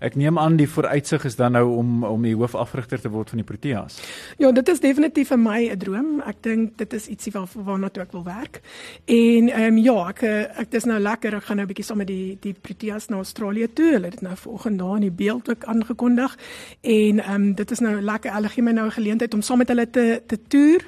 Ek 0.00 0.16
neem 0.18 0.38
aan 0.38 0.56
die 0.56 0.68
vooruitsig 0.68 1.24
is 1.24 1.36
dan 1.36 1.52
nou 1.52 1.76
om 1.76 2.04
om 2.04 2.22
die 2.22 2.34
hoofafrigter 2.34 3.00
te 3.00 3.10
word 3.10 3.30
van 3.30 3.38
die 3.38 3.46
Proteas. 3.46 4.00
Ja, 4.38 4.52
dit 4.52 4.68
is 4.68 4.80
definitief 4.80 5.28
vir 5.28 5.38
my 5.38 5.70
'n 5.70 5.78
droom. 5.78 6.22
Ek 6.26 6.42
dink 6.42 6.78
dit 6.78 6.92
is 6.92 7.08
ietsie 7.08 7.32
waar 7.32 7.48
waarna 7.54 7.88
toe 7.88 8.02
ek 8.02 8.12
wil 8.12 8.24
werk. 8.24 8.60
En 9.06 9.48
ehm 9.48 9.62
um, 9.62 9.78
ja, 9.78 10.08
ek 10.08 10.22
ek 10.22 10.70
dis 10.70 10.84
nou 10.84 10.98
lekker. 10.98 11.34
Ek 11.34 11.44
gaan 11.44 11.56
nou 11.56 11.66
'n 11.66 11.68
bietjie 11.68 11.84
saam 11.84 11.98
met 11.98 12.06
die 12.06 12.38
die 12.40 12.54
Proteas 12.54 13.08
na 13.08 13.16
Australië 13.16 13.72
toe. 13.72 13.92
Hulle 13.92 14.10
het 14.10 14.20
dit 14.20 14.22
nou 14.22 14.36
vanoggend 14.36 14.78
daar 14.78 14.94
in 14.96 15.08
die 15.08 15.10
beeld 15.24 15.50
ook 15.50 15.64
aangekondig. 15.64 16.38
En 16.80 17.20
ehm 17.20 17.34
um, 17.34 17.54
dit 17.54 17.70
is 17.70 17.78
nou 17.78 18.00
lekker. 18.00 18.32
Hulle 18.32 18.48
gee 18.48 18.62
my 18.62 18.72
nou 18.72 18.86
'n 18.86 18.98
geleentheid 18.98 19.34
om 19.34 19.42
saam 19.42 19.58
met 19.58 19.68
hulle 19.68 19.90
te 19.90 20.22
te 20.26 20.38
toer 20.48 20.82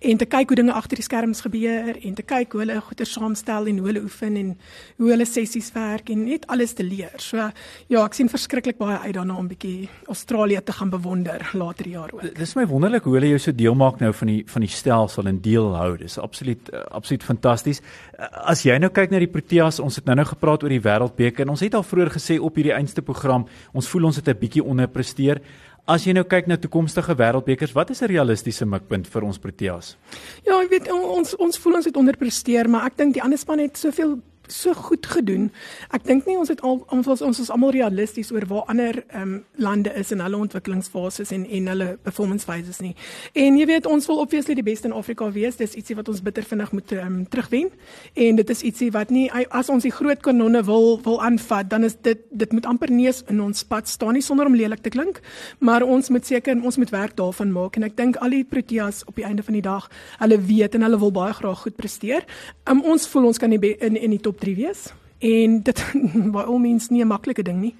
en 0.00 0.18
te 0.20 0.26
kyk 0.28 0.52
hoe 0.52 0.58
dinge 0.58 0.74
agter 0.76 1.00
die 1.00 1.04
skerms 1.06 1.40
gebeur 1.44 1.96
en 1.96 2.14
te 2.14 2.24
kyk 2.26 2.52
hoe 2.52 2.62
hulle 2.62 2.80
goeie 2.84 3.06
saamstel 3.08 3.70
en 3.70 3.78
hoe 3.80 3.88
hulle 3.90 4.02
oefen 4.04 4.36
en 4.36 4.52
hoe 5.00 5.10
hulle 5.12 5.26
sessies 5.28 5.70
werk 5.74 6.10
en 6.12 6.24
net 6.26 6.46
alles 6.52 6.74
te 6.76 6.84
leer. 6.84 7.14
So 7.22 7.40
ja, 7.40 8.04
ek 8.04 8.16
sien 8.18 8.30
verskriklik 8.32 8.78
baie 8.80 8.98
uit 9.06 9.14
daarna 9.16 9.38
om 9.40 9.48
bietjie 9.48 9.88
Australië 10.12 10.62
te 10.64 10.76
gaan 10.76 10.90
bewonder 10.90 11.44
later 11.54 11.88
die 11.88 11.94
jaar 11.96 12.12
ook. 12.14 12.26
Dis 12.36 12.56
my 12.58 12.66
wonderlik 12.68 13.06
hoe 13.08 13.16
hulle 13.18 13.32
jou 13.34 13.42
so 13.46 13.56
deel 13.56 13.76
maak 13.78 14.00
nou 14.00 14.12
van 14.16 14.32
die 14.32 14.42
van 14.46 14.66
die 14.66 14.72
stelsel 14.72 15.30
en 15.30 15.40
deel 15.44 15.72
hou. 15.76 15.92
Dis 16.00 16.18
absoluut 16.22 16.72
uh, 16.72 16.84
absoluut 16.96 17.24
fantasties. 17.24 17.82
Uh, 18.18 18.28
as 18.52 18.64
jy 18.66 18.76
nou 18.82 18.90
kyk 18.94 19.12
na 19.12 19.20
die 19.22 19.30
Proteas, 19.30 19.80
ons 19.82 19.96
het 19.98 20.06
nou-nou 20.08 20.26
gepraat 20.32 20.64
oor 20.64 20.72
die 20.72 20.82
Wêreldbeker 20.82 21.46
en 21.46 21.54
ons 21.56 21.64
het 21.64 21.74
al 21.74 21.86
vroeër 21.86 22.14
gesê 22.16 22.38
op 22.40 22.56
hierdie 22.56 22.74
einste 22.76 23.02
program, 23.02 23.46
ons 23.76 23.88
voel 23.88 24.10
ons 24.10 24.20
het 24.20 24.28
'n 24.28 24.38
bietjie 24.38 24.64
onderpresteer. 24.64 25.42
As 25.86 26.02
jy 26.02 26.16
nou 26.16 26.24
kyk 26.26 26.48
na 26.50 26.56
toekomstige 26.58 27.14
wêreldbekers, 27.14 27.70
wat 27.70 27.92
is 27.94 28.02
'n 28.02 28.10
realistiese 28.10 28.66
mikpunt 28.66 29.06
vir 29.06 29.22
ons 29.22 29.38
Proteas? 29.38 29.96
Ja, 30.42 30.58
ek 30.60 30.70
weet 30.70 30.90
ons 30.90 31.36
ons 31.36 31.58
voel 31.58 31.74
ons 31.74 31.84
het 31.84 31.96
onderpresteer, 31.96 32.68
maar 32.68 32.86
ek 32.86 32.96
dink 32.96 33.14
die 33.14 33.22
ander 33.22 33.38
span 33.38 33.60
het 33.60 33.78
soveel 33.78 34.18
so 34.52 34.74
goed 34.74 35.06
gedoen. 35.06 35.50
Ek 35.90 36.04
dink 36.04 36.26
nie 36.26 36.36
ons 36.38 36.48
het 36.52 36.62
al 36.66 36.82
ons 36.92 37.06
was 37.06 37.22
ons 37.22 37.40
is 37.40 37.50
almal 37.50 37.74
realisties 37.74 38.32
oor 38.32 38.46
waar 38.50 38.64
ander 38.72 39.02
ehm 39.08 39.22
um, 39.22 39.44
lande 39.56 39.92
is 39.94 40.12
in 40.12 40.20
hulle 40.20 40.36
ontwikkelingsfases 40.36 41.30
en 41.32 41.46
en 41.46 41.66
hulle 41.72 41.88
performance 42.02 42.44
phases 42.44 42.80
nie. 42.80 42.94
En 43.32 43.56
jy 43.58 43.66
weet 43.66 43.86
ons 43.86 44.06
wil 44.06 44.20
obviously 44.22 44.54
die 44.54 44.66
beste 44.66 44.88
in 44.88 44.94
Afrika 44.94 45.30
wees. 45.32 45.56
Dis 45.56 45.74
ietsie 45.74 45.96
wat 45.96 46.08
ons 46.08 46.22
bitter 46.22 46.44
vinnig 46.44 46.72
moet 46.72 46.92
ehm 46.92 47.06
um, 47.06 47.28
terugwen. 47.28 47.70
En 48.14 48.36
dit 48.36 48.50
is 48.50 48.62
ietsie 48.62 48.90
wat 48.92 49.10
nie 49.10 49.30
as 49.50 49.68
ons 49.72 49.82
die 49.82 49.92
groot 49.92 50.22
kanonne 50.22 50.62
wil 50.64 51.00
wil 51.02 51.22
aanvat, 51.22 51.70
dan 51.70 51.84
is 51.84 51.96
dit 52.02 52.22
dit 52.30 52.52
moet 52.52 52.66
amper 52.66 52.90
neus 52.90 53.22
in 53.30 53.40
ons 53.40 53.64
pad 53.64 53.88
staan 53.88 54.16
nie 54.16 54.22
sonder 54.22 54.46
om 54.46 54.54
lelik 54.56 54.82
te 54.82 54.90
klink, 54.92 55.20
maar 55.58 55.82
ons 55.82 56.08
moet 56.10 56.26
seker 56.26 56.56
ons 56.62 56.76
moet 56.76 56.90
werk 56.90 57.16
daarvan 57.16 57.52
maak 57.52 57.76
en 57.76 57.86
ek 57.88 57.96
dink 57.96 58.16
al 58.24 58.34
die 58.34 58.44
Proteas 58.44 59.02
op 59.06 59.16
die 59.18 59.24
einde 59.26 59.42
van 59.42 59.56
die 59.58 59.64
dag, 59.64 59.88
hulle 60.20 60.38
weet 60.48 60.74
en 60.74 60.86
hulle 60.86 60.98
wil 61.00 61.12
baie 61.14 61.34
graag 61.36 61.64
goed 61.64 61.76
presteer. 61.76 62.26
Um, 62.70 62.82
ons 62.84 63.06
voel 63.10 63.30
ons 63.32 63.40
kan 63.42 63.50
nie 63.52 63.74
in 63.80 63.96
in 63.96 64.14
die 64.14 64.22
top 64.22 64.35
top 64.36 64.44
3 64.44 64.54
wees 64.56 64.92
en 65.18 65.62
dit 65.64 65.78
by 66.34 66.42
al 66.44 66.58
mens 66.60 66.90
nie 66.90 67.02
'n 67.02 67.08
maklike 67.08 67.42
ding 67.42 67.60
nie. 67.60 67.74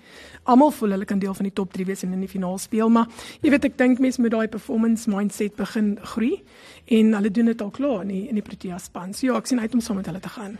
Almal 0.44 0.70
voel 0.70 0.90
hulle 0.90 1.04
kan 1.04 1.18
deel 1.18 1.34
van 1.34 1.44
die 1.44 1.52
top 1.52 1.72
3 1.72 1.84
wees 1.84 2.02
en 2.02 2.12
in 2.12 2.20
die 2.20 2.28
finaal 2.28 2.58
speel, 2.58 2.88
maar 2.88 3.06
jy 3.42 3.50
weet 3.50 3.64
ek 3.64 3.76
dink 3.76 3.98
mense 3.98 4.20
moet 4.20 4.30
daai 4.30 4.48
performance 4.48 5.10
mindset 5.10 5.56
begin 5.56 5.98
groei 6.02 6.42
en 6.86 7.12
hulle 7.12 7.30
doen 7.30 7.46
dit 7.46 7.62
al 7.62 7.70
klaar 7.70 8.02
in 8.02 8.08
die, 8.08 8.28
in 8.28 8.34
die 8.34 8.42
Protea 8.42 8.78
span. 8.78 9.12
So 9.12 9.26
ja, 9.26 9.36
ek 9.36 9.46
sien 9.46 9.60
uit 9.60 9.74
om 9.74 9.80
saam 9.80 9.96
met 9.96 10.06
hulle 10.06 10.20
te 10.20 10.28
gaan. 10.28 10.56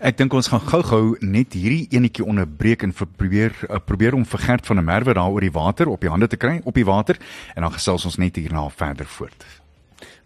Ek 0.00 0.16
dink 0.16 0.32
ons 0.32 0.48
gaan 0.48 0.60
gou-gou 0.60 1.16
net 1.20 1.52
hierdie 1.52 1.86
enetjie 1.90 2.24
onderbreek 2.24 2.82
en 2.82 2.92
probeer 2.92 3.54
uh, 3.68 3.78
probeer 3.78 4.14
om 4.14 4.24
vir 4.24 4.38
Gert 4.38 4.66
van 4.66 4.76
der 4.76 4.84
Merwe 4.84 5.14
daar 5.14 5.30
oor 5.30 5.40
die 5.40 5.54
water 5.54 5.88
op 5.88 6.00
die 6.00 6.10
hande 6.10 6.26
te 6.26 6.36
kry 6.36 6.60
op 6.64 6.74
die 6.74 6.84
water 6.86 7.18
en 7.54 7.62
dan 7.62 7.72
gesels 7.72 8.04
ons 8.04 8.16
net 8.16 8.36
hierna 8.36 8.68
verder 8.70 9.06
voort. 9.06 9.46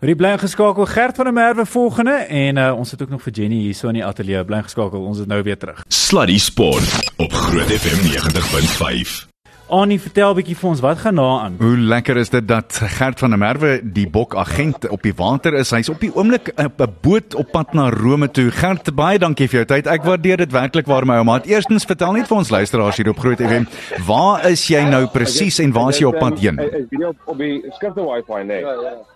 Hoorie 0.04 0.18
bly 0.20 0.34
geskakel 0.36 0.84
Gert 0.86 1.16
van 1.16 1.24
der 1.24 1.32
Merwe 1.32 1.66
volgende 1.66 2.12
en 2.12 2.56
uh, 2.56 2.76
ons 2.76 2.90
het 2.90 3.02
ook 3.02 3.08
nog 3.08 3.22
vir 3.22 3.32
Jenny 3.32 3.56
hier 3.56 3.74
so 3.74 3.88
in 3.88 3.96
die 3.96 4.04
ateljee 4.04 4.44
bly 4.44 4.60
geskakel. 4.66 5.00
Ons 5.00 5.24
is 5.24 5.30
nou 5.32 5.40
weer 5.42 5.56
terug. 5.56 5.80
Sluddy 5.88 6.36
Sport 6.38 7.12
op 7.16 7.32
Groot 7.32 7.72
FM 7.72 8.04
90.5. 8.12 9.33
Annie, 9.74 9.98
vertel 9.98 10.30
'n 10.30 10.36
bietjie 10.38 10.54
vir 10.54 10.68
ons 10.70 10.80
wat 10.80 10.98
gaan 11.02 11.16
daar 11.18 11.40
aan. 11.44 11.54
Hoe 11.58 11.76
lekker 11.76 12.16
is 12.16 12.28
dit 12.30 12.46
dat 12.48 12.72
Gert 12.72 13.18
van 13.18 13.30
der 13.30 13.38
Merwe 13.38 13.80
die 13.82 14.06
bok 14.06 14.36
agent 14.36 14.88
op 14.88 15.02
die 15.02 15.14
water 15.16 15.54
is. 15.54 15.70
Hy's 15.70 15.88
op 15.88 16.00
die 16.00 16.14
oomblik 16.14 16.52
op 16.56 16.80
'n 16.80 16.94
boot 17.02 17.34
op 17.34 17.50
pad 17.50 17.74
na 17.74 17.90
Rome 17.90 18.30
toe. 18.30 18.50
Gert, 18.50 18.94
baie 18.94 19.18
dankie 19.18 19.48
vir 19.48 19.64
jou 19.64 19.66
tyd. 19.66 19.86
Ek 19.86 20.04
waardeer 20.04 20.36
dit 20.36 20.52
werklik 20.52 20.86
waar 20.86 21.06
my 21.06 21.16
ouma. 21.16 21.40
Eerstens, 21.44 21.84
vertel 21.84 22.12
net 22.12 22.26
vir 22.28 22.36
ons 22.36 22.50
luisteraars 22.50 22.96
hier 22.96 23.08
op 23.08 23.18
Groot 23.18 23.38
FM, 23.40 23.64
waar 24.06 24.46
is 24.46 24.68
jy 24.68 24.84
nou 24.84 25.06
presies 25.06 25.58
en 25.58 25.72
waar 25.72 25.88
is 25.88 25.98
jy 25.98 26.06
op 26.06 26.18
pad 26.18 26.38
heen? 26.38 26.58
Ek 26.58 26.74
is 26.90 27.06
op 27.06 27.16
op 27.24 27.38
die 27.38 27.62
die 27.62 27.72
wifi 27.80 28.44
nee. 28.44 28.64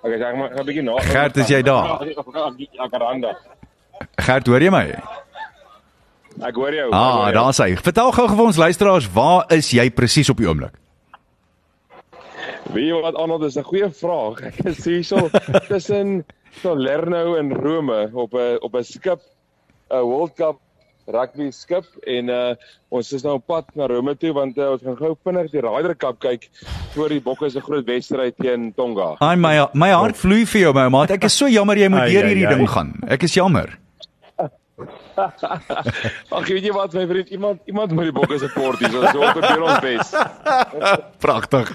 Ek 0.03 0.21
sê 0.21 0.37
maar 0.37 0.51
'n 0.59 0.67
bietjie 0.67 0.83
na. 0.83 0.99
Gert, 0.99 1.37
is 1.37 1.49
jy 1.49 1.63
daar? 1.63 1.99
Gert, 4.17 4.47
hoor 4.47 4.61
jy 4.63 4.71
my? 4.71 4.95
Ek 6.45 6.55
hoor 6.55 6.75
jou. 6.75 6.91
Ah, 6.95 7.33
daar's 7.35 7.59
hy. 7.59 7.73
Vertel 7.83 8.13
gou 8.15 8.29
vir 8.31 8.45
ons 8.45 8.61
luisteraars, 8.61 9.09
waar 9.15 9.49
is 9.55 9.71
jy 9.75 9.89
presies 9.91 10.31
op 10.31 10.39
die 10.39 10.47
oomblik? 10.49 10.77
Wie 12.75 12.93
wat 12.93 13.17
Arnold 13.17 13.43
is 13.49 13.57
'n 13.57 13.65
goeie 13.65 13.91
vraag. 13.91 14.43
Ek 14.43 14.59
is 14.65 14.85
hierso 14.85 15.31
tussen 15.73 16.25
Salerno 16.63 17.37
en 17.37 17.53
Rome 17.53 18.11
op 18.13 18.35
'n 18.35 18.59
op 18.61 18.75
'n 18.75 18.85
skip 18.85 19.21
'n 19.91 20.03
World 20.05 20.35
Cup 20.37 20.61
rugby 21.09 21.51
skip 21.51 21.85
en 22.07 22.29
uh 22.29 22.55
ons 22.93 23.13
is 23.13 23.25
nou 23.25 23.35
op 23.39 23.47
pad 23.47 23.65
na 23.75 23.87
Rome 23.87 24.15
toe 24.17 24.33
want 24.33 24.59
uh, 24.59 24.73
ons 24.73 24.83
gaan 24.85 24.97
gou 24.97 25.15
vinnig 25.25 25.51
die 25.51 25.61
Ryder 25.65 25.97
Cup 25.97 26.21
kyk 26.21 26.49
voor 26.95 27.09
die 27.09 27.21
Bokke 27.21 27.51
se 27.51 27.61
groot 27.61 27.87
wedstryd 27.87 28.37
teen 28.37 28.73
Tonga. 28.77 29.17
Ai 29.21 29.37
my 29.37 29.69
my 29.73 29.91
hart 29.91 30.17
vloei 30.17 30.45
vir 30.47 30.61
jou 30.61 30.73
my 30.75 30.89
maat. 30.89 31.11
Ek 31.11 31.25
is 31.25 31.37
so 31.37 31.49
jammer 31.49 31.77
jy 31.77 31.89
moet 31.89 32.09
deur 32.13 32.29
hierdie 32.29 32.49
ding 32.49 32.69
gaan. 32.69 32.95
Ek 33.09 33.23
is 33.23 33.35
jammer. 33.35 33.79
Ag 36.39 36.47
weet 36.47 36.63
jy 36.63 36.73
wat 36.75 36.93
my 36.95 37.05
vriend, 37.11 37.31
iemand 37.35 37.61
iemand 37.67 37.93
moet 37.97 38.11
die 38.11 38.15
bokke 38.15 38.39
support 38.39 38.79
hier. 38.79 38.93
So 38.93 39.23
ons 39.25 39.35
probeer 39.35 39.65
ons 39.67 39.81
bes. 39.83 40.13
Pragtig. 41.25 41.73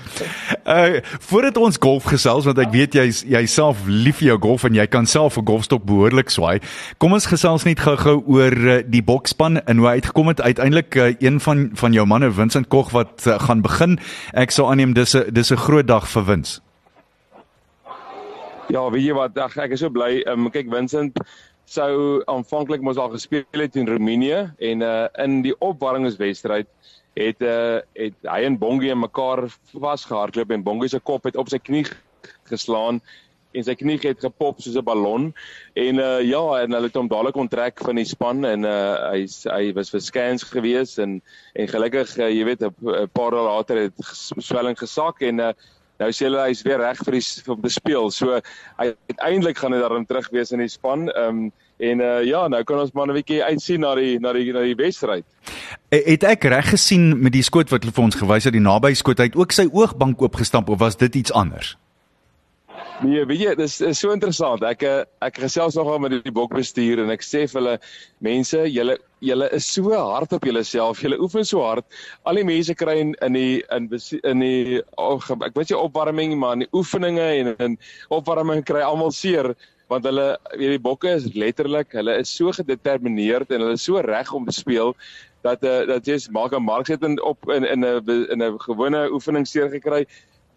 Uh 0.63 1.01
voordat 1.27 1.59
ons 1.59 1.79
golf 1.83 2.07
gesels 2.07 2.47
want 2.47 2.61
ek 2.63 2.71
weet 2.75 2.95
jy's 2.95 3.23
jouself 3.27 3.83
lief 3.87 4.21
vir 4.21 4.33
jou 4.33 4.39
golf 4.47 4.63
en 4.69 4.79
jy 4.79 4.87
kan 4.87 5.09
self 5.09 5.37
'n 5.37 5.47
golfstok 5.47 5.83
behoorlik 5.87 6.31
swaai. 6.31 6.63
Kom 7.03 7.15
ons 7.17 7.27
gesels 7.27 7.67
net 7.67 7.83
gou-gou 7.83 8.23
oor 8.23 8.55
uh, 8.55 8.79
die 8.87 9.03
bokspan 9.03 9.59
en 9.67 9.83
hoe 9.83 9.99
uitgekom 9.99 10.31
het 10.31 10.41
uiteindelik 10.41 10.95
uh, 10.95 11.11
een 11.19 11.39
van 11.43 11.69
van 11.75 11.93
jou 11.93 12.05
manne 12.07 12.31
Vincent 12.31 12.67
Kog 12.67 12.91
wat 12.95 13.27
uh, 13.27 13.39
gaan 13.39 13.61
begin. 13.61 13.99
Ek 14.33 14.51
sou 14.51 14.69
aanneem 14.69 14.93
dis 14.93 15.15
'n 15.15 15.27
dis 15.33 15.51
'n 15.51 15.59
groot 15.59 15.87
dag 15.87 16.07
vir 16.07 16.23
Wins. 16.25 16.61
Ja, 18.71 18.89
weet 18.89 19.03
jy 19.03 19.13
wat, 19.13 19.37
ag 19.37 19.57
ek 19.57 19.75
is 19.75 19.79
so 19.83 19.89
bly. 19.89 20.23
Um, 20.25 20.47
kyk 20.49 20.71
Vincent 20.71 21.19
sou 21.65 22.21
aanvanklik 22.28 22.82
mos 22.82 22.97
al 22.97 23.13
gespeel 23.13 23.45
het 23.52 23.76
in 23.76 23.88
Roemenië 23.88 24.54
en 24.58 24.82
uh 24.82 25.08
in 25.23 25.41
die 25.41 25.56
opwarmingswedstryd 25.60 26.67
het 27.15 27.41
uh 27.41 27.80
het 27.93 28.15
hy 28.28 28.39
en 28.43 28.58
Bongie 28.58 28.95
mekaar 28.95 29.47
vasgehardloop 29.71 30.52
en 30.52 30.63
Bongie 30.63 30.89
se 30.89 30.99
kop 30.99 31.23
het 31.23 31.36
op 31.36 31.49
sy 31.49 31.60
knie 31.60 31.86
geslaan 32.49 33.02
en 33.54 33.65
sy 33.65 33.76
knie 33.78 33.99
het 34.02 34.19
gepop 34.19 34.62
soos 34.62 34.76
'n 34.76 34.84
ballon 34.84 35.34
en 35.76 35.99
uh 35.99 36.19
ja 36.21 36.43
en 36.62 36.73
hulle 36.73 36.89
het 36.89 36.99
hom 36.99 37.08
dadelik 37.08 37.36
onttrek 37.36 37.80
van 37.80 37.95
die 37.95 38.06
span 38.06 38.45
en 38.45 38.65
uh 38.65 39.12
hy 39.12 39.28
hy 39.45 39.73
was 39.73 39.93
vir 39.93 40.02
scans 40.02 40.43
gewees 40.43 40.97
en 40.97 41.21
en 41.56 41.67
gelukkig 41.67 42.17
uh, 42.17 42.30
jy 42.30 42.43
weet 42.43 42.62
'n 42.63 43.08
paar 43.13 43.32
dae 43.32 43.45
later 43.45 43.78
het 43.78 43.93
swelling 44.38 44.78
gesak 44.78 45.21
en 45.21 45.39
uh 45.39 45.54
nou 46.03 46.11
sê 46.13 46.27
hulle 46.27 46.47
hy's 46.47 46.63
weer 46.67 46.81
reg 46.83 47.01
vir 47.07 47.17
die 47.17 47.25
om 47.53 47.61
te 47.63 47.71
speel. 47.73 48.09
So 48.13 48.39
hy 48.81 48.89
uiteindelik 49.11 49.59
gaan 49.59 49.75
hy 49.75 49.81
daarin 49.83 50.07
terug 50.09 50.29
wees 50.35 50.53
in 50.55 50.63
die 50.63 50.71
span. 50.71 51.09
Ehm 51.13 51.45
um, 51.45 51.51
en 51.83 51.99
uh, 51.99 52.21
ja, 52.23 52.45
nou 52.47 52.61
kan 52.63 52.79
ons 52.79 52.93
maar 52.95 53.09
'n 53.09 53.17
bietjie 53.17 53.41
uitsien 53.43 53.81
na 53.81 53.95
die 53.95 54.19
na 54.19 54.31
die 54.33 54.53
na 54.53 54.61
die 54.63 54.75
wedstryd. 54.77 55.25
Het 55.89 56.23
ek 56.23 56.45
reg 56.53 56.69
gesien 56.69 57.21
met 57.21 57.33
die 57.33 57.43
skoot 57.43 57.69
wat 57.73 57.83
hulle 57.83 57.95
vir 57.95 58.03
ons 58.03 58.15
gewys 58.15 58.45
het, 58.45 58.53
die 58.53 58.63
naby 58.63 58.93
skoot, 58.93 59.19
hy 59.19 59.31
het 59.31 59.35
ook 59.35 59.51
sy 59.51 59.67
oogbank 59.71 60.21
oopgestamp 60.21 60.69
of 60.69 60.79
was 60.79 60.95
dit 60.97 61.15
iets 61.15 61.33
anders? 61.33 61.75
Nee, 63.01 63.23
weet 63.25 63.39
jy, 63.41 63.53
dis 63.58 63.79
is 63.82 63.99
so 63.99 64.13
interessant. 64.13 64.62
Ek 64.67 64.84
eh, 64.86 65.01
ek 65.25 65.39
gesels 65.41 65.75
nogal 65.79 65.97
met 66.03 66.13
die 66.13 66.34
bokbestuur 66.34 67.01
en 67.01 67.10
ek 67.13 67.25
sê 67.25 67.41
vir 67.49 67.60
hulle 67.60 67.73
mense, 68.23 68.60
julle 68.69 68.99
julle 69.23 69.47
is 69.56 69.65
so 69.65 69.95
hard 69.97 70.36
op 70.38 70.45
julleself. 70.45 71.01
Julle 71.01 71.17
oefen 71.23 71.47
so 71.47 71.63
hard. 71.65 71.88
Al 72.29 72.38
die 72.38 72.45
mense 72.47 72.75
kry 72.77 72.99
in 73.01 73.15
in 73.25 73.34
die 73.39 73.63
in 73.73 73.89
in 74.21 74.45
die 74.45 74.79
oh, 75.01 75.17
ek 75.17 75.58
weet 75.58 75.73
jy 75.73 75.79
opwarming, 75.79 76.38
maar 76.38 76.60
in 76.60 76.67
die 76.67 76.71
oefeninge 76.77 77.27
en 77.41 77.53
in 77.67 77.77
opwarming 78.13 78.62
kry 78.67 78.86
almal 78.86 79.12
seer 79.12 79.56
want 79.91 80.06
hulle 80.08 80.29
weet 80.56 80.77
die 80.77 80.82
bokke 80.82 81.12
is 81.17 81.27
letterlik, 81.38 81.91
hulle 81.97 82.15
is 82.21 82.32
so 82.32 82.53
gedetermineerd 82.56 83.51
en 83.51 83.65
hulle 83.65 83.77
is 83.77 83.84
so 83.86 84.01
reg 84.01 84.32
om 84.34 84.45
te 84.47 84.56
speel 84.56 84.93
dat 85.43 85.65
uh, 85.67 85.82
dat 85.89 86.08
jy 86.08 86.17
maak 86.32 86.53
'n 86.56 86.63
mark 86.63 86.88
sit 86.88 87.03
in 87.03 87.19
op 87.21 87.49
in 87.51 87.65
in 87.65 87.84
'n 87.84 88.29
in 88.32 88.41
'n 88.41 88.60
gewone 88.63 89.10
oefening 89.12 89.45
seer 89.47 89.69
gekry 89.69 90.06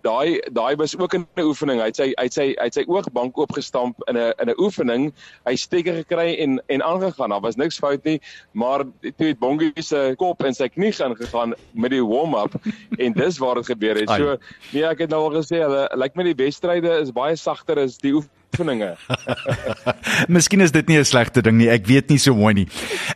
daai 0.06 0.40
daai 0.54 0.76
was 0.80 0.96
ook 0.98 1.14
'n 1.14 1.26
oefening. 1.40 1.80
Hy 1.80 1.86
het 1.90 1.96
sy 1.96 2.08
hy 2.16 2.26
het 2.28 2.34
sy 2.34 2.46
hy 2.54 2.68
het 2.68 2.74
sy 2.78 2.84
oogbank 2.86 3.38
oopgestamp 3.38 4.02
in 4.08 4.16
'n 4.16 4.32
in 4.42 4.50
'n 4.50 4.58
oefening. 4.58 5.12
Hy 5.46 5.56
steker 5.56 5.94
gekry 5.94 6.36
en 6.38 6.60
en 6.68 6.82
aangegaan. 6.82 7.30
Daar 7.30 7.40
was 7.40 7.56
niks 7.56 7.78
fout 7.78 8.04
nie, 8.04 8.20
maar 8.52 8.84
toe 9.02 9.26
het 9.26 9.38
Bongie 9.38 9.72
se 9.82 10.14
kop 10.18 10.44
in 10.44 10.54
sy 10.54 10.68
knie 10.68 10.92
ingegaan 10.92 11.54
met 11.72 11.90
die 11.90 12.04
warm-up 12.04 12.54
en 13.04 13.12
dis 13.12 13.38
waar 13.38 13.54
dit 13.54 13.66
gebeur 13.66 13.96
het. 13.96 14.10
So 14.10 14.36
nee, 14.72 14.84
ek 14.84 14.98
het 14.98 15.10
nou 15.10 15.22
al 15.24 15.42
gesê 15.42 15.60
hulle 15.60 15.88
lyk 15.92 16.02
like 16.02 16.16
my 16.16 16.24
die 16.24 16.44
wedstryde 16.44 17.00
is 17.00 17.12
baie 17.12 17.36
sagter 17.36 17.78
as 17.78 17.98
die 17.98 18.14
oefening 18.14 18.45
oefeninge. 18.56 18.96
Miskien 20.34 20.60
is 20.60 20.72
dit 20.72 20.88
nie 20.88 20.98
'n 20.98 21.04
slegte 21.04 21.42
ding 21.42 21.58
nie. 21.58 21.68
Ek 21.68 21.86
weet 21.86 22.08
nie 22.08 22.18
so 22.18 22.34
mooi 22.34 22.54
nie. 22.54 22.68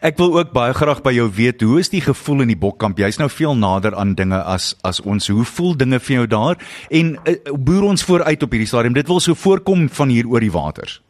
Ek 0.03 0.18
wil 0.18 0.38
ook 0.38 0.53
baie 0.53 0.72
graag 0.74 1.03
by 1.03 1.12
jou 1.12 1.29
weet, 1.31 1.61
hoe 1.62 1.81
is 1.81 1.88
die 1.88 2.00
gevoel 2.00 2.42
in 2.42 2.48
die 2.48 2.59
bokkamp? 2.59 2.98
Jy's 2.98 3.18
nou 3.18 3.29
veel 3.29 3.57
nader 3.57 3.96
aan 3.96 4.14
dinge 4.14 4.42
as 4.42 4.74
as 4.85 5.00
ons. 5.00 5.29
Hoe 5.29 5.44
voel 5.44 5.76
dinge 5.76 6.00
vir 6.00 6.16
jou 6.16 6.26
daar? 6.26 6.57
En 6.90 7.18
uh, 7.24 7.35
boer 7.55 7.83
ons 7.83 8.05
vooruit 8.05 8.42
op 8.42 8.50
hierdie 8.50 8.68
stadium. 8.68 8.94
Dit 8.94 9.09
wil 9.09 9.20
so 9.20 9.35
voorkom 9.35 9.88
van 9.88 10.09
hier 10.09 10.29
oor 10.29 10.40
die 10.40 10.53
waters. 10.53 11.00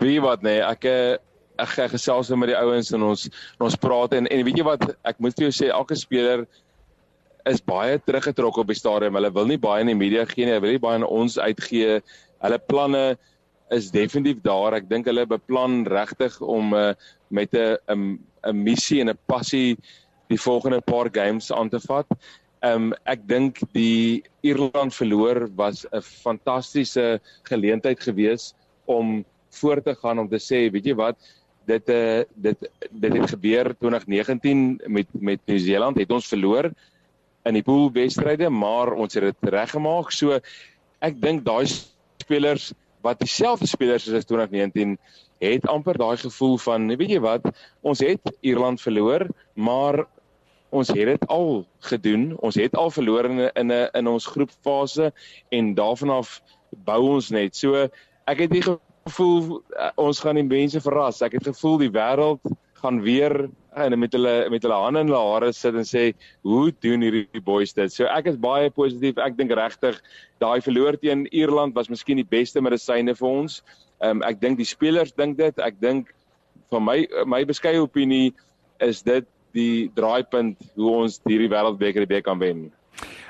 Wie 0.00 0.20
wat 0.20 0.42
nee, 0.42 0.60
ek 0.60 0.84
eh, 0.84 1.16
ek, 1.58 1.78
ek 1.78 1.90
gesels 1.94 2.28
met 2.34 2.50
die 2.50 2.58
ouens 2.58 2.90
en 2.92 3.02
ons 3.02 3.28
ons 3.62 3.76
praat 3.76 4.12
en 4.12 4.26
en 4.26 4.44
weet 4.44 4.58
jy 4.58 4.64
wat, 4.66 4.96
ek 5.06 5.20
moet 5.22 5.36
vir 5.36 5.46
jou 5.46 5.54
sê 5.54 5.70
elke 5.70 5.94
speler 5.94 6.46
is 7.46 7.62
baie 7.62 7.98
teruggetrek 7.98 8.58
op 8.62 8.68
die 8.70 8.78
stadium. 8.78 9.16
Hulle 9.18 9.32
wil 9.34 9.48
nie 9.50 9.58
baie 9.58 9.82
in 9.82 9.90
die 9.90 9.98
media 9.98 10.24
gee 10.28 10.46
nie. 10.46 10.54
Hulle 10.54 10.64
wil 10.66 10.76
nie 10.76 10.82
baie 10.82 11.00
aan 11.00 11.06
ons 11.06 11.38
uitgee. 11.38 12.00
Hulle 12.42 12.58
planne 12.58 13.04
is 13.72 13.90
definitief 13.90 14.42
daar. 14.44 14.76
Ek 14.76 14.88
dink 14.90 15.08
hulle 15.08 15.26
beplan 15.26 15.82
regtig 15.88 16.38
om 16.40 16.74
uh, 16.74 16.92
met 17.30 17.54
'n 17.54 18.18
'n 18.44 18.56
missie 18.64 19.00
en 19.00 19.10
'n 19.10 19.18
passie 19.26 19.76
die 20.28 20.38
volgende 20.38 20.80
paar 20.80 21.08
games 21.12 21.52
aan 21.52 21.70
te 21.70 21.80
vat. 21.80 22.06
Um 22.62 22.92
ek 23.06 23.26
dink 23.26 23.60
die 23.74 24.22
Ierland 24.42 24.94
verloor 24.94 25.48
was 25.56 25.86
'n 25.92 26.00
fantastiese 26.00 27.20
geleentheid 27.48 28.00
gewees 28.00 28.54
om 28.86 29.24
voort 29.50 29.84
te 29.84 29.94
gaan 29.94 30.18
om 30.18 30.28
te 30.28 30.38
sê, 30.38 30.70
weet 30.72 30.86
jy 30.86 30.94
wat, 30.94 31.16
dit 31.66 31.88
uh, 31.88 32.22
dit 32.34 32.68
dit 32.90 33.12
het 33.12 33.30
gebeur 33.30 33.74
2019 33.78 34.80
met 34.86 35.06
met 35.12 35.40
Nieu-Seeland 35.46 35.98
het 35.98 36.10
ons 36.10 36.28
verloor 36.28 36.70
in 37.44 37.54
die 37.54 37.62
poolwedstryde, 37.62 38.50
maar 38.50 38.92
ons 38.92 39.14
het 39.14 39.24
dit 39.24 39.50
reggemaak. 39.50 40.10
So 40.10 40.38
ek 41.02 41.20
dink 41.20 41.44
daai 41.44 41.66
spelers 42.32 42.72
wat 43.02 43.18
dieselfde 43.18 43.66
spelers 43.66 44.06
is 44.06 44.14
as 44.14 44.24
2019 44.24 44.96
het 45.42 45.66
amper 45.66 45.98
daai 45.98 46.16
gevoel 46.16 46.56
van, 46.62 46.86
weet 46.96 47.16
jy 47.16 47.20
wat, 47.20 47.48
ons 47.82 47.98
het 48.00 48.30
Ierland 48.40 48.80
verloor, 48.80 49.26
maar 49.58 50.04
ons 50.70 50.88
het 50.88 51.10
dit 51.10 51.24
al 51.26 51.64
gedoen. 51.90 52.30
Ons 52.40 52.56
het 52.56 52.76
al 52.78 52.90
verloor 52.94 53.26
in 53.28 53.40
'n 53.40 53.50
in 53.58 53.72
'n 53.72 53.88
in 53.98 54.06
ons 54.08 54.26
groepfase 54.26 55.12
en 55.50 55.74
daarvan 55.74 56.10
af 56.10 56.40
bou 56.86 57.02
ons 57.18 57.30
net. 57.30 57.56
So 57.56 57.88
ek 58.24 58.38
het 58.38 58.50
die 58.50 58.62
gevoel 58.62 59.62
uh, 59.76 59.90
ons 59.96 60.20
gaan 60.20 60.38
die 60.38 60.46
mense 60.46 60.80
verras. 60.80 61.20
Ek 61.20 61.32
het 61.32 61.44
gevoel 61.44 61.78
die 61.78 61.90
wêreld 61.90 62.40
gaan 62.82 63.00
weer 63.04 63.48
en 63.74 63.98
met 63.98 64.12
hulle 64.12 64.34
met 64.50 64.62
hulle 64.62 64.78
hande 64.84 65.00
in 65.00 65.10
hulle 65.10 65.22
hare 65.22 65.52
sit 65.56 65.76
en 65.78 65.86
sê 65.88 66.04
hoe 66.46 66.72
doen 66.84 67.04
hierdie 67.04 67.42
boys 67.44 67.72
dit. 67.76 67.92
So 67.92 68.08
ek 68.10 68.28
is 68.32 68.40
baie 68.40 68.70
positief. 68.70 69.20
Ek 69.22 69.36
dink 69.38 69.54
regtig 69.56 70.00
daai 70.42 70.60
verloor 70.64 70.98
teen 71.00 71.26
Ierland 71.32 71.76
was 71.78 71.90
miskien 71.92 72.20
die 72.20 72.28
beste 72.28 72.60
medisyne 72.60 73.14
vir 73.18 73.28
ons. 73.28 73.62
Ehm 74.02 74.18
um, 74.18 74.26
ek 74.28 74.40
dink 74.42 74.58
die 74.60 74.68
spelers 74.68 75.14
dink 75.14 75.38
dit. 75.38 75.58
Ek 75.62 75.78
dink 75.80 76.12
van 76.72 76.84
my 76.84 76.98
my 77.26 77.44
beskeie 77.48 77.80
opinie 77.80 78.32
is 78.82 79.02
dit 79.06 79.26
die 79.56 79.88
draaipunt 79.96 80.60
hoe 80.76 80.94
ons 81.04 81.20
hierdie 81.28 81.50
wêreldbeker 81.52 82.04
die 82.04 82.14
beker 82.14 82.30
kan 82.32 82.40
wen. 82.40 82.70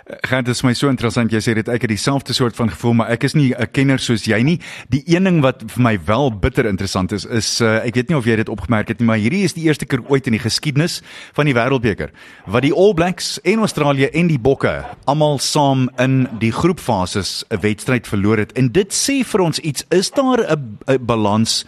Gaan 0.03 0.44
dit 0.44 0.55
is 0.55 0.62
my 0.66 0.72
so 0.75 0.90
interessant. 0.90 1.31
Jy 1.31 1.40
sê 1.44 1.53
dit 1.55 1.68
ek 1.70 1.85
het 1.87 1.92
dieselfde 1.92 2.35
soort 2.35 2.57
van 2.59 2.70
gevoel 2.72 2.96
maar 2.98 3.12
ek 3.14 3.22
is 3.29 3.37
nie 3.38 3.55
'n 3.55 3.70
kenner 3.70 3.98
soos 3.98 4.25
jy 4.27 4.42
nie. 4.42 4.59
Die 4.90 5.03
een 5.07 5.25
ding 5.25 5.40
wat 5.42 5.62
vir 5.66 5.83
my 5.83 5.98
wel 6.05 6.31
bitter 6.31 6.66
interessant 6.66 7.12
is 7.12 7.25
is 7.25 7.61
uh, 7.61 7.87
ek 7.87 7.94
weet 7.94 8.09
nie 8.09 8.16
of 8.16 8.25
jy 8.25 8.37
dit 8.37 8.48
opgemerk 8.48 8.88
het 8.88 8.98
nie 8.98 9.07
maar 9.07 9.22
hierdie 9.22 9.44
is 9.44 9.55
die 9.55 9.64
eerste 9.64 9.87
keer 9.87 10.03
ooit 10.09 10.27
in 10.27 10.33
die 10.33 10.42
geskiedenis 10.42 11.03
van 11.33 11.46
die 11.46 11.55
Wêreldbeker 11.55 12.11
wat 12.46 12.62
die 12.62 12.75
All 12.75 12.94
Blacks 12.94 13.38
en 13.44 13.59
Australië 13.59 14.11
en 14.12 14.27
die 14.27 14.38
Bokke 14.38 14.85
almal 15.07 15.38
saam 15.38 15.88
in 15.98 16.29
die 16.38 16.53
groepfases 16.53 17.44
'n 17.51 17.61
wedstryd 17.61 18.07
verloor 18.07 18.38
het. 18.38 18.53
En 18.53 18.72
dit 18.72 18.92
sê 18.92 19.25
vir 19.25 19.40
ons 19.40 19.59
iets 19.59 19.85
is 19.90 20.11
daar 20.11 20.42
'n 20.42 21.07
balans 21.07 21.64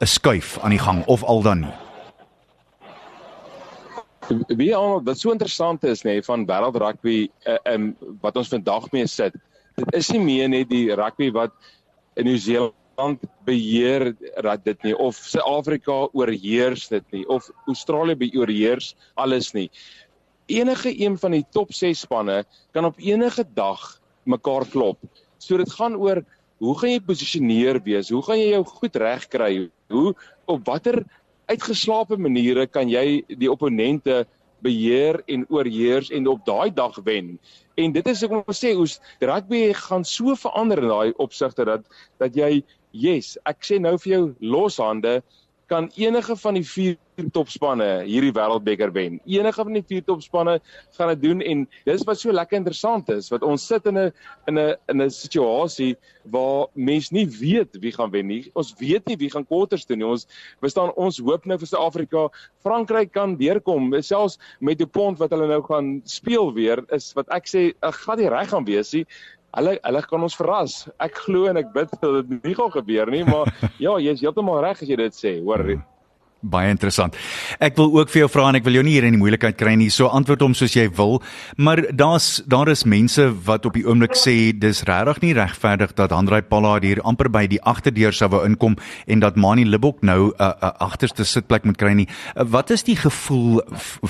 'n 0.00 0.06
skuif 0.06 0.58
aan 0.62 0.70
die 0.70 0.78
gang 0.78 1.04
of 1.06 1.24
al 1.24 1.42
dan 1.42 1.60
nie 1.60 1.81
wie 4.56 4.72
al 4.76 5.00
wat 5.04 5.18
so 5.18 5.32
interessant 5.32 5.84
is 5.84 6.04
nê 6.04 6.18
nee, 6.18 6.26
van 6.26 6.46
wêreld 6.48 6.78
rugby 6.80 7.16
uh, 7.46 7.58
um, 7.72 7.92
wat 8.22 8.36
ons 8.40 8.52
vandag 8.52 8.90
mee 8.92 9.06
sit. 9.06 9.36
Dit 9.78 9.94
is 9.96 10.10
nie 10.12 10.22
meer 10.22 10.50
net 10.52 10.70
die 10.70 10.88
rugby 10.94 11.30
wat 11.34 11.54
in 12.20 12.28
Nieu-Seeland 12.28 13.24
beheer 13.48 14.12
dat 14.44 14.64
dit 14.64 14.88
nie 14.88 14.94
of 14.96 15.16
Suid-Afrika 15.16 16.08
oorheers 16.12 16.88
dit 16.92 17.16
nie 17.16 17.24
of 17.28 17.48
Australië 17.66 18.18
beoorheers 18.20 18.92
alles 19.14 19.52
nie. 19.56 19.68
Enige 20.52 20.92
een 20.92 21.16
van 21.18 21.38
die 21.38 21.44
top 21.54 21.72
6 21.72 22.04
spanne 22.04 22.42
kan 22.72 22.84
op 22.84 23.00
enige 23.00 23.44
dag 23.56 24.00
mekaar 24.28 24.66
klop. 24.68 25.00
So 25.38 25.56
dit 25.58 25.72
gaan 25.72 25.96
oor 25.96 26.22
hoe 26.62 26.76
gaan 26.78 26.92
jy 26.94 27.00
posisioneer 27.02 27.80
wees? 27.82 28.12
Hoe 28.14 28.22
gaan 28.22 28.38
jy 28.38 28.52
jou 28.52 28.62
goed 28.68 28.96
reg 29.02 29.24
kry? 29.32 29.52
Hoe 29.90 30.12
op 30.46 30.62
watter 30.68 31.02
uitgeslaapte 31.50 32.18
maniere 32.20 32.66
kan 32.66 32.90
jy 32.90 33.22
die 33.28 33.50
opponente 33.50 34.22
beheer 34.62 35.18
en 35.26 35.44
oorheers 35.50 36.10
en 36.14 36.28
op 36.30 36.44
daai 36.46 36.70
dag 36.74 36.98
wen. 37.04 37.38
En 37.74 37.92
dit 37.92 38.06
is 38.06 38.22
ek 38.22 38.34
wil 38.34 38.56
sê 38.56 38.74
hoe 38.78 38.86
rugby 39.26 39.62
gaan 39.74 40.04
so 40.06 40.36
verander 40.38 40.82
in 40.82 40.92
daai 40.92 41.12
opsigte 41.22 41.66
dat 41.66 41.86
dat 42.22 42.36
jy 42.38 42.62
yes, 42.92 43.36
ek 43.48 43.64
sê 43.64 43.80
nou 43.80 43.96
vir 43.98 44.12
jou 44.12 44.24
loshande 44.40 45.20
kan 45.72 45.88
enige 45.96 46.36
van 46.36 46.58
die 46.58 46.66
vier 46.68 46.98
topspanne 47.32 47.86
hierdie 48.04 48.32
wêreldbeker 48.36 48.92
wen. 48.92 49.18
Enige 49.28 49.64
van 49.64 49.76
die 49.76 49.84
vier 49.88 50.04
topspanne 50.04 50.58
gaan 50.98 51.12
dit 51.14 51.22
doen 51.22 51.40
en 51.48 51.64
dis 51.88 52.04
wat 52.08 52.20
so 52.20 52.34
lekker 52.34 52.58
interessant 52.58 53.08
is 53.14 53.30
wat 53.32 53.44
ons 53.46 53.64
sit 53.66 53.86
in 53.88 53.98
'n 53.98 54.12
in 54.48 54.58
'n 54.58 54.76
in 54.92 55.02
'n 55.02 55.10
situasie 55.10 55.96
waar 56.34 56.66
mens 56.74 57.10
nie 57.10 57.26
weet 57.26 57.80
wie 57.80 57.92
gaan 57.92 58.10
wen 58.10 58.26
nie. 58.26 58.50
Ons 58.54 58.74
weet 58.78 59.06
nie 59.06 59.16
wie 59.16 59.30
gaan 59.30 59.46
quarters 59.46 59.84
toe 59.84 59.96
nie. 59.96 60.06
Ons 60.06 60.26
bestaan 60.60 60.92
ons 60.96 61.18
hoop 61.18 61.46
nou 61.46 61.58
vir 61.58 61.66
Suid-Afrika. 61.66 62.28
Frankryk 62.62 63.12
kan 63.12 63.36
deurkom. 63.36 63.92
Selfs 64.02 64.38
met 64.60 64.78
die 64.78 64.86
pond 64.86 65.18
wat 65.18 65.30
hulle 65.30 65.46
nou 65.46 65.62
gaan 65.62 66.02
speel 66.04 66.52
weer 66.52 66.84
is 66.92 67.12
wat 67.14 67.28
ek 67.30 67.46
sê 67.46 67.72
ek 67.82 67.94
gaan 67.94 68.18
nie 68.18 68.28
reg 68.28 68.48
gaan 68.48 68.64
wees 68.64 68.92
nie 68.92 69.06
hulle 69.56 69.76
hulle 69.82 70.02
kan 70.08 70.26
ons 70.28 70.36
verras. 70.38 70.76
Ek 71.04 71.18
glo 71.26 71.48
en 71.50 71.60
ek 71.60 71.72
bid 71.74 71.92
dat 72.00 72.18
dit 72.20 72.46
nie 72.48 72.56
gaan 72.58 72.72
gebeur 72.74 73.12
nie, 73.12 73.24
maar 73.28 73.50
ja, 73.84 73.96
jy's 74.00 74.22
heeltemal 74.24 74.62
reg 74.64 74.82
as 74.82 74.88
jy 74.88 74.98
dit 75.00 75.18
sê, 75.18 75.36
hoor. 75.44 75.66
Baie 76.42 76.72
interessant. 76.74 77.14
Ek 77.62 77.76
wil 77.78 77.92
ook 78.00 78.10
vir 78.10 78.24
jou 78.24 78.28
vra 78.34 78.48
en 78.50 78.56
ek 78.58 78.64
wil 78.66 78.74
jou 78.74 78.82
nie 78.82 78.96
hier 78.96 79.04
in 79.06 79.14
die 79.14 79.20
moeilikheid 79.20 79.54
kry 79.60 79.76
nie. 79.78 79.92
So 79.94 80.10
antwoord 80.10 80.42
hom 80.42 80.56
soos 80.58 80.74
jy 80.74 80.88
wil. 80.98 81.20
Maar 81.54 81.84
daar's 81.94 82.42
daar 82.50 82.72
is 82.72 82.82
mense 82.82 83.28
wat 83.46 83.68
op 83.68 83.78
die 83.78 83.84
oomblik 83.86 84.18
sê 84.18 84.50
dis 84.50 84.82
regtig 84.88 85.22
nie 85.22 85.32
regverdig 85.38 85.94
dat 85.94 86.10
Handrey 86.10 86.42
Pallard 86.42 86.82
hier 86.82 86.98
amper 87.06 87.30
by 87.30 87.46
die 87.46 87.62
agterdeur 87.62 88.10
sou 88.10 88.32
wou 88.34 88.42
inkom 88.48 88.74
en 89.06 89.22
dat 89.22 89.38
Mani 89.38 89.68
Libok 89.70 90.02
nou 90.02 90.32
'n 90.32 90.34
uh, 90.34 90.50
uh, 90.50 90.74
agterste 90.82 91.24
sitplek 91.24 91.64
moet 91.64 91.78
kry 91.78 91.94
nie. 91.94 92.08
Uh, 92.34 92.42
wat 92.42 92.70
is 92.70 92.82
die 92.82 92.96
gevoel 92.96 93.62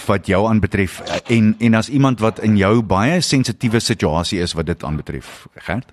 wat 0.07 0.27
jou 0.27 0.49
aanbetref 0.49 1.03
en 1.29 1.55
en 1.61 1.75
as 1.75 1.89
iemand 1.89 2.21
wat 2.21 2.41
in 2.41 2.57
jou 2.57 2.83
baie 2.83 3.21
sensitiewe 3.21 3.81
situasie 3.81 4.41
is 4.41 4.55
wat 4.55 4.67
dit 4.67 4.85
aanbetref? 4.85 5.47
Gert? 5.57 5.93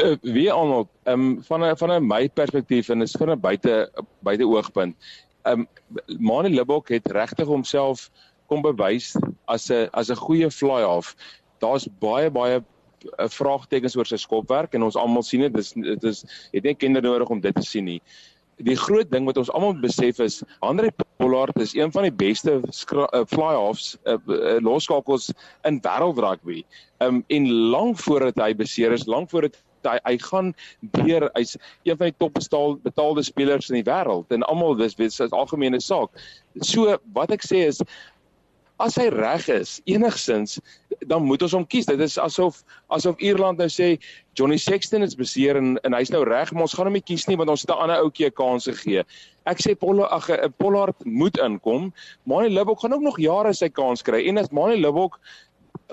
Uh, 0.00 0.16
wie 0.22 0.48
almal 0.52 0.88
um, 1.04 1.42
van 1.44 1.64
'n 1.64 1.76
van 1.76 1.92
'n 1.92 2.06
my 2.06 2.28
perspektief 2.28 2.88
en 2.88 3.02
is 3.02 3.16
van 3.18 3.30
'n 3.30 3.40
buite 3.40 3.90
buite 4.22 4.46
oogpunt. 4.46 4.96
Um 5.44 5.68
Mani 6.18 6.48
Libok 6.48 6.88
het 6.88 7.10
regtig 7.10 7.46
homself 7.46 8.10
kom 8.46 8.62
bewys 8.62 9.16
as 9.46 9.70
'n 9.70 9.88
as 9.92 10.10
'n 10.10 10.16
goeie 10.16 10.50
fly 10.50 10.82
off. 10.82 11.14
Daar's 11.58 11.88
baie 11.98 12.30
baie 12.30 12.62
uh, 13.18 13.28
vraagtekens 13.28 13.96
oor 13.96 14.06
sy 14.06 14.16
skopwerk 14.16 14.74
en 14.74 14.82
ons 14.82 14.96
almal 14.96 15.22
sien 15.22 15.40
dit. 15.40 15.54
Dis 15.54 15.72
dit 15.72 16.04
is 16.04 16.24
het 16.52 16.64
nie 16.64 16.74
kinder 16.74 17.02
nodig 17.02 17.28
om 17.28 17.40
dit 17.40 17.54
te 17.54 17.62
sien 17.62 17.84
nie. 17.84 18.02
Die 18.60 18.76
groot 18.76 19.10
ding 19.10 19.24
wat 19.24 19.36
ons 19.40 19.50
almal 19.50 19.78
besef 19.80 20.18
is 20.18 20.42
Andre 20.60 20.92
Pollard 21.16 21.56
is 21.60 21.74
een 21.74 21.92
van 21.92 22.02
die 22.02 22.12
beste 22.12 22.60
fly 23.32 23.54
offs 23.56 23.96
uh, 24.04 24.18
uh, 24.26 24.58
loskakels 24.60 25.32
in 25.64 25.80
wêreldrugby. 25.80 26.64
Um 27.00 27.24
en 27.28 27.50
lank 27.50 27.98
voordat 27.98 28.36
hy 28.36 28.54
beseer 28.54 28.92
is, 28.92 29.06
lank 29.06 29.30
voordat 29.30 29.56
hy 29.88 29.98
hy 30.04 30.16
gaan 30.18 30.54
deur 30.96 31.30
hy's 31.34 31.56
een 31.84 31.96
van 31.96 32.10
die 32.10 32.18
top 32.18 32.34
betaal, 32.34 32.78
betaalde 32.82 33.22
spelers 33.22 33.70
in 33.70 33.80
die 33.80 33.88
wêreld 33.90 34.30
en 34.30 34.42
almal 34.42 34.74
dis 34.74 34.96
weet 35.00 35.12
sy 35.12 35.28
algemene 35.30 35.80
saak. 35.80 36.10
So 36.62 36.98
wat 37.14 37.30
ek 37.30 37.46
sê 37.46 37.66
is 37.68 37.82
as 38.80 38.96
hy 38.96 39.10
reg 39.12 39.48
is 39.52 39.78
enigsins 39.90 40.58
dan 41.08 41.24
moet 41.24 41.42
ons 41.44 41.54
hom 41.56 41.66
kies. 41.68 41.88
Dit 41.88 42.00
is 42.04 42.16
asof 42.20 42.62
asof 42.94 43.20
Ierland 43.20 43.60
nou 43.60 43.68
sê 43.72 43.94
Johnny 44.38 44.58
Sexton 44.60 45.04
is 45.04 45.16
beseer 45.18 45.58
en 45.60 45.76
en 45.84 45.96
hy's 45.96 46.12
nou 46.12 46.22
reg, 46.28 46.52
maar 46.52 46.66
ons 46.68 46.76
gaan 46.76 46.88
hom 46.88 46.96
nie 46.96 47.04
kies 47.04 47.26
nie 47.28 47.36
want 47.40 47.52
ons 47.52 47.64
het 47.64 47.70
'n 47.70 47.82
ander 47.84 48.02
ouetjie 48.04 48.26
'n 48.26 48.36
kans 48.36 48.68
gegee. 48.68 49.04
Ek 49.46 49.58
sê 49.58 49.74
Pollo 49.74 50.04
ag 50.04 50.30
'n 50.30 50.52
Pollard 50.58 50.96
moet 51.04 51.36
inkom. 51.38 51.92
Mani 52.24 52.48
Libbok 52.48 52.80
gaan 52.80 52.92
ook 52.92 53.02
nog 53.02 53.18
jare 53.18 53.52
sy 53.54 53.68
kans 53.68 54.02
kry 54.02 54.28
en 54.28 54.38
as 54.38 54.50
Mani 54.50 54.80
Libbok 54.80 55.18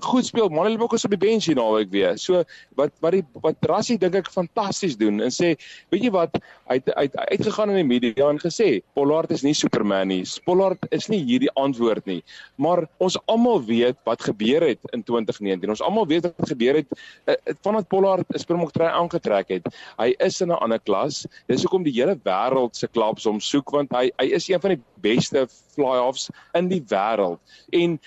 goed 0.06 0.26
speel. 0.26 0.50
Manelbok 0.50 0.94
is 0.94 1.06
op 1.08 1.14
die 1.14 1.20
bench 1.22 1.48
hier 1.50 1.58
naweek 1.58 1.90
weer. 1.94 2.18
So 2.22 2.44
wat 2.80 2.94
wat 3.04 3.18
die 3.18 3.24
wat 3.44 3.68
Rassie 3.70 3.98
dink 3.98 4.16
ek 4.20 4.30
fantasties 4.32 4.98
doen 5.00 5.22
en 5.24 5.34
sê, 5.34 5.54
weet 5.94 6.08
jy 6.08 6.12
wat, 6.14 6.38
hy 6.70 6.80
het 6.80 6.92
uit 6.94 7.16
uitgegaan 7.34 7.74
in 7.74 7.80
die 7.82 7.88
media 7.88 8.30
en 8.30 8.40
gesê 8.42 8.82
Pollard 8.98 9.32
is 9.34 9.44
nie 9.46 9.56
Superman 9.58 10.12
nie. 10.12 10.24
Pollard 10.46 10.88
is 10.96 11.10
nie 11.12 11.22
hierdie 11.26 11.52
antwoord 11.60 12.06
nie. 12.10 12.22
Maar 12.62 12.86
ons 13.04 13.18
almal 13.26 13.64
weet 13.68 13.98
wat 14.08 14.26
gebeur 14.28 14.66
het 14.68 14.82
in 14.94 15.04
2019. 15.08 15.74
Ons 15.74 15.84
almal 15.86 16.08
weet 16.10 16.28
wat 16.30 16.52
gebeur 16.54 16.82
het 16.82 16.98
uh, 17.28 17.38
vandat 17.66 17.90
Pollard 17.90 18.28
'n 18.34 18.40
Springbok 18.40 18.74
trui 18.76 18.90
aangetrek 18.90 19.50
het. 19.58 19.72
Hy 19.98 20.14
is 20.20 20.42
in 20.42 20.52
'n 20.52 20.62
ander 20.62 20.80
klas. 20.80 21.26
Dis 21.48 21.64
hoekom 21.64 21.84
die 21.84 21.96
hele 21.96 22.18
wêreld 22.24 22.76
se 22.76 22.88
klubs 22.88 23.26
hom 23.26 23.40
soek 23.40 23.72
want 23.72 23.92
hy 23.92 24.12
hy 24.20 24.32
is 24.34 24.50
een 24.50 24.62
van 24.62 24.76
die 24.76 24.84
beste 25.02 25.48
fly-offs 25.76 26.30
in 26.54 26.70
die 26.70 26.82
wêreld. 26.90 27.40
En 27.72 28.00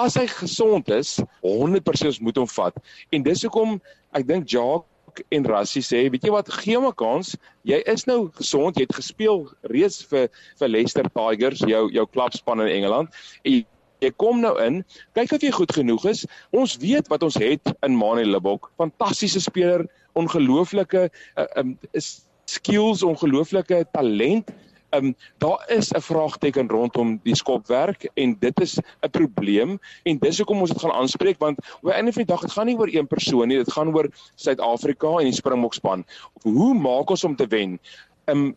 as 0.00 0.16
hy 0.18 0.26
gesond 0.30 0.88
is, 0.90 1.18
100% 1.44 2.20
moet 2.24 2.40
hom 2.40 2.48
vat. 2.50 2.76
En 3.14 3.22
dis 3.22 3.44
hoekom 3.46 3.78
ek 4.14 4.26
dink 4.28 4.48
Jacques 4.50 5.26
en 5.34 5.46
Rassie 5.46 5.82
sê, 5.84 6.04
weet 6.10 6.26
jy 6.26 6.32
wat, 6.34 6.50
gee 6.62 6.76
hom 6.76 6.88
'n 6.88 6.98
kans. 6.98 7.36
Jy 7.62 7.82
is 7.86 8.06
nou 8.06 8.30
gesond, 8.34 8.76
jy 8.76 8.86
het 8.86 8.96
gespeel 8.96 9.46
reeds 9.70 10.02
vir 10.10 10.28
vir 10.58 10.68
Leicester 10.68 11.08
Tigers, 11.10 11.60
jou 11.60 11.90
jou 11.92 12.06
klubspan 12.06 12.60
in 12.60 12.82
Engeland. 12.82 13.08
En 13.44 13.64
jy 14.00 14.10
kom 14.16 14.40
nou 14.40 14.54
in, 14.62 14.84
kyk 15.14 15.32
of 15.32 15.42
jy 15.42 15.50
goed 15.50 15.72
genoeg 15.72 16.04
is. 16.06 16.26
Ons 16.52 16.76
weet 16.76 17.08
wat 17.08 17.22
ons 17.22 17.38
het 17.40 17.74
in 17.82 17.96
Manie 17.96 18.26
Libbok. 18.26 18.70
Fantastiese 18.76 19.40
speler, 19.40 19.86
ongelooflike 20.14 21.10
uh, 21.36 21.46
um, 21.56 21.78
skills, 22.44 23.02
ongelooflike 23.02 23.86
talent 23.92 24.50
Ehm 24.94 25.04
um, 25.04 25.14
daar 25.38 25.64
is 25.66 25.90
'n 25.90 26.00
vraagteken 26.00 26.68
rondom 26.68 27.20
die 27.22 27.34
skopwerk 27.36 28.10
en 28.14 28.36
dit 28.38 28.60
is 28.60 28.78
'n 28.78 29.10
probleem 29.10 29.78
en 30.02 30.18
dis 30.18 30.38
hoekom 30.38 30.60
ons 30.60 30.70
dit 30.70 30.80
gaan 30.80 30.92
aanspreek 30.92 31.38
want 31.38 31.58
op 31.58 31.90
'n 31.90 31.96
einde 31.98 32.12
van 32.12 32.22
die 32.22 32.32
dag 32.32 32.40
dit 32.40 32.52
gaan 32.52 32.66
nie 32.66 32.78
oor 32.78 32.88
een 32.94 33.06
persoon 33.06 33.48
nie, 33.48 33.56
dit 33.56 33.72
gaan 33.72 33.94
oor 33.94 34.08
Suid-Afrika 34.34 35.08
en 35.18 35.24
die 35.24 35.32
Springbokspan. 35.32 36.04
Hoe 36.42 36.74
maak 36.74 37.10
ons 37.10 37.24
om 37.24 37.36
te 37.36 37.46
wen? 37.46 37.80
Ehm 38.24 38.38
um, 38.38 38.54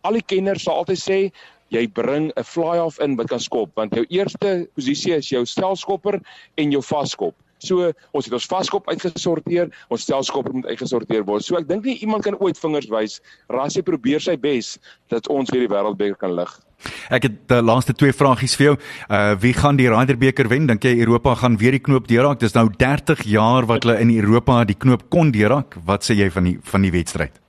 al 0.00 0.12
die 0.12 0.24
kenners 0.26 0.62
sal 0.62 0.76
altyd 0.76 0.98
sê 0.98 1.32
jy 1.68 1.88
bring 1.88 2.32
'n 2.36 2.44
fly-off 2.44 3.00
in 3.00 3.16
wat 3.16 3.28
kan 3.28 3.40
skop 3.40 3.70
want 3.74 3.94
jou 3.94 4.06
eerste 4.08 4.68
posisie 4.74 5.14
is 5.14 5.28
jou 5.28 5.44
stelskopper 5.44 6.20
en 6.54 6.70
jou 6.70 6.82
vaskop. 6.82 7.34
So 7.66 7.90
ons 8.12 8.28
het 8.28 8.36
ons 8.36 8.50
vaskop 8.50 8.88
uitgesorteer, 8.92 9.72
ons 9.92 10.06
stelskop 10.06 10.50
moet 10.52 10.68
uitgesorteer 10.70 11.26
word. 11.26 11.44
So 11.46 11.58
ek 11.60 11.68
dink 11.70 11.86
nie 11.88 11.98
iemand 12.04 12.26
kan 12.26 12.38
ooit 12.38 12.58
vingers 12.60 12.90
wys. 12.92 13.20
Rassie 13.52 13.84
probeer 13.86 14.22
sy 14.22 14.36
bes 14.40 14.76
dat 15.12 15.28
ons 15.32 15.50
weer 15.52 15.66
die 15.66 15.72
wêreldbeker 15.72 16.18
kan 16.20 16.36
lig. 16.38 16.52
Ek 17.10 17.24
het 17.24 17.38
die 17.48 17.62
laaste 17.64 17.94
twee 17.96 18.14
vragies 18.14 18.56
vir 18.58 18.70
jou. 18.70 18.74
Uh 19.08 19.32
wie 19.40 19.54
gaan 19.56 19.80
die 19.80 19.88
Ryder 19.90 20.18
beker 20.20 20.50
wen? 20.52 20.68
Dink 20.68 20.84
jy 20.84 20.96
Europa 21.00 21.34
gaan 21.42 21.58
weer 21.60 21.76
die 21.76 21.82
knoop 21.82 22.08
deurraak? 22.10 22.40
Dis 22.42 22.56
nou 22.56 22.68
30 22.70 23.24
jaar 23.30 23.66
wat 23.70 23.86
hulle 23.86 23.98
in 24.02 24.12
Europa 24.16 24.62
die 24.68 24.78
knoop 24.78 25.08
kon 25.10 25.32
deurraak. 25.32 25.80
Wat 25.86 26.06
sê 26.06 26.18
jy 26.18 26.30
van 26.30 26.52
die 26.52 26.58
van 26.62 26.86
die 26.86 26.94
wedstryd? 26.94 27.45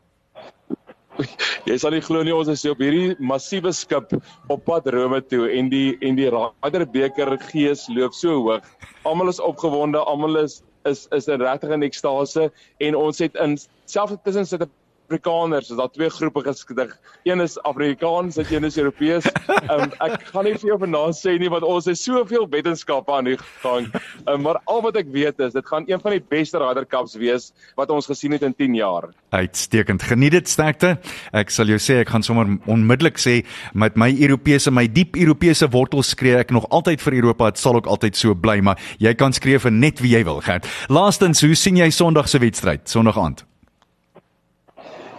Jy 1.68 1.78
sal 1.82 1.94
nie 1.96 2.04
glo 2.06 2.24
nie 2.26 2.36
ons 2.36 2.50
is 2.52 2.64
op 2.70 2.82
hierdie 2.84 3.16
massiewe 3.32 3.74
skip 3.76 4.14
op 4.54 4.64
pad 4.68 4.88
Rome 4.94 5.22
toe 5.32 5.48
en 5.50 5.72
die 5.74 5.98
en 6.06 6.18
die 6.20 6.30
Raderbeker 6.34 7.36
gees 7.50 7.88
loop 7.94 8.16
so 8.18 8.38
hoog. 8.38 8.66
Almal 9.10 9.34
is 9.34 9.42
opgewonde, 9.44 10.02
almal 10.04 10.44
is 10.44 10.62
is 10.88 11.08
is 11.16 11.28
regtig 11.28 11.74
in 11.76 11.86
ekstase 11.88 12.50
en 12.88 12.96
ons 12.96 13.20
het 13.24 13.36
in 13.44 13.58
selfs 13.86 14.20
tussen 14.24 14.48
sit 14.48 14.68
Afrikaners, 15.08 15.70
is 15.70 15.78
daar 15.78 15.90
twee 15.90 16.10
groepe 16.10 16.42
geskedig. 16.44 16.98
Een 17.24 17.40
is 17.40 17.62
Afrikaans, 17.64 18.38
en 18.38 18.46
een 18.50 18.64
is 18.64 18.78
Europees. 18.78 19.26
Um, 19.72 19.92
ek 20.08 20.26
gaan 20.34 20.44
nie 20.44 20.56
vir 20.60 20.74
jou 20.74 20.78
vanaand 20.82 21.16
sê 21.16 21.38
nie 21.40 21.48
want 21.52 21.64
ons 21.64 21.88
het 21.88 22.00
soveel 22.00 22.48
wetenskappe 22.52 23.14
aan 23.16 23.30
die 23.32 23.38
gang. 23.64 23.88
Um, 24.28 24.44
maar 24.44 24.60
al 24.68 24.84
wat 24.84 25.00
ek 25.00 25.08
weet 25.16 25.40
is 25.40 25.56
dit 25.56 25.68
gaan 25.68 25.88
een 25.88 26.04
van 26.04 26.18
die 26.18 26.20
beste 26.20 26.60
Ryder 26.60 26.86
Cups 26.92 27.16
wees 27.16 27.54
wat 27.80 27.94
ons 27.94 28.10
gesien 28.10 28.36
het 28.36 28.44
in 28.44 28.56
10 28.56 28.76
jaar. 28.82 29.10
Uitstekend. 29.32 30.04
Geniet 30.04 30.36
dit 30.36 30.52
sterkte. 30.52 30.98
Ek 31.32 31.56
sal 31.56 31.72
jou 31.72 31.80
sê 31.80 32.02
ek 32.04 32.12
gaan 32.12 32.28
sommer 32.28 32.58
onmiddellik 32.68 33.22
sê 33.22 33.40
met 33.72 33.96
my 33.96 34.12
Europese, 34.12 34.76
my 34.76 34.90
diep 34.92 35.16
Europese 35.16 35.72
wortels 35.72 36.12
skree 36.18 36.36
ek 36.44 36.52
nog 36.52 36.68
altyd 36.68 37.04
vir 37.04 37.22
Europa. 37.22 37.54
Dit 37.56 37.64
sal 37.64 37.80
ook 37.80 37.88
altyd 37.88 38.20
so 38.20 38.36
bly, 38.36 38.60
maar 38.60 38.82
jy 39.00 39.16
kan 39.16 39.36
skree 39.36 39.60
vir 39.64 39.72
net 39.72 40.04
wie 40.04 40.18
jy 40.18 40.26
wil, 40.28 40.44
Gert. 40.44 40.68
Laastens, 40.92 41.46
hoe 41.48 41.56
sien 41.56 41.80
jy 41.80 41.94
Sondag 41.96 42.28
se 42.28 42.44
wedstryd? 42.44 42.90
Sondag 42.92 43.20
aand. 43.24 43.48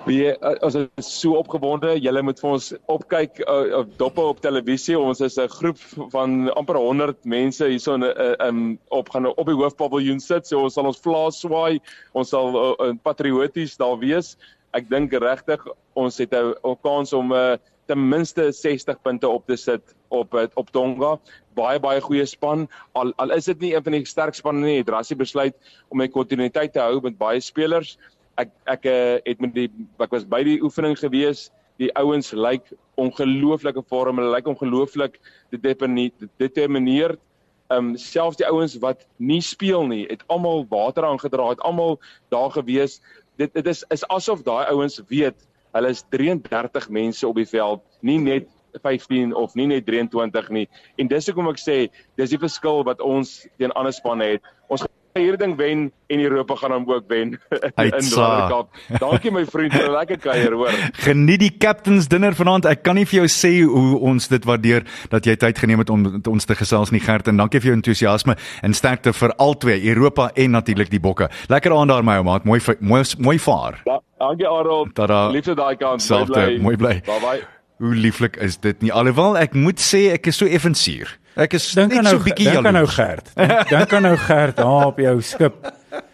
Wie 0.09 0.31
ons 0.65 0.77
is 0.79 1.09
so 1.21 1.37
opgewonde. 1.37 1.91
Julle 2.01 2.23
moet 2.25 2.39
vir 2.41 2.49
ons 2.55 2.69
opkyk 2.89 3.43
uh, 3.45 3.83
dop 4.01 4.17
op 4.23 4.39
televisie. 4.41 4.97
Ons 4.97 5.21
is 5.21 5.37
'n 5.37 5.51
groep 5.53 5.83
van 6.15 6.49
amper 6.57 6.79
100 6.81 7.27
mense 7.29 7.69
hierso 7.69 7.99
in 7.99 8.07
'n 8.07 8.15
uh, 8.17 8.47
um, 8.47 8.79
op 8.89 9.11
gaan 9.13 9.27
op 9.29 9.47
die 9.47 9.59
hoofpaviljoen 9.59 10.21
sit. 10.21 10.47
So 10.47 10.65
ons 10.65 10.75
sal 10.75 10.89
ons 10.89 11.03
vlaas 11.05 11.41
swaai. 11.45 11.81
Ons 12.15 12.33
sal 12.33 12.57
uh, 12.57 12.95
patrioties 13.03 13.77
daar 13.77 13.99
wees. 14.01 14.39
Ek 14.73 14.89
dink 14.89 15.13
regtig 15.13 15.61
ons 15.93 16.19
het 16.19 16.33
'n 16.33 16.77
kans 16.83 17.13
om 17.13 17.33
uh, 17.33 17.57
ten 17.87 18.09
minste 18.09 18.53
60 18.53 19.03
punte 19.03 19.29
op 19.29 19.47
te 19.47 19.57
sit 19.57 19.95
op 20.09 20.33
op 20.55 20.71
Tonga. 20.71 21.19
Baie 21.55 21.81
baie 21.81 22.01
goeie 22.01 22.25
span. 22.25 22.69
Al 22.95 23.13
al 23.17 23.31
is 23.31 23.45
dit 23.45 23.61
nie 23.61 23.75
een 23.75 23.85
van 23.85 23.93
die 23.93 24.05
sterk 24.05 24.35
spanne 24.35 24.65
nie, 24.65 24.79
het 24.79 24.89
Rassie 24.89 25.17
besluit 25.17 25.55
om 25.89 26.01
'n 26.01 26.11
kontinuïteit 26.11 26.73
te 26.73 26.81
hou 26.81 27.01
met 27.01 27.19
baie 27.19 27.41
spelers 27.41 27.99
ek 28.39 28.51
ek 28.71 28.87
uh, 28.87 29.17
het 29.27 29.41
met 29.43 29.55
die 29.55 29.69
ek 29.99 30.13
was 30.15 30.27
by 30.29 30.43
die 30.47 30.59
oefening 30.63 30.97
gewees. 30.99 31.49
Die 31.79 31.91
ouens 31.99 32.33
lyk 32.33 32.43
like 32.43 32.79
ongelooflike 32.99 33.83
vorm. 33.91 34.19
Hulle 34.19 34.33
lyk 34.33 34.47
like 34.47 34.53
ongelooflik 34.55 35.19
gedetermineerd. 35.55 37.21
Ehm 37.69 37.93
um, 37.93 37.97
selfs 38.01 38.39
die 38.41 38.49
ouens 38.49 38.79
wat 38.81 39.05
nie 39.21 39.43
speel 39.45 39.87
nie, 39.87 40.07
het 40.09 40.23
almal 40.33 40.65
water 40.71 41.05
aangedra, 41.05 41.51
het 41.53 41.61
almal 41.61 41.99
daar 42.33 42.51
gewees. 42.55 43.01
Dit 43.37 43.53
dit 43.55 43.67
is 43.67 43.85
is 43.93 44.07
asof 44.09 44.43
daai 44.43 44.65
ouens 44.73 45.03
weet 45.09 45.45
hulle 45.77 45.91
is 45.93 46.05
33 46.11 46.89
mense 46.89 47.29
op 47.29 47.37
die 47.37 47.47
veld, 47.47 47.83
nie 48.01 48.19
net 48.19 48.49
15 48.83 49.35
of 49.37 49.55
nie 49.55 49.67
net 49.67 49.87
23 49.87 50.49
nie. 50.55 50.67
En 50.97 51.11
dis 51.11 51.29
hoekom 51.29 51.51
ek 51.53 51.61
sê 51.61 51.77
dis 52.21 52.33
die 52.33 52.41
verskil 52.41 52.85
wat 52.89 53.05
ons 53.05 53.43
teen 53.61 53.75
ander 53.77 53.93
spanne 53.93 54.33
het. 54.37 54.49
Ons 54.73 54.88
hierdie 55.15 55.39
ding 55.41 55.57
wen 55.57 55.93
en 56.09 56.21
Europa 56.21 56.55
gaan 56.55 56.73
hom 56.73 56.85
ook 56.91 57.05
wen 57.09 57.35
in 57.77 58.09
Wonderkap. 58.15 58.69
Dankie 59.01 59.33
my 59.33 59.45
vriend 59.47 59.73
vir 59.73 59.89
'n 59.89 59.93
lekker 59.93 60.19
kuier, 60.19 60.53
hoor. 60.53 60.73
Geniet 61.05 61.41
die 61.41 61.53
captains 61.59 62.09
dinner 62.09 62.35
vanaand. 62.35 62.65
Ek 62.65 62.83
kan 62.83 62.95
nie 62.97 63.07
vir 63.07 63.21
jou 63.21 63.29
sê 63.29 63.53
hoe 63.65 63.99
ons 63.99 64.29
dit 64.29 64.45
waardeer 64.45 64.85
dat 65.11 65.25
jy 65.25 65.37
tyd 65.37 65.59
geneem 65.59 65.79
het 65.79 65.91
om 65.91 66.23
ons 66.29 66.45
te 66.45 66.55
gesels 66.55 66.91
nie 66.91 67.01
Gert 67.01 67.29
en 67.29 67.37
dankie 67.37 67.61
vir 67.61 67.73
jou 67.73 67.77
entoesiasme 67.77 68.37
en 68.63 68.75
sterkte 68.75 69.13
vir 69.13 69.33
albei 69.39 69.79
Europa 69.89 70.31
en 70.35 70.51
natuurlik 70.51 70.91
die 70.91 71.01
bokke. 71.01 71.29
Lekker 71.49 71.73
aand 71.73 71.89
daar 71.89 72.05
my 72.05 72.17
ou 72.19 72.25
maat. 72.25 72.45
Mooi 72.45 72.61
mooi 72.81 73.05
mooi 73.19 73.39
vaar. 73.39 73.81
Ja, 73.85 74.01
dankie 74.19 74.47
Arnold. 74.47 74.99
Liefde 75.33 75.55
daai 75.55 75.77
kant. 75.77 76.03
Selfde, 76.03 76.59
mooi 76.61 76.77
bly. 76.77 77.01
Bye 77.07 77.21
bye. 77.21 77.41
Hoe 77.79 77.95
lieflik 77.95 78.37
is 78.37 78.57
dit 78.59 78.81
nie? 78.83 78.91
Alhoewel 78.93 79.37
ek 79.39 79.55
moet 79.55 79.79
sê 79.79 80.09
ek 80.13 80.27
is 80.27 80.37
so 80.41 80.47
effensuur. 80.47 81.19
Ek 81.39 81.55
is 81.55 81.67
dink 81.79 81.95
nou 81.95 82.17
so 82.17 82.25
bietjie 82.25 82.49
jaloers. 82.49 82.57
Dink 82.57 82.67
aan 82.67 82.79
nou 82.79 82.87
Gert. 82.91 83.29
Dink 83.71 83.93
aan 83.95 84.07
nou 84.09 84.17
Gert 84.19 84.57
daar 84.59 84.89
op 84.91 84.99
jou 84.99 85.19
skip 85.23 85.69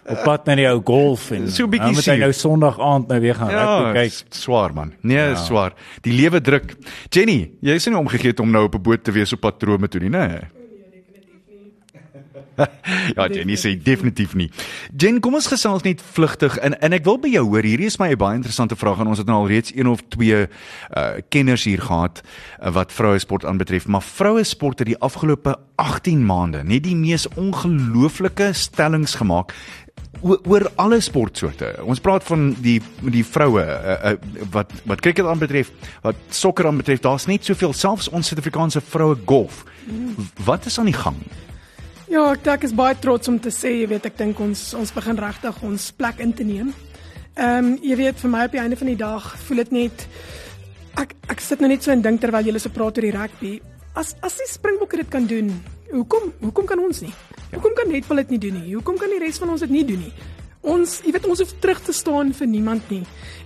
op 0.05 0.21
pad 0.21 0.49
na 0.51 0.57
die 0.59 0.67
ou 0.69 0.81
golf 0.85 1.31
en 1.33 1.47
so 1.53 1.69
bietjie 1.71 1.95
moet 1.97 2.09
hy 2.13 2.17
nou 2.21 2.33
Sondag 2.37 2.77
aand 2.83 3.09
nou 3.09 3.21
weer 3.25 3.39
gaan 3.39 3.53
ja, 3.55 3.93
kyk. 3.97 4.19
Swaar 4.37 4.75
man. 4.77 4.93
Nee, 5.01 5.17
ja. 5.17 5.39
swaar. 5.41 5.73
Die 6.05 6.13
lewe 6.13 6.43
druk. 6.45 6.75
Jenny, 7.09 7.39
jy 7.65 7.79
is 7.81 7.89
nie 7.89 7.97
omgegee 7.97 8.37
om 8.45 8.53
nou 8.53 8.67
op 8.69 8.77
'n 8.77 8.85
boot 8.85 9.05
te 9.05 9.15
wees 9.17 9.33
op 9.33 9.41
pad 9.41 9.63
Rome 9.63 9.89
toe 9.89 10.01
nie, 10.05 10.13
né? 10.13 10.27
Nee? 10.29 10.54
ja, 13.17 13.27
Jenny 13.29 13.57
sê 13.61 13.75
definitief 13.81 14.35
nie. 14.39 14.51
Jen, 14.97 15.21
kom 15.25 15.37
ons 15.39 15.49
gesels 15.51 15.85
net 15.87 16.03
vlugtig 16.15 16.57
en 16.65 16.77
en 16.81 16.97
ek 16.97 17.07
wil 17.09 17.19
by 17.23 17.33
jou 17.33 17.45
hoor. 17.49 17.67
Hierdie 17.67 17.89
is 17.91 17.99
my 17.99 18.11
'n 18.13 18.21
baie 18.21 18.39
interessante 18.39 18.77
vraag 18.77 19.01
en 19.01 19.13
ons 19.13 19.19
het 19.19 19.27
nou 19.27 19.43
al 19.43 19.51
reeds 19.51 19.75
een 19.75 19.89
of 19.91 20.03
twee 20.09 20.47
uh 20.47 21.13
kenners 21.29 21.65
hier 21.65 21.81
gehad 21.81 22.23
uh, 22.23 22.71
wat 22.71 22.93
vroue 22.93 23.19
sport 23.19 23.45
aanbetref, 23.45 23.87
maar 23.87 24.03
vroue 24.03 24.45
sport 24.45 24.79
het 24.79 24.89
die 24.89 24.99
afgelope 24.99 25.57
18 25.77 26.25
maande 26.27 26.65
net 26.65 26.85
die 26.85 26.97
mees 26.97 27.29
ongelooflike 27.35 28.53
stellings 28.53 29.15
gemaak 29.15 29.55
oor, 30.23 30.41
oor 30.47 30.71
alle 30.81 31.01
sportsoorte. 31.01 31.75
Ons 31.85 32.01
praat 32.01 32.25
van 32.25 32.53
die 32.65 32.79
die 33.13 33.25
vroue 33.27 33.63
uh, 33.63 33.97
uh, 34.13 34.45
wat 34.55 34.73
wat 34.89 35.03
cricket 35.05 35.27
aanbetref, 35.29 35.73
wat 36.03 36.21
sokker 36.31 36.67
aanbetref. 36.67 37.03
Daar's 37.05 37.27
net 37.31 37.45
soveel 37.45 37.73
selfs 37.73 38.09
ons 38.09 38.29
Suid-Afrikaanse 38.29 38.81
vroue 38.81 39.19
golf. 39.27 39.65
Wat 40.45 40.67
is 40.67 40.79
aan 40.79 40.91
die 40.91 40.97
gang? 40.97 41.19
Ja, 42.05 42.27
ek 42.35 42.47
ek 42.53 42.65
is 42.69 42.75
baie 42.77 42.97
trots 43.01 43.31
om 43.33 43.39
te 43.41 43.49
sê, 43.55 43.71
jy 43.81 43.87
weet, 43.95 44.05
ek 44.11 44.19
dink 44.19 44.41
ons 44.45 44.61
ons 44.77 44.91
begin 44.93 45.17
regtig 45.17 45.61
ons 45.65 45.87
plek 45.97 46.19
in 46.21 46.35
te 46.37 46.45
neem. 46.45 46.73
Ehm 47.35 47.71
um, 47.71 47.71
jy 47.83 47.97
weet 47.97 48.21
vir 48.21 48.31
my 48.31 48.43
op 48.45 48.53
die 48.53 48.61
einde 48.61 48.77
van 48.77 48.91
die 48.93 48.99
dag 49.01 49.25
voel 49.47 49.63
dit 49.65 49.73
net 49.73 50.05
ek 51.01 51.15
ek 51.33 51.41
sit 51.41 51.65
nou 51.65 51.71
net 51.73 51.83
so 51.83 51.95
en 51.95 52.05
dink 52.05 52.21
terwyl 52.21 52.45
julle 52.47 52.61
so 52.63 52.71
praat 52.75 53.01
oor 53.01 53.09
die 53.09 53.15
rugby. 53.17 53.55
As 53.97 54.13
as 54.23 54.37
die 54.39 54.51
Springbokke 54.53 55.01
dit 55.01 55.11
kan 55.11 55.27
doen, 55.27 55.49
hoekom 55.95 56.29
hoekom 56.45 56.69
kan 56.69 56.85
ons 56.85 57.01
nie? 57.07 57.13
Hoekom 57.55 57.75
kan 57.75 57.91
Netball 57.91 58.21
dit 58.25 58.37
nie 58.37 58.43
doen 58.47 58.61
nie? 58.61 58.75
Hoekom 58.75 59.01
kan 59.01 59.11
die 59.11 59.23
res 59.25 59.41
van 59.41 59.57
ons 59.57 59.65
dit 59.65 59.73
nie 59.73 59.85
doen 59.89 60.05
nie? 60.05 60.13
Ons, 60.65 61.01
jy 61.05 61.13
weet, 61.13 61.27
ons 61.29 61.41
hoef 61.43 61.53
terug 61.61 61.81
te 61.85 61.93
staan 61.93 62.33
vir 62.33 62.49
niemand 62.49 62.89
nie. 62.93 63.03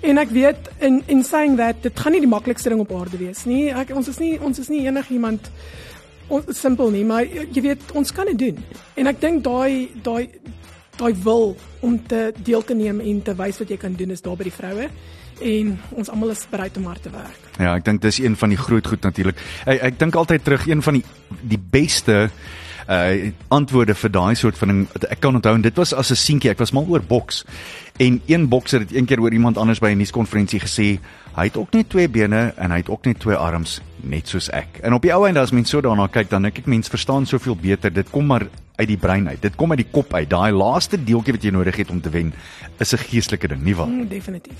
En 0.06 0.18
ek 0.18 0.34
weet 0.34 0.68
in 0.84 1.00
in 1.06 1.22
saying 1.26 1.56
that 1.62 1.82
dit 1.82 1.94
gaan 1.98 2.14
nie 2.14 2.22
die 2.26 2.30
maklikste 2.30 2.74
ding 2.74 2.82
op 2.82 2.92
aarde 2.94 3.22
wees 3.22 3.46
nie. 3.46 3.68
Ek 3.70 3.94
ons 3.94 4.10
is 4.10 4.18
nie 4.18 4.34
ons 4.42 4.58
is 4.58 4.68
nie 4.68 4.84
enigiemand 4.90 5.50
simpel 6.54 6.90
nie, 6.90 7.04
maar 7.04 7.24
jy 7.26 7.62
weet, 7.64 7.92
ons 7.98 8.12
kan 8.12 8.28
dit 8.32 8.38
doen. 8.38 8.64
En 9.00 9.10
ek 9.10 9.20
dink 9.20 9.44
daai 9.44 9.88
daai 10.02 10.28
daai 10.98 11.14
wil 11.22 11.52
om 11.86 11.94
te 12.10 12.32
deel 12.42 12.64
te 12.66 12.74
neem 12.74 13.00
en 13.00 13.22
te 13.22 13.34
wys 13.38 13.60
wat 13.62 13.70
jy 13.70 13.76
kan 13.78 13.94
doen 13.94 14.10
is 14.10 14.22
daar 14.24 14.36
by 14.36 14.48
die 14.48 14.54
vroue 14.54 14.88
en 15.38 15.74
ons 15.94 16.08
almal 16.10 16.32
is 16.34 16.42
bereid 16.50 16.76
om 16.80 16.88
hard 16.90 17.04
te 17.06 17.12
werk. 17.14 17.44
Ja, 17.58 17.76
ek 17.76 17.84
dink 17.86 18.02
dis 18.02 18.18
een 18.18 18.34
van 18.38 18.50
die 18.50 18.58
groot 18.58 18.86
goed 18.86 19.06
natuurlik. 19.06 19.38
Ek 19.66 19.84
ek 19.92 20.00
dink 20.00 20.18
altyd 20.18 20.44
terug 20.44 20.66
een 20.66 20.82
van 20.82 20.98
die 20.98 21.04
die 21.54 21.60
beste 21.60 22.28
uh 22.88 23.32
antwoorde 23.48 23.94
vir 23.94 24.10
daai 24.10 24.34
soort 24.34 24.58
van 24.58 24.68
ding. 24.68 24.86
Ek 25.10 25.20
kan 25.20 25.36
onthou 25.36 25.54
dit 25.60 25.76
was 25.76 25.92
as 25.92 26.10
'n 26.10 26.16
seentjie, 26.16 26.50
ek 26.50 26.58
was 26.58 26.72
mal 26.72 26.86
oor 26.88 27.02
boks. 27.02 27.44
En 27.98 28.20
een 28.26 28.48
bokser 28.48 28.80
het 28.80 28.92
eendag 28.92 29.18
oor 29.18 29.32
iemand 29.32 29.58
anders 29.58 29.80
by 29.80 29.90
'n 29.90 29.98
nuuskonferensie 29.98 30.60
gesê, 30.60 30.98
hy 31.36 31.44
het 31.44 31.56
ook 31.56 31.72
net 31.72 31.88
twee 31.88 32.08
bene 32.08 32.54
en 32.56 32.70
hy 32.70 32.76
het 32.76 32.88
ook 32.88 33.04
net 33.04 33.18
twee 33.18 33.36
arms, 33.36 33.80
net 34.02 34.28
soos 34.28 34.50
ek. 34.50 34.78
En 34.82 34.92
op 34.94 35.02
die 35.02 35.12
ou 35.12 35.26
einde 35.26 35.40
as 35.40 35.50
mens 35.50 35.70
so 35.70 35.80
daarna 35.80 36.06
kyk, 36.06 36.30
dan 36.30 36.42
dink 36.42 36.58
ek 36.58 36.66
mense 36.66 36.90
verstaan 36.90 37.26
soveel 37.26 37.56
beter. 37.56 37.92
Dit 37.92 38.10
kom 38.10 38.26
maar 38.26 38.48
uit 38.76 38.88
die 38.88 38.96
brein 38.96 39.28
uit. 39.28 39.42
Dit 39.42 39.56
kom 39.56 39.70
uit 39.70 39.82
die 39.82 39.90
kop 39.90 40.14
uit. 40.14 40.30
Daai 40.30 40.52
laaste 40.52 41.04
deeltjie 41.04 41.32
wat 41.32 41.42
jy 41.42 41.50
nodig 41.50 41.76
het 41.76 41.90
om 41.90 42.00
te 42.00 42.10
wen, 42.10 42.32
is 42.78 42.92
'n 42.94 42.98
geestelike 42.98 43.48
ding, 43.48 43.62
nie 43.62 43.74
waar? 43.76 43.88
Mm, 43.88 44.08
definitief. 44.08 44.56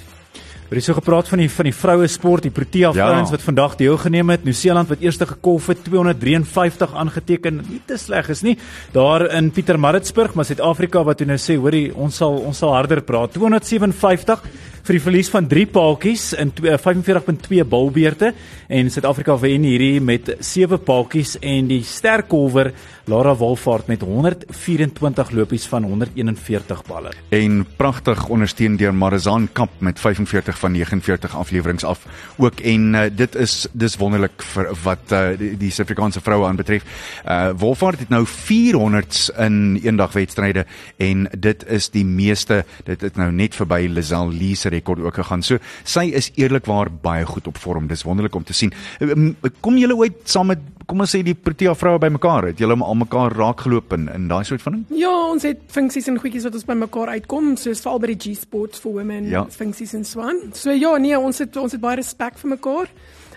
Oor 0.68 0.76
jy 0.76 0.82
so 0.84 0.92
gepraat 0.98 1.28
van 1.30 1.40
die 1.40 1.48
van 1.48 1.64
die 1.64 1.72
vroue 1.72 2.06
sport, 2.12 2.42
die 2.44 2.50
Protea 2.52 2.90
Ja. 2.92 3.06
vrouens 3.06 3.30
wat 3.30 3.40
vandag 3.40 3.76
deelgeneem 3.76 4.28
het. 4.30 4.44
Nieu-Seeland 4.44 4.88
wat 4.88 5.00
eerste 5.00 5.24
gekolf 5.26 5.66
het 5.66 5.84
253 5.84 6.94
aangeteken. 6.94 7.62
Nie 7.70 7.80
te 7.86 7.96
sleg 7.96 8.28
is 8.28 8.42
nie. 8.42 8.58
Daar 8.92 9.24
in 9.32 9.50
Pietermaritzburg, 9.50 10.34
maar 10.34 10.44
Suid-Afrika 10.44 11.02
wat 11.04 11.16
toe 11.18 11.26
nou 11.26 11.38
sê, 11.38 11.56
hoorie, 11.56 11.94
ons 11.96 12.16
sal 12.16 12.36
ons 12.44 12.58
sal 12.58 12.74
harder 12.74 13.00
praat. 13.00 13.32
257 13.32 14.42
vir 14.88 14.96
die 14.96 15.04
verlies 15.04 15.28
van 15.28 15.44
3 15.48 15.66
paaltjies 15.68 16.30
in 16.40 16.52
twee- 16.56 16.78
45.2 16.80 17.64
balbeurte 17.68 18.32
en 18.72 18.90
Suid-Afrika 18.90 19.34
wen 19.40 19.66
hierdie 19.68 20.00
met 20.00 20.30
7 20.40 20.78
paaltjies 20.80 21.36
en 21.44 21.68
die 21.68 21.82
sterkolwer 21.84 22.72
Lara 23.08 23.34
Wolfhard 23.36 23.88
met 23.88 24.00
124 24.00 25.30
lopies 25.36 25.66
van 25.68 25.84
141 25.84 26.82
balle. 26.88 27.12
en 27.28 27.66
pragtig 27.76 28.28
ondersteun 28.28 28.76
deur 28.76 28.94
Marizaan 28.94 29.48
Kamp 29.52 29.70
met 29.78 30.00
45 30.00 30.58
van 30.58 30.72
49 30.72 31.36
afleweringe 31.36 31.86
af 31.86 32.06
ook 32.36 32.60
en 32.60 32.94
uh, 32.94 33.02
dit 33.12 33.34
is 33.34 33.66
dis 33.72 33.96
wonderlik 33.96 34.42
vir 34.42 34.72
wat 34.84 35.12
uh, 35.12 35.28
die, 35.38 35.56
die 35.56 35.70
Suid-Afrikaanse 35.70 36.20
vroue 36.20 36.46
aanbetref. 36.46 36.84
Uh 37.28 37.50
Wolfhard 37.58 37.98
het 37.98 38.08
nou 38.08 38.24
400s 38.24 39.28
in 39.36 39.80
eendagwedstryde 39.82 40.66
en 40.96 41.28
dit 41.38 41.66
is 41.66 41.90
die 41.90 42.04
meeste 42.04 42.64
dit 42.84 43.00
het 43.00 43.16
nou 43.16 43.32
net 43.32 43.54
verby 43.54 43.86
Lizelle 43.88 44.32
Lee 44.32 44.54
se 44.54 44.77
rekord 44.78 45.02
ook 45.04 45.20
gegaan. 45.20 45.42
So 45.42 45.58
sy 45.84 46.08
is 46.14 46.30
eerlikwaar 46.38 46.90
baie 47.02 47.26
goed 47.28 47.46
op 47.50 47.58
vorm. 47.58 47.86
Dis 47.90 48.02
wonderlik 48.06 48.34
om 48.38 48.44
te 48.48 48.56
sien. 48.56 48.72
Um, 49.00 49.34
Kom 49.60 49.76
julle 49.80 49.96
ooit 49.98 50.24
saam 50.28 50.46
met 50.54 50.58
kom 50.88 51.02
ons 51.04 51.10
sê 51.12 51.18
die 51.20 51.34
Protea 51.36 51.74
vroue 51.76 51.98
bymekaar? 52.00 52.46
Het 52.48 52.62
julle 52.62 52.76
al 52.80 52.94
mekaar 52.96 53.34
raakgeloop 53.36 53.92
in 53.92 54.06
in 54.14 54.28
daai 54.30 54.40
soort 54.48 54.62
van 54.64 54.78
ding? 54.78 54.84
Ja, 55.02 55.10
ons 55.28 55.44
het 55.44 55.60
funksies 55.74 56.08
en 56.08 56.16
goedjies 56.18 56.46
wat 56.48 56.54
ons 56.56 56.64
bymekaar 56.64 57.12
uitkom, 57.18 57.50
soos 57.60 57.82
veral 57.84 58.00
by 58.00 58.14
die 58.14 58.16
G 58.24 58.38
Sports 58.40 58.80
for 58.80 58.94
Women 58.96 59.28
Ja. 59.28 59.44
funksies 59.52 59.92
en 59.94 60.04
so 60.08 60.20
aan. 60.24 60.40
So 60.56 60.72
ja, 60.72 60.96
nee, 60.96 61.18
ons 61.18 61.38
het 61.44 61.56
ons 61.60 61.72
het 61.76 61.80
baie 61.84 62.00
respek 62.00 62.38
vir 62.40 62.50
mekaar. 62.56 62.88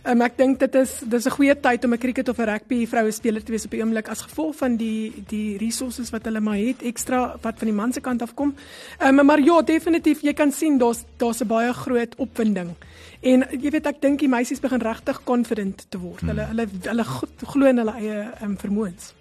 Um, 0.03 0.21
ek 0.21 0.37
dink 0.37 0.59
dit 0.59 0.75
is 0.75 0.99
dis 1.05 1.25
'n 1.27 1.29
goeie 1.31 1.53
tyd 1.61 1.85
om 1.85 1.93
'n 1.93 1.97
cricket 1.99 2.29
of 2.29 2.39
'n 2.39 2.45
rugby 2.49 2.87
vroue 2.87 3.11
speler 3.11 3.43
te 3.43 3.51
wees 3.51 3.65
op 3.65 3.71
die 3.71 3.81
oomblik 3.83 4.09
as 4.09 4.21
gevolg 4.21 4.55
van 4.55 4.75
die 4.77 5.13
die 5.27 5.57
resources 5.57 6.09
wat 6.09 6.25
hulle 6.25 6.39
maar 6.41 6.57
het 6.57 6.81
ekstra 6.81 7.37
wat 7.41 7.59
van 7.59 7.67
die 7.67 7.75
man 7.75 7.93
se 7.93 8.01
kant 8.01 8.21
af 8.21 8.33
kom. 8.33 8.55
Um, 8.99 9.25
maar 9.25 9.39
ja, 9.39 9.61
definitief, 9.61 10.21
jy 10.21 10.33
kan 10.33 10.51
sien 10.51 10.77
daar's 10.77 11.03
daar's 11.17 11.41
'n 11.41 11.47
baie 11.47 11.73
groot 11.73 12.15
opwinding. 12.17 12.75
En 13.21 13.45
jy 13.51 13.69
weet 13.69 13.85
ek 13.85 14.01
dink 14.01 14.19
die 14.19 14.27
meisies 14.29 14.59
begin 14.59 14.81
regtig 14.81 15.23
confident 15.23 15.85
te 15.89 15.97
word. 15.99 16.21
Hulle 16.21 16.45
hulle 16.47 16.67
hulle 16.83 17.03
go- 17.03 17.27
glo 17.45 17.65
in 17.67 17.77
hulle 17.77 17.93
eie 17.93 18.31
um, 18.41 18.57
vermoëns. 18.57 19.13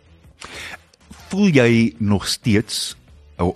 voel 1.28 1.48
jy 1.48 1.94
nog 1.98 2.26
steeds 2.26 2.96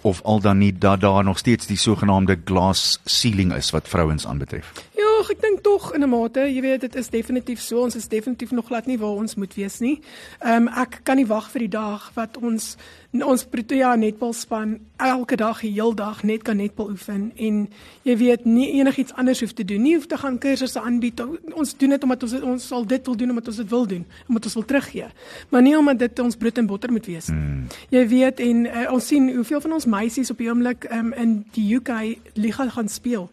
of 0.03 0.23
al 0.23 0.41
dan 0.41 0.59
nie 0.59 0.73
dat 0.79 1.01
daar 1.01 1.25
nog 1.25 1.39
steeds 1.39 1.67
die 1.67 1.77
sogenaamde 1.77 2.39
glass 2.45 3.01
ceiling 3.05 3.53
is 3.55 3.71
wat 3.71 3.89
vrouens 3.89 4.27
aanbetref? 4.27 4.73
Ja, 4.97 5.04
ek 5.31 5.41
dink 5.41 5.63
tog 5.63 5.93
in 5.95 6.03
'n 6.03 6.09
mate, 6.09 6.41
jy 6.41 6.61
weet 6.61 6.81
dit 6.81 6.97
is 6.97 7.09
definitief 7.09 7.61
so, 7.61 7.83
ons 7.83 7.97
is 7.97 8.09
definitief 8.09 8.51
nog 8.51 8.67
glad 8.67 8.87
nie 8.87 8.99
waar 8.99 9.17
ons 9.17 9.35
moet 9.35 9.55
wees 9.55 9.81
nie. 9.81 10.01
Ehm 10.41 10.69
um, 10.69 10.69
ek 10.69 11.01
kan 11.05 11.17
nie 11.17 11.27
wag 11.27 11.51
vir 11.51 11.61
die 11.61 11.75
dag 11.77 12.11
wat 12.15 12.37
ons 12.37 12.77
ons 13.23 13.45
Protea 13.45 13.95
netbalspan 13.95 14.79
elke 14.97 15.37
dag, 15.37 15.61
die 15.61 15.71
heel 15.71 15.95
dag 15.95 16.23
net 16.23 16.43
kan 16.43 16.57
netbal 16.57 16.89
oefen 16.91 17.29
en 17.37 17.69
jy 18.03 18.17
weet 18.19 18.45
nie 18.45 18.73
enigiets 18.81 19.15
anders 19.15 19.41
hoef 19.41 19.53
te 19.55 19.65
doen 19.65 19.83
nie, 19.83 19.95
hoef 19.95 20.09
te 20.11 20.19
gaan 20.19 20.39
kursusse 20.39 20.81
aanbied. 20.81 21.21
Ons 21.55 21.77
doen 21.79 21.95
dit 21.95 22.03
omdat 22.03 22.23
ons 22.23 22.35
ons 22.41 22.67
sal 22.67 22.87
dit 22.87 23.07
wil 23.07 23.17
doen 23.17 23.31
omdat 23.31 23.49
ons 23.53 23.57
dit 23.57 23.71
wil 23.71 23.87
doen, 23.87 24.07
omdat 24.29 24.45
ons 24.45 24.55
wil 24.55 24.65
teruggee. 24.65 25.07
Maar 25.51 25.63
nie 25.63 25.77
omdat 25.79 25.99
dit 25.99 26.25
ons 26.25 26.37
brood 26.37 26.59
en 26.59 26.67
botter 26.67 26.93
moet 26.93 27.07
wees 27.07 27.29
nie. 27.29 27.39
Hmm. 27.39 27.69
Jy 27.95 28.07
weet 28.09 28.41
en 28.41 28.67
uh, 28.67 28.87
ons 28.93 29.07
sien 29.07 29.31
hoeveel 29.35 29.61
van 29.61 29.77
ons 29.79 29.87
meisies 29.87 30.31
op 30.31 30.43
die 30.43 30.51
oomblik 30.51 30.89
um, 30.91 31.13
in 31.13 31.37
die 31.55 31.69
UK 31.77 31.93
liga 32.35 32.69
gaan 32.69 32.89
speel. 32.89 33.29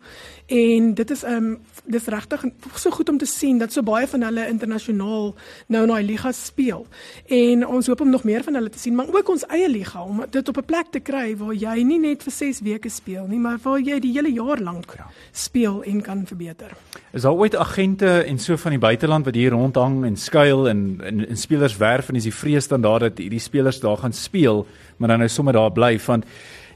En 0.52 0.94
dit 0.94 1.12
is 1.12 1.24
um 1.24 1.60
dis 1.86 2.06
regtig 2.12 2.44
so 2.76 2.92
goed 2.92 3.10
om 3.10 3.18
te 3.18 3.26
sien 3.26 3.58
dat 3.58 3.72
so 3.72 3.84
baie 3.84 4.08
van 4.08 4.24
hulle 4.28 4.44
internasionaal 4.52 5.30
nou 5.72 5.84
in 5.86 5.92
daai 5.92 6.04
liga 6.04 6.32
speel. 6.36 6.84
En 7.32 7.64
ons 7.68 7.88
hoop 7.88 8.02
om 8.04 8.10
nog 8.12 8.26
meer 8.28 8.44
van 8.44 8.60
hulle 8.60 8.70
te 8.70 8.80
sien, 8.80 8.96
maar 8.96 9.08
ook 9.16 9.30
ons 9.32 9.46
eie 9.48 9.70
liga 9.72 10.04
om 10.04 10.24
dit 10.30 10.48
op 10.48 10.58
'n 10.58 10.66
plek 10.66 10.92
te 10.92 11.00
kry 11.00 11.38
waar 11.38 11.54
jy 11.54 11.84
nie 11.84 12.00
net 12.00 12.24
vir 12.24 12.32
6 12.32 12.60
weke 12.62 12.90
speel 12.90 13.28
nie, 13.28 13.40
maar 13.40 13.60
waar 13.64 13.80
jy 13.80 14.00
die 14.00 14.12
hele 14.12 14.32
jaar 14.32 14.60
lank 14.60 14.96
speel 15.32 15.84
en 15.84 16.02
kan 16.02 16.26
verbeter. 16.26 16.72
Is 17.14 17.22
daar 17.22 17.34
ooit 17.34 17.56
agente 17.56 18.24
en 18.24 18.40
so 18.40 18.58
van 18.58 18.72
die 18.72 18.80
buiteland 18.80 19.26
wat 19.26 19.36
hier 19.36 19.52
rondhang 19.52 20.06
en 20.06 20.18
skuil 20.18 20.70
en 20.70 21.00
en, 21.04 21.28
en 21.28 21.38
spelers 21.38 21.78
werf 21.78 22.10
en 22.10 22.16
is 22.16 22.24
die 22.24 22.34
vrees 22.34 22.68
dan 22.68 22.82
daar 22.82 23.00
dat 23.00 23.18
hierdie 23.18 23.40
spelers 23.40 23.80
daar 23.80 23.98
gaan 23.98 24.14
speel, 24.14 24.68
maar 24.98 25.08
dan 25.08 25.18
nou 25.18 25.30
sommer 25.30 25.54
daar 25.54 25.72
bly 25.72 26.00
van 26.00 26.24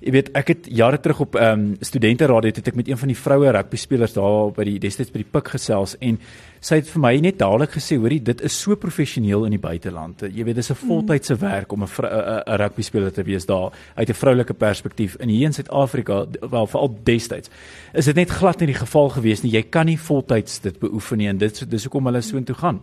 Jy 0.05 0.11
weet, 0.13 0.27
ek 0.37 0.49
het 0.51 0.67
jare 0.69 0.99
terug 1.01 1.23
op 1.23 1.35
ehm 1.35 1.61
um, 1.61 1.77
studenteradio 1.81 2.51
het 2.53 2.67
ek 2.69 2.75
met 2.77 2.89
een 2.91 2.99
van 3.01 3.09
die 3.09 3.17
vroue 3.17 3.51
rugby 3.51 3.77
spelers 3.81 4.13
daar 4.13 4.51
by 4.53 4.67
die 4.67 4.77
destyds 4.79 5.09
by 5.09 5.23
die 5.23 5.31
Pik 5.33 5.49
gesels 5.55 5.95
en 5.97 6.19
sy 6.65 6.79
het 6.79 6.87
vir 6.89 7.01
my 7.03 7.11
net 7.21 7.37
dadelik 7.37 7.75
gesê, 7.77 7.97
hoorie, 8.01 8.17
dit 8.25 8.39
is 8.47 8.55
so 8.57 8.73
professioneel 8.79 9.43
in 9.45 9.53
die 9.53 9.61
buiteland. 9.61 10.23
Jy 10.33 10.45
weet, 10.47 10.55
dis 10.57 10.71
'n 10.71 10.79
voltydse 10.81 11.35
werk 11.37 11.71
om 11.71 11.83
'n 11.83 11.87
'n 11.87 12.57
rugby 12.57 12.81
speler 12.81 13.11
te 13.11 13.23
wees 13.23 13.45
daar 13.45 13.71
uit 13.95 14.09
'n 14.09 14.13
vroulike 14.13 14.53
perspektief. 14.53 15.15
In 15.19 15.29
hier 15.29 15.45
in 15.45 15.53
Suid-Afrika, 15.53 16.25
wel 16.49 16.67
veral 16.67 16.97
destyds, 17.03 17.49
is 17.93 18.05
dit 18.05 18.15
net 18.15 18.29
glad 18.29 18.59
nie 18.59 18.67
die 18.67 18.85
geval 18.85 19.09
gewees 19.09 19.41
nie. 19.43 19.51
Jy 19.51 19.63
kan 19.69 19.85
nie 19.85 19.99
voltyds 19.99 20.59
dit 20.59 20.79
beoefen 20.79 21.17
nie 21.17 21.27
en 21.27 21.37
dit 21.37 21.69
dis 21.69 21.83
hoekom 21.83 22.05
hulle 22.05 22.21
so 22.21 22.37
intoe 22.37 22.55
gaan. 22.55 22.81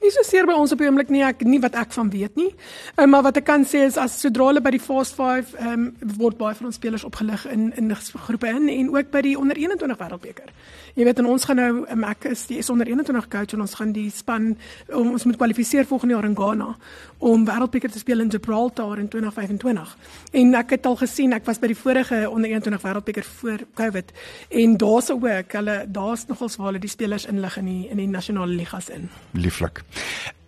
Nie 0.00 0.10
so 0.10 0.22
seer 0.22 0.46
by 0.46 0.52
ons 0.52 0.72
op 0.72 0.78
die 0.78 0.86
oomblik 0.86 1.10
nie, 1.10 1.22
ek 1.22 1.44
nie 1.44 1.60
wat 1.60 1.74
ek 1.74 1.92
van 1.92 2.10
weet 2.10 2.36
nie. 2.36 2.54
Um, 2.96 3.10
maar 3.10 3.22
wat 3.22 3.36
ek 3.36 3.44
kan 3.44 3.64
sê 3.64 3.84
is 3.86 3.96
as 3.96 4.20
sodra 4.20 4.46
hulle 4.46 4.60
by 4.60 4.70
die 4.70 4.80
Fast 4.80 5.14
5 5.14 5.54
ehm 5.54 5.72
um, 5.72 5.96
word 6.18 6.38
baie 6.38 6.54
van 6.54 6.66
ons 6.66 6.76
spelers 6.76 7.04
opgelig 7.04 7.46
in 7.46 7.72
in 7.76 7.94
groepe 7.94 8.48
in 8.48 8.68
en 8.68 8.94
ook 8.94 9.10
by 9.10 9.20
die 9.20 9.38
onder 9.38 9.56
21 9.56 9.98
wêreldbeker. 9.98 10.48
Jy 10.94 11.04
weet 11.04 11.18
en 11.18 11.26
ons 11.26 11.44
gaan 11.44 11.56
nou 11.56 11.86
um, 11.90 12.04
ek 12.04 12.24
is 12.24 12.46
die 12.46 12.58
is 12.58 12.70
onder 12.70 12.86
21 12.86 13.23
coach 13.28 13.52
en 13.52 13.60
ons 13.64 13.74
gaan 13.74 13.92
die 13.92 14.10
span 14.10 14.56
um, 14.88 15.10
ons 15.12 15.24
moet 15.24 15.36
kwalifiseer 15.36 15.86
volgende 15.86 16.14
jaar 16.14 16.28
in 16.28 16.36
Ghana 16.36 16.76
om 17.18 17.46
wêreldbeker 17.48 17.90
te 17.90 17.98
speel 17.98 18.20
in 18.20 18.30
Gibraltar 18.30 18.98
in 18.98 19.08
2025. 19.08 19.96
En 20.32 20.54
ek 20.54 20.76
het 20.76 20.86
al 20.86 20.96
gesien, 20.96 21.32
ek 21.32 21.46
was 21.48 21.58
by 21.58 21.70
die 21.72 21.78
vorige 21.78 22.24
onder 22.30 22.50
21 22.50 22.82
wêreldbeker 22.82 23.28
voor 23.40 23.66
Covid 23.74 24.12
en 24.50 24.76
daar's 24.76 25.10
ook 25.10 25.52
hulle 25.52 25.76
daar's 25.88 26.26
nogals 26.26 26.56
waar 26.56 26.72
hulle 26.72 26.82
die 26.82 26.90
spelers 26.90 27.26
inlig 27.26 27.56
in 27.56 27.68
die 27.70 27.82
in 27.90 27.96
die 27.96 28.08
nasionale 28.08 28.52
ligas 28.52 28.88
in. 28.88 29.08
Lieflik. 29.32 29.84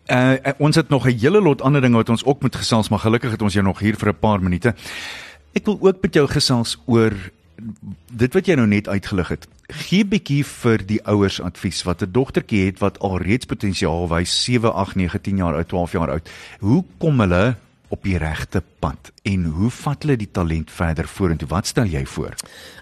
Uh, 0.07 0.35
ons 0.59 0.77
het 0.77 0.89
nog 0.89 1.07
'n 1.07 1.19
hele 1.19 1.41
lot 1.41 1.63
ander 1.63 1.81
dinge 1.81 1.97
wat 1.97 2.09
ons 2.09 2.25
ook 2.25 2.43
moet 2.43 2.57
gesels, 2.57 2.89
maar 2.89 2.99
gelukkig 2.99 3.31
het 3.31 3.43
ons 3.43 3.53
jou 3.53 3.65
nog 3.65 3.79
hier 3.79 3.97
vir 3.97 4.09
'n 4.09 4.19
paar 4.19 4.43
minute. 4.43 4.75
Ek 5.53 5.65
wil 5.65 5.79
ook 5.81 6.03
met 6.03 6.15
jou 6.15 6.29
gesels 6.29 6.79
oor 6.87 7.13
dit 8.13 8.35
wat 8.35 8.47
jy 8.47 8.55
nou 8.55 8.67
net 8.67 8.89
uitgelig 8.89 9.29
het. 9.29 9.49
Gee 9.67 10.07
bietjie 10.07 10.45
vir 10.47 10.83
die 10.87 11.01
ouers 11.11 11.41
advies 11.43 11.83
wat 11.83 12.03
'n 12.03 12.13
dogtertjie 12.13 12.67
het 12.67 12.79
wat 12.79 12.99
al 12.99 13.19
reeds 13.19 13.47
potensiaal 13.47 14.09
wys 14.09 14.45
7, 14.45 14.73
8, 14.73 14.95
9, 14.95 15.21
10 15.21 15.37
jaar 15.37 15.55
oud, 15.55 15.69
12 15.69 15.93
jaar 15.93 16.11
oud. 16.11 16.31
Hoe 16.61 16.85
kom 16.99 17.21
hulle 17.21 17.57
op 17.89 18.03
die 18.03 18.19
regte 18.19 18.63
pad 18.79 19.13
en 19.23 19.45
hoe 19.45 19.71
vat 19.71 20.03
hulle 20.03 20.17
die 20.17 20.31
talent 20.31 20.71
verder 20.71 21.09
vorentoe? 21.09 21.49
Wat 21.49 21.67
stel 21.67 21.85
jy 21.85 22.07
voor? 22.07 22.35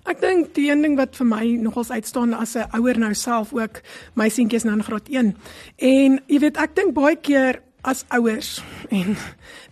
Ek 0.04 0.20
dink 0.20 0.54
die 0.54 0.70
een 0.70 0.82
ding 0.82 0.96
wat 0.96 1.16
vir 1.16 1.26
my 1.26 1.56
nogals 1.56 1.90
uitstaan 1.90 2.34
as 2.34 2.54
'n 2.56 2.68
ouer 2.76 2.98
nou 2.98 3.14
self 3.14 3.52
ook, 3.52 3.80
my 4.14 4.28
seentjie 4.28 4.56
is 4.56 4.64
nou 4.64 4.76
in 4.76 4.84
graad 4.84 5.08
1. 5.08 5.36
En 5.76 6.20
jy 6.26 6.38
weet, 6.38 6.56
ek 6.56 6.76
dink 6.76 6.94
baie 6.94 7.16
keer 7.16 7.62
as 7.84 8.04
ouers 8.16 8.62
en 8.88 9.16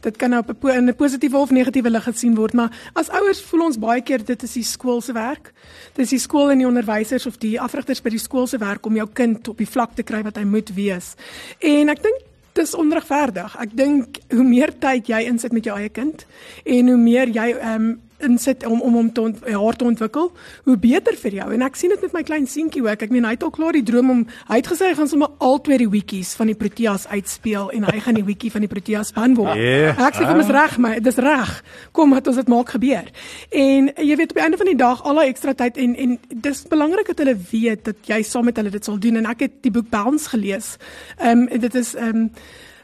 dit 0.05 0.17
kan 0.21 0.31
nou 0.31 0.43
op 0.45 0.65
'n 0.65 0.69
in 0.69 0.89
'n 0.89 0.97
positiewe 0.97 1.37
of 1.37 1.51
negatiewe 1.51 1.91
lig 1.91 2.05
gesien 2.05 2.35
word, 2.35 2.53
maar 2.53 2.91
as 2.93 3.09
ouers 3.09 3.41
voel 3.41 3.65
ons 3.65 3.79
baie 3.79 4.03
keer 4.03 4.25
dit 4.25 4.43
is 4.43 4.53
die 4.53 4.65
skool 4.65 5.01
se 5.01 5.13
werk. 5.13 5.53
Dit 5.95 6.05
is 6.05 6.11
die 6.11 6.19
skool 6.19 6.51
en 6.51 6.59
die 6.59 6.67
onderwysers 6.67 7.27
of 7.27 7.39
die 7.39 7.61
afrigters 7.61 8.03
by 8.03 8.11
die 8.11 8.19
skool 8.19 8.47
se 8.47 8.59
werk 8.59 8.87
om 8.87 8.97
jou 8.97 9.09
kind 9.13 9.49
op 9.49 9.59
die 9.59 9.69
vlak 9.69 9.95
te 9.95 10.03
kry 10.03 10.23
wat 10.23 10.37
hy 10.37 10.45
moet 10.45 10.75
wees. 10.75 11.15
En 11.59 11.89
ek 11.89 12.03
dink 12.03 12.21
dis 12.53 12.75
onregverdig. 12.75 13.57
Ek 13.61 13.77
dink 13.77 14.19
hoe 14.31 14.45
meer 14.45 14.73
tyd 14.79 15.07
jy 15.07 15.25
insit 15.25 15.53
met 15.53 15.65
jou 15.65 15.77
eie 15.79 15.89
kind 15.89 16.27
en 16.65 16.89
hoe 16.89 16.97
meer 16.97 17.29
jy 17.29 17.53
um, 17.75 18.01
insit 18.27 18.67
om 18.67 18.81
om 18.81 18.95
hom 18.95 19.13
te 19.13 19.21
ont, 19.21 19.43
haar 19.47 19.77
te 19.77 19.85
ontwikkel, 19.85 20.31
hoe 20.65 20.77
beter 20.77 21.17
vir 21.25 21.37
jou. 21.39 21.49
En 21.55 21.65
ek 21.67 21.77
sien 21.79 21.93
dit 21.93 22.03
met 22.07 22.17
my 22.17 22.23
klein 22.27 22.47
seentjie 22.47 22.83
ook. 22.85 23.03
Ek 23.03 23.13
meen 23.15 23.27
hy 23.27 23.35
het 23.37 23.47
al 23.47 23.53
klaar 23.55 23.77
die 23.77 23.85
droom 23.87 24.11
om 24.11 24.23
hy 24.49 24.61
het 24.61 24.71
gesê 24.71 24.91
hy 24.91 24.97
gaan 24.99 25.11
sommer 25.11 25.33
al 25.39 25.61
twee 25.65 25.81
die 25.83 25.91
wikkies 25.91 26.35
van 26.39 26.51
die 26.51 26.59
Proteas 26.59 27.07
uitspeel 27.11 27.71
en 27.77 27.87
hy 27.89 28.01
gaan 28.05 28.19
die 28.19 28.27
wikkie 28.27 28.53
van 28.55 28.67
die 28.67 28.71
Proteas 28.71 29.13
span 29.13 29.37
word. 29.39 29.57
Yeah. 29.59 29.99
Ek 30.09 30.19
sê 30.19 30.27
kom 30.29 30.43
is 30.43 30.53
reg, 30.53 30.79
maar 30.83 31.01
dis 31.03 31.21
reg. 31.23 31.55
Kom 31.93 32.15
wat 32.17 32.31
ons 32.31 32.41
dit 32.41 32.51
maak 32.53 32.75
gebeur. 32.77 33.13
En 33.51 33.93
jy 33.97 34.17
weet 34.17 34.35
op 34.35 34.41
die 34.41 34.47
einde 34.47 34.61
van 34.61 34.73
die 34.73 34.79
dag 34.79 35.05
al 35.05 35.21
daai 35.21 35.29
ekstra 35.29 35.55
tyd 35.59 35.81
en 35.83 35.95
en 36.03 36.19
dis 36.49 36.65
belangrik 36.69 37.13
dat 37.13 37.23
hulle 37.25 37.37
weet 37.53 37.85
dat 37.91 38.11
jy 38.11 38.23
saam 38.27 38.49
met 38.49 38.59
hulle 38.59 38.73
dit 38.75 38.85
sal 38.85 38.99
doen 38.99 39.21
en 39.21 39.31
ek 39.31 39.47
het 39.47 39.63
die 39.67 39.75
boek 39.75 39.91
Bounce 39.93 40.29
gelees. 40.33 40.77
Ehm 41.19 41.47
um, 41.47 41.61
dit 41.61 41.75
is 41.75 41.95
ehm 41.95 42.27
um, 42.27 42.31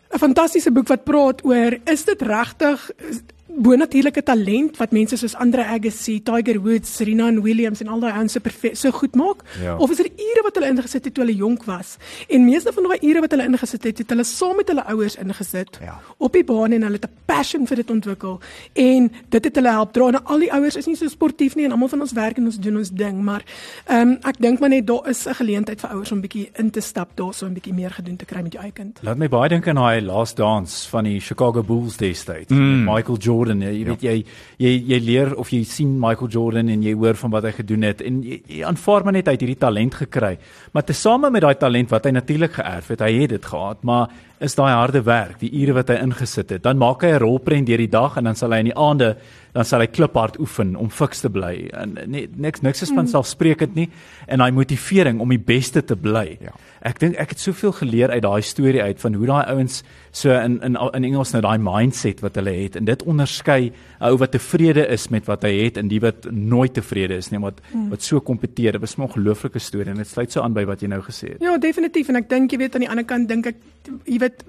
'n 0.09 0.18
fantastiese 0.18 0.72
boek 0.72 0.89
wat 0.89 1.05
praat 1.05 1.45
oor 1.45 1.76
is 1.84 2.05
dit 2.05 2.22
regtig 2.22 2.91
bonatuurlike 3.63 4.23
talent 4.23 4.77
wat 4.81 4.93
mense 4.95 5.17
soos 5.17 5.35
Andre 5.35 5.65
Agassi, 5.67 6.19
Tiger 6.23 6.61
Woods, 6.63 6.91
Serena 6.97 7.29
Williams 7.43 7.81
en 7.83 7.89
al 7.93 8.01
daai 8.01 8.13
ouens 8.13 8.33
so 8.33 8.41
so 8.73 8.91
goed 8.91 9.15
maak 9.19 9.43
Ja. 9.63 9.77
of 9.77 9.91
is 9.91 9.97
dit 9.97 10.13
ure 10.19 10.43
wat 10.45 10.55
hulle 10.55 10.69
ingesit 10.71 11.05
het 11.05 11.15
toe 11.15 11.25
hulle 11.25 11.37
jonk 11.37 11.65
was 11.65 11.97
en 12.29 12.45
meeste 12.45 12.73
van 12.73 12.83
daai 12.89 12.99
ure 13.03 13.21
wat 13.21 13.31
hulle 13.35 13.45
ingesit 13.49 13.85
het 13.85 13.99
het 13.99 14.11
hulle 14.15 14.25
saam 14.25 14.57
met 14.57 14.69
hulle 14.69 14.85
ouers 14.93 15.17
ingesit 15.17 15.79
Ja. 15.83 15.99
op 16.19 16.33
die 16.33 16.45
baan 16.45 16.73
en 16.73 16.83
hulle 16.83 16.99
het 17.01 17.05
'n 17.05 17.15
passion 17.27 17.67
vir 17.67 17.77
dit 17.77 17.91
ontwikkel 17.91 18.41
en 18.75 19.11
dit 19.29 19.45
het 19.45 19.55
hulle 19.55 19.71
help 19.71 19.93
dra 19.93 20.09
en 20.09 20.25
al 20.25 20.39
die 20.39 20.53
ouers 20.53 20.77
is 20.77 20.87
nie 20.87 20.97
so 20.97 21.09
sportief 21.09 21.57
nie 21.57 21.65
en 21.65 21.73
almal 21.73 21.89
van 21.89 22.01
ons 22.01 22.13
werk 22.13 22.37
en 22.39 22.45
ons 22.45 22.59
doen 22.59 22.77
ons 22.77 22.91
ding 22.91 23.23
maar 23.23 23.43
ehm 23.87 24.01
um, 24.09 24.19
ek 24.23 24.39
dink 24.39 24.61
maar 24.61 24.69
net 24.71 24.87
daar 24.87 25.09
is 25.09 25.27
'n 25.27 25.35
geleentheid 25.35 25.81
vir 25.81 25.91
ouers 25.91 26.13
om 26.13 26.21
bietjie 26.21 26.51
in 26.59 26.71
te 26.71 26.81
stap 26.81 27.09
daar 27.17 27.35
so 27.35 27.47
'n 27.47 27.55
bietjie 27.55 27.75
meer 27.75 27.91
gedoen 27.91 28.17
te 28.17 28.25
kry 28.25 28.43
met 28.43 28.53
jou 28.53 28.63
eie 28.65 28.73
kind 28.73 28.99
Laat 29.03 29.17
my 29.19 29.29
baie 29.29 29.49
dink 29.49 29.67
aan 29.69 29.75
daai 29.75 30.01
last 30.01 30.37
dance 30.37 30.89
van 30.89 31.05
die 31.05 31.21
Chicago 31.21 31.63
Bulls 31.63 31.97
destyds. 31.97 32.51
Mm. 32.51 32.85
Michael 32.85 33.17
Jordan, 33.19 33.47
jy, 33.57 33.72
jy 33.78 33.84
weet 33.84 34.03
jy 34.03 34.24
jy 34.59 34.72
jy 34.92 35.01
leer 35.01 35.34
of 35.36 35.51
jy 35.51 35.64
sien 35.64 35.99
Michael 36.01 36.28
Jordan 36.28 36.68
en 36.68 36.82
jy 36.82 36.94
hoor 36.94 37.14
van 37.14 37.30
wat 37.30 37.44
hy 37.44 37.53
gedoen 37.53 37.82
het 37.82 38.03
en 38.03 38.22
jy, 38.22 38.42
jy 38.46 38.62
aanvaar 38.68 39.05
maar 39.05 39.12
net 39.12 39.26
hy 39.26 39.32
het 39.32 39.40
hierdie 39.40 39.59
talent 39.59 39.94
gekry. 39.94 40.38
Maar 40.72 40.84
tesame 40.84 41.30
met 41.30 41.42
daai 41.42 41.55
talent 41.55 41.90
wat 41.90 42.05
hy 42.05 42.11
natuurlik 42.11 42.53
geërf 42.53 42.88
het, 42.88 43.01
hy 43.01 43.12
het 43.22 43.30
dit 43.30 43.44
gehad, 43.44 43.82
maar 43.82 44.09
is 44.40 44.55
daai 44.55 44.70
harde 44.70 45.03
werk, 45.03 45.40
die 45.40 45.51
ure 45.62 45.74
wat 45.80 45.88
hy 45.90 45.99
ingesit 46.03 46.53
het. 46.55 46.62
Dan 46.62 46.78
maak 46.78 47.03
hy 47.03 47.11
'n 47.16 47.18
rolprent 47.18 47.66
deur 47.66 47.78
die 47.78 47.90
dag 47.90 48.16
en 48.16 48.24
dan 48.24 48.36
sal 48.36 48.53
hy 48.53 48.59
in 48.59 48.70
die 48.70 48.78
aande 48.78 49.16
dan 49.53 49.64
sal 49.64 49.80
hy 49.80 49.88
kliphard 49.90 50.38
oefen 50.38 50.76
om 50.76 50.90
fiks 50.90 51.20
te 51.20 51.30
bly. 51.30 51.70
En 51.74 51.96
nee, 52.07 52.28
niks 52.36 52.61
niks 52.61 52.82
is 52.82 52.92
van 52.94 53.09
selfsprekend 53.09 53.74
nie 53.74 53.88
en 54.26 54.38
daai 54.38 54.53
motivering 54.53 55.20
om 55.20 55.28
die 55.28 55.38
beste 55.38 55.82
te 55.82 55.96
bly. 55.96 56.38
Ja. 56.40 56.53
Ek 56.83 56.99
dink 57.01 57.16
ek 57.16 57.29
het 57.29 57.41
soveel 57.41 57.72
geleer 57.72 58.11
uit 58.11 58.22
daai 58.22 58.43
storie 58.43 58.83
uit 58.83 59.01
van 59.01 59.14
hoe 59.14 59.26
daai 59.26 59.45
ouens 59.55 59.83
so 60.11 60.31
in 60.31 60.61
in 60.62 60.76
in 60.95 61.05
Engels 61.05 61.33
nou 61.33 61.43
daai 61.43 61.59
mindset 61.59 62.20
wat 62.20 62.35
hulle 62.35 62.51
het 62.51 62.76
en 62.76 62.85
dit 62.85 63.03
onderskei 63.03 63.72
'n 64.01 64.05
ou 64.05 64.16
wat 64.16 64.31
tevrede 64.33 64.87
is 64.89 65.09
met 65.09 65.26
wat 65.26 65.43
hy 65.43 65.64
het 65.64 65.76
en 65.76 65.89
die 65.89 66.01
wat 66.01 66.31
nooit 66.31 66.74
tevrede 66.74 67.16
is 67.16 67.31
nie 67.31 67.41
wat 67.41 67.61
Hmm. 67.72 67.89
wat 67.91 68.03
so 68.03 68.20
kompeteer. 68.20 68.72
Dit 68.72 68.81
was 68.81 68.97
'n 68.97 69.03
ongelooflike 69.03 69.59
storie 69.59 69.91
en 69.91 69.97
dit 69.97 70.07
sluit 70.07 70.33
so 70.33 70.41
aan 70.41 70.53
by 70.53 70.64
wat 70.64 70.81
jy 70.81 70.89
nou 70.89 71.01
gesê 71.03 71.29
het. 71.29 71.41
Ja, 71.41 71.59
definitief 71.59 72.09
en 72.09 72.16
ek 72.16 72.29
dink 72.29 72.51
jy 72.51 72.59
weet 72.59 72.74
aan 72.74 72.81
die 72.81 72.91
ander 72.91 73.05
kant 73.05 73.29
dink 73.29 73.47
ek 73.47 73.57
jy 74.05 74.18
weet 74.18 74.45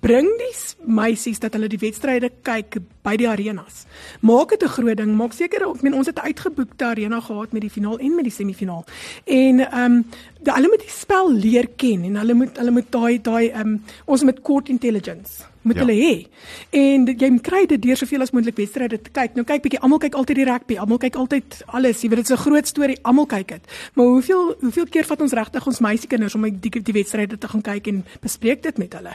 bring 0.00 0.28
die 0.38 0.54
meisies 0.86 1.38
dat 1.38 1.52
hulle 1.52 1.68
die 1.68 1.78
wedstryde 1.78 2.30
kyk 2.42 2.78
by 3.02 3.16
die 3.16 3.28
arenas. 3.28 3.86
Maak 4.20 4.50
dit 4.50 4.62
'n 4.62 4.68
groot 4.68 4.96
ding. 4.96 5.16
Maak 5.16 5.32
seker 5.32 5.62
ek 5.62 5.82
meen 5.82 5.94
ons 5.94 6.06
het 6.06 6.18
'n 6.18 6.26
uitgeboekte 6.26 6.84
arena 6.84 7.20
gehad 7.20 7.52
met 7.52 7.62
die 7.62 7.70
finaal 7.70 7.98
en 7.98 8.14
met 8.14 8.24
die 8.24 8.32
semifinaal. 8.32 8.84
En 9.24 9.60
ehm 9.60 9.92
um, 9.92 10.04
hulle 10.50 10.68
moet 10.72 10.82
die 10.82 10.90
spel 10.92 11.32
leer 11.32 11.68
ken 11.76 12.04
en 12.08 12.16
hulle 12.22 12.34
moet 12.34 12.58
hulle 12.58 12.74
moet 12.74 12.90
daai 12.90 13.18
daai 13.22 13.52
um, 13.62 13.78
ons 14.06 14.24
moet 14.26 14.42
court 14.42 14.68
intelligence 14.68 15.44
moet 15.62 15.76
Ja. 15.76 15.84
hulle 15.84 15.94
hê. 15.98 16.26
En 16.70 17.06
jy 17.06 17.38
kry 17.40 17.66
dit 17.66 17.82
deur 17.82 17.96
soveel 17.96 18.20
as 18.22 18.30
moontlik 18.32 18.56
wedstryde 18.56 19.02
te 19.02 19.10
kyk. 19.10 19.34
Nou 19.34 19.44
kyk 19.44 19.62
bietjie, 19.62 19.80
almal 19.80 19.98
kyk 19.98 20.14
altyd 20.14 20.36
die 20.36 20.44
rugby, 20.44 20.76
almal 20.78 20.98
kyk 20.98 21.14
altyd 21.16 21.62
alles. 21.66 22.02
Jy 22.02 22.08
weet 22.08 22.18
dit 22.18 22.30
is 22.30 22.36
'n 22.36 22.42
groot 22.42 22.66
storie, 22.66 22.98
almal 23.02 23.26
kyk 23.26 23.48
dit. 23.48 23.60
Maar 23.94 24.06
hoeveel 24.06 24.56
hoeveel 24.60 24.86
keer 24.86 25.04
vat 25.04 25.20
ons 25.20 25.32
regtig 25.32 25.66
ons 25.66 25.80
meisiekinders 25.80 26.34
om 26.34 26.42
die 26.42 26.70
die 26.82 26.92
wedstryde 26.92 27.38
te 27.38 27.48
gaan 27.48 27.62
kyk 27.62 27.86
en 27.86 28.04
bespreek 28.20 28.62
dit 28.62 28.78
met 28.78 28.92
hulle? 28.92 29.14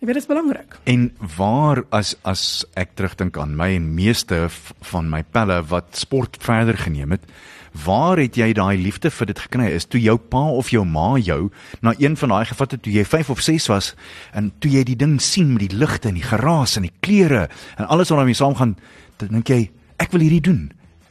Jy 0.00 0.06
weet 0.06 0.14
dit 0.14 0.22
is 0.22 0.26
belangrik. 0.26 0.76
En 0.84 1.12
waar 1.36 1.84
as 1.90 2.16
as 2.24 2.64
ek 2.74 2.88
terugdink 2.94 3.36
aan 3.36 3.56
my 3.56 3.74
en 3.74 3.94
meeste 3.94 4.48
van 4.80 5.08
my 5.10 5.22
pelle 5.32 5.62
wat 5.68 5.84
sport 5.96 6.36
verder 6.40 6.76
geneem 6.76 7.10
het, 7.10 7.20
waar 7.84 8.16
het 8.18 8.34
jy 8.36 8.52
daai 8.52 8.76
liefde 8.78 9.10
vir 9.10 9.26
dit 9.26 9.38
gekry? 9.38 9.66
Is 9.74 9.84
toe 9.84 10.00
jou 10.00 10.16
pa 10.16 10.48
of 10.50 10.70
jou 10.70 10.84
ma 10.84 11.16
jou 11.18 11.50
na 11.80 11.94
een 11.98 12.16
van 12.16 12.28
daai 12.28 12.44
gevat 12.44 12.70
het 12.70 12.82
toe 12.82 12.92
jy 12.92 13.04
5 13.04 13.30
of 13.30 13.40
6 13.40 13.66
was 13.68 13.94
en 14.32 14.52
toe 14.58 14.70
jy 14.70 14.82
die 14.84 14.96
ding 14.96 15.20
sien 15.22 15.52
met 15.52 15.68
die 15.68 15.76
ligte 15.88 16.10
en 16.10 16.18
die 16.18 16.26
geraas 16.26 16.76
en 16.78 16.86
die 16.86 16.94
kleure 17.04 17.46
en 17.76 17.88
alles 17.88 18.12
wat 18.12 18.20
daarmee 18.20 18.38
saamgaan, 18.38 18.76
dan 19.18 19.32
dink 19.40 19.48
jy 19.48 19.62
ek 19.98 20.12
wil 20.14 20.22
hierdie 20.22 20.44
doen. 20.44 20.68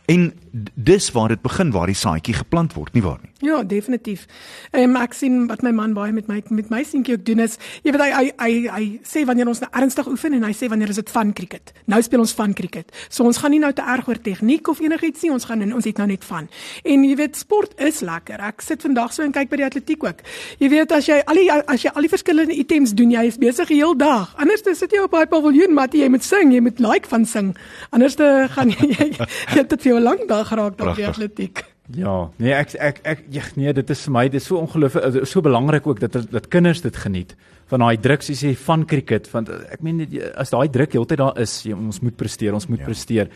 En 0.08 0.30
dis 0.74 1.12
waar 1.12 1.28
dit 1.28 1.42
begin 1.42 1.72
waar 1.72 1.90
die 1.90 1.98
saadjie 1.98 2.34
geplant 2.38 2.74
word, 2.74 2.94
nie 2.94 3.04
waar 3.04 3.20
nie? 3.22 3.32
Ja, 3.46 3.64
definitief. 3.64 4.26
Ehm 4.72 4.96
ek 4.98 5.14
sien 5.14 5.46
wat 5.48 5.62
my 5.62 5.72
man 5.72 5.94
baie 5.94 6.12
met 6.12 6.28
my 6.28 6.42
met 6.50 6.70
my 6.74 6.82
seentjie 6.84 7.14
ook 7.18 7.26
doen 7.26 7.40
is, 7.44 7.58
jy 7.84 7.94
weet 7.94 8.02
hy 8.02 8.10
hy 8.16 8.32
hy, 8.42 8.52
hy 8.74 8.86
sê 9.06 9.26
wanneer 9.30 9.48
ons 9.48 9.62
nou 9.62 9.70
ernstig 9.72 10.08
oefen 10.10 10.34
en 10.34 10.46
hy 10.48 10.54
sê 10.58 10.70
wanneer 10.72 10.90
is 10.90 10.98
dit 11.02 11.12
van 11.14 11.34
cricket. 11.38 11.74
Nou 11.86 12.02
speel 12.02 12.24
ons 12.24 12.34
van 12.34 12.54
cricket. 12.58 12.90
So 13.10 13.28
ons 13.30 13.38
gaan 13.38 13.54
nie 13.54 13.62
nou 13.62 13.72
te 13.74 13.86
erg 13.86 14.08
oor 14.10 14.22
tegniek 14.22 14.68
of 14.68 14.82
enigiets 14.82 15.22
nie, 15.24 15.32
ons 15.32 15.46
gaan 15.46 15.62
en 15.62 15.76
ons 15.78 15.86
het 15.86 16.02
nou 16.02 16.08
net 16.10 16.26
van. 16.26 16.50
En 16.84 17.06
jy 17.06 17.16
weet 17.20 17.38
sport 17.38 17.78
is 17.78 18.02
lekker. 18.02 18.42
Ek 18.50 18.66
sit 18.66 18.82
vandag 18.82 19.14
so 19.14 19.24
en 19.24 19.36
kyk 19.36 19.52
by 19.54 19.62
die 19.62 19.68
atletiek 19.68 20.04
ook. 20.04 20.26
Jy 20.64 20.72
weet 20.74 20.96
as 20.98 21.12
jy 21.12 21.20
al 21.22 21.42
die 21.42 21.48
as 21.54 21.86
jy 21.86 21.94
al 21.94 22.08
die 22.08 22.14
verskillende 22.16 22.58
items 22.58 22.96
doen, 22.98 23.14
jy 23.14 23.28
is 23.30 23.38
besig 23.42 23.70
die 23.70 23.82
hele 23.84 23.98
dag. 24.02 24.34
Anders 24.42 24.66
dan 24.66 24.76
sit 24.76 24.96
jy 24.96 25.04
op 25.06 25.14
daai 25.14 25.30
paviljoen, 25.30 25.76
maar 25.78 25.94
jy 25.94 26.10
moet 26.10 26.26
sing, 26.26 26.56
jy 26.56 26.64
moet 26.66 26.82
like 26.82 27.10
van 27.14 27.26
sing. 27.26 27.54
Anders 27.94 28.18
dan 28.18 28.50
gaan 28.56 28.74
jy 28.76 28.90
jy, 28.96 29.10
jy 29.14 29.60
het 29.60 29.70
dit 29.70 29.86
vir 29.86 29.94
jou 29.94 30.02
lank 30.02 30.26
dag 30.30 30.47
geraak 30.48 30.80
op 30.82 30.96
die 30.96 31.08
atletiek. 31.08 31.64
Ja, 31.96 32.30
nee 32.38 32.52
ek 32.54 32.74
ek 32.76 32.98
ek 33.08 33.20
ja, 33.32 33.44
nee, 33.56 33.72
dit 33.74 33.90
is 33.90 34.02
vir 34.04 34.12
my 34.12 34.26
dit 34.28 34.42
is 34.42 34.48
so 34.50 34.58
ongelooflik 34.60 35.22
is 35.24 35.30
so 35.32 35.42
belangrik 35.42 35.88
ook 35.88 36.00
dat 36.04 36.18
dat 36.32 36.48
kinders 36.52 36.82
dit 36.82 36.96
geniet 36.96 37.36
van 37.72 37.80
daai 37.80 37.98
druk 37.98 38.22
soos 38.22 38.42
jy 38.44 38.56
van 38.56 38.84
cricket 38.86 39.30
want 39.32 39.50
ek 39.72 39.82
meen 39.82 40.02
as 40.36 40.50
daai 40.52 40.68
druk 40.70 40.92
heeltyd 40.94 41.18
daar 41.18 41.40
is, 41.40 41.64
jy, 41.64 41.74
ons 41.74 42.02
moet 42.02 42.16
presteer, 42.18 42.54
ons 42.54 42.68
moet 42.68 42.80
Ja. 42.80 42.84
ja. 42.84 42.92
presteer. 42.92 43.30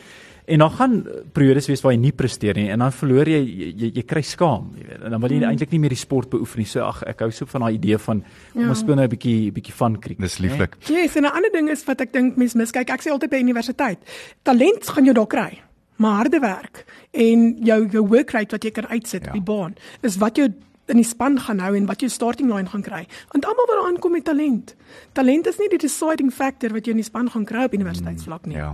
En 0.47 0.59
dan 0.59 0.72
gaan 0.72 0.93
periodes 1.34 1.68
wees 1.70 1.82
waar 1.86 1.93
jy 1.93 1.99
nie 2.01 2.12
presteer 2.12 2.55
nie 2.55 2.70
en 2.74 2.80
dan 2.80 2.91
verloor 2.91 3.26
jy 3.30 3.39
jy, 3.39 3.68
jy, 3.78 3.91
jy 3.95 4.03
kry 4.03 4.22
skaam, 4.22 4.72
jy 4.76 4.88
weet. 4.88 5.01
En 5.05 5.12
dan 5.12 5.22
wil 5.22 5.30
jy 5.32 5.38
Mm. 5.39 5.49
eintlik 5.51 5.72
nie 5.72 5.80
meer 5.80 5.89
die 5.95 5.95
sport 6.01 6.30
beoefen 6.30 6.59
nie. 6.59 6.66
So 6.66 6.82
ag 6.84 7.03
ek 7.07 7.20
hou 7.20 7.32
so 7.32 7.45
van 7.45 7.62
daai 7.62 7.74
idee 7.76 7.97
van 7.97 8.24
Ja. 8.55 8.68
ons 8.70 8.80
speel 8.80 8.95
nou 8.95 9.05
'n 9.05 9.09
bietjie 9.09 9.51
bietjie 9.53 9.74
van 9.74 9.99
cricket. 9.99 10.20
Dis 10.22 10.39
lieflik. 10.39 10.76
Yes, 10.89 11.16
en 11.16 11.24
'n 11.24 11.32
ander 11.32 11.51
ding 11.53 11.70
is 11.70 11.86
wat 11.86 12.01
ek 12.01 12.12
dink 12.12 12.36
mense 12.38 12.57
miskyk. 12.57 12.89
Ek 12.89 13.01
sê 13.01 13.12
altyd 13.12 13.30
by 13.30 13.38
universiteit, 13.39 13.97
talent 14.43 14.89
gaan 14.89 15.05
jy 15.05 15.14
daar 15.14 15.28
kry, 15.28 15.59
maar 16.02 16.16
harde 16.24 16.39
werk 16.43 16.84
en 17.14 17.45
jou 17.64 17.80
jou 17.93 18.04
work 18.08 18.32
rate 18.36 18.56
wat 18.58 18.64
jy 18.68 18.72
kan 18.72 18.88
uitsit 18.89 19.22
Ja. 19.24 19.28
op 19.28 19.34
die 19.38 19.45
baan 19.54 19.76
is 20.02 20.18
wat 20.18 20.36
jou 20.41 20.47
in 20.91 20.97
die 20.99 21.06
span 21.08 21.38
gaan 21.39 21.60
hou 21.64 21.76
en 21.78 21.86
wat 21.88 22.02
jou 22.04 22.10
starting 22.12 22.49
line 22.52 22.68
gaan 22.68 22.82
kry. 22.84 23.06
Want 23.32 23.45
almal 23.45 23.66
wat 23.70 23.78
daar 23.78 23.88
aankom 23.91 24.12
met 24.12 24.26
talent. 24.26 24.76
Talent 25.14 25.47
is 25.47 25.58
nie 25.62 25.70
die 25.70 25.78
deciding 25.80 26.34
factor 26.34 26.74
wat 26.74 26.86
jy 26.86 26.91
in 26.91 26.99
die 26.99 27.06
span 27.08 27.30
gaan 27.32 27.45
kry 27.45 27.64
op 27.70 27.74
universiteitsvlak 27.78 28.45
nie. 28.49 28.58
Ja. 28.58 28.74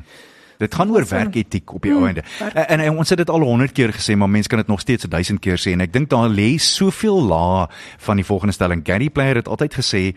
Dit 0.58 0.74
gaan 0.74 0.90
oor 0.90 1.06
werketiek 1.06 1.74
op 1.74 1.82
die 1.86 1.92
Mm, 1.92 1.98
ou 1.98 2.08
einde. 2.08 2.24
en, 2.54 2.80
en 2.80 2.98
ons 2.98 3.10
het 3.10 3.18
dit 3.18 3.30
al 3.30 3.42
100 3.46 3.72
keer 3.72 3.94
gesê, 3.94 4.16
maar 4.18 4.30
mense 4.30 4.50
kan 4.50 4.58
dit 4.58 4.68
nog 4.68 4.80
steeds 4.82 5.06
1000 5.06 5.40
keer 5.40 5.58
sê 5.62 5.72
en 5.76 5.82
ek 5.86 5.94
dink 5.94 6.10
daar 6.10 6.30
lê 6.30 6.56
soveel 6.58 7.22
laag 7.28 7.70
van 7.98 8.16
die 8.16 8.26
volgende 8.26 8.54
stelling. 8.54 8.82
Gary 8.86 9.10
Player 9.10 9.36
het 9.36 9.48
altyd 9.48 9.74
gesê 9.78 10.16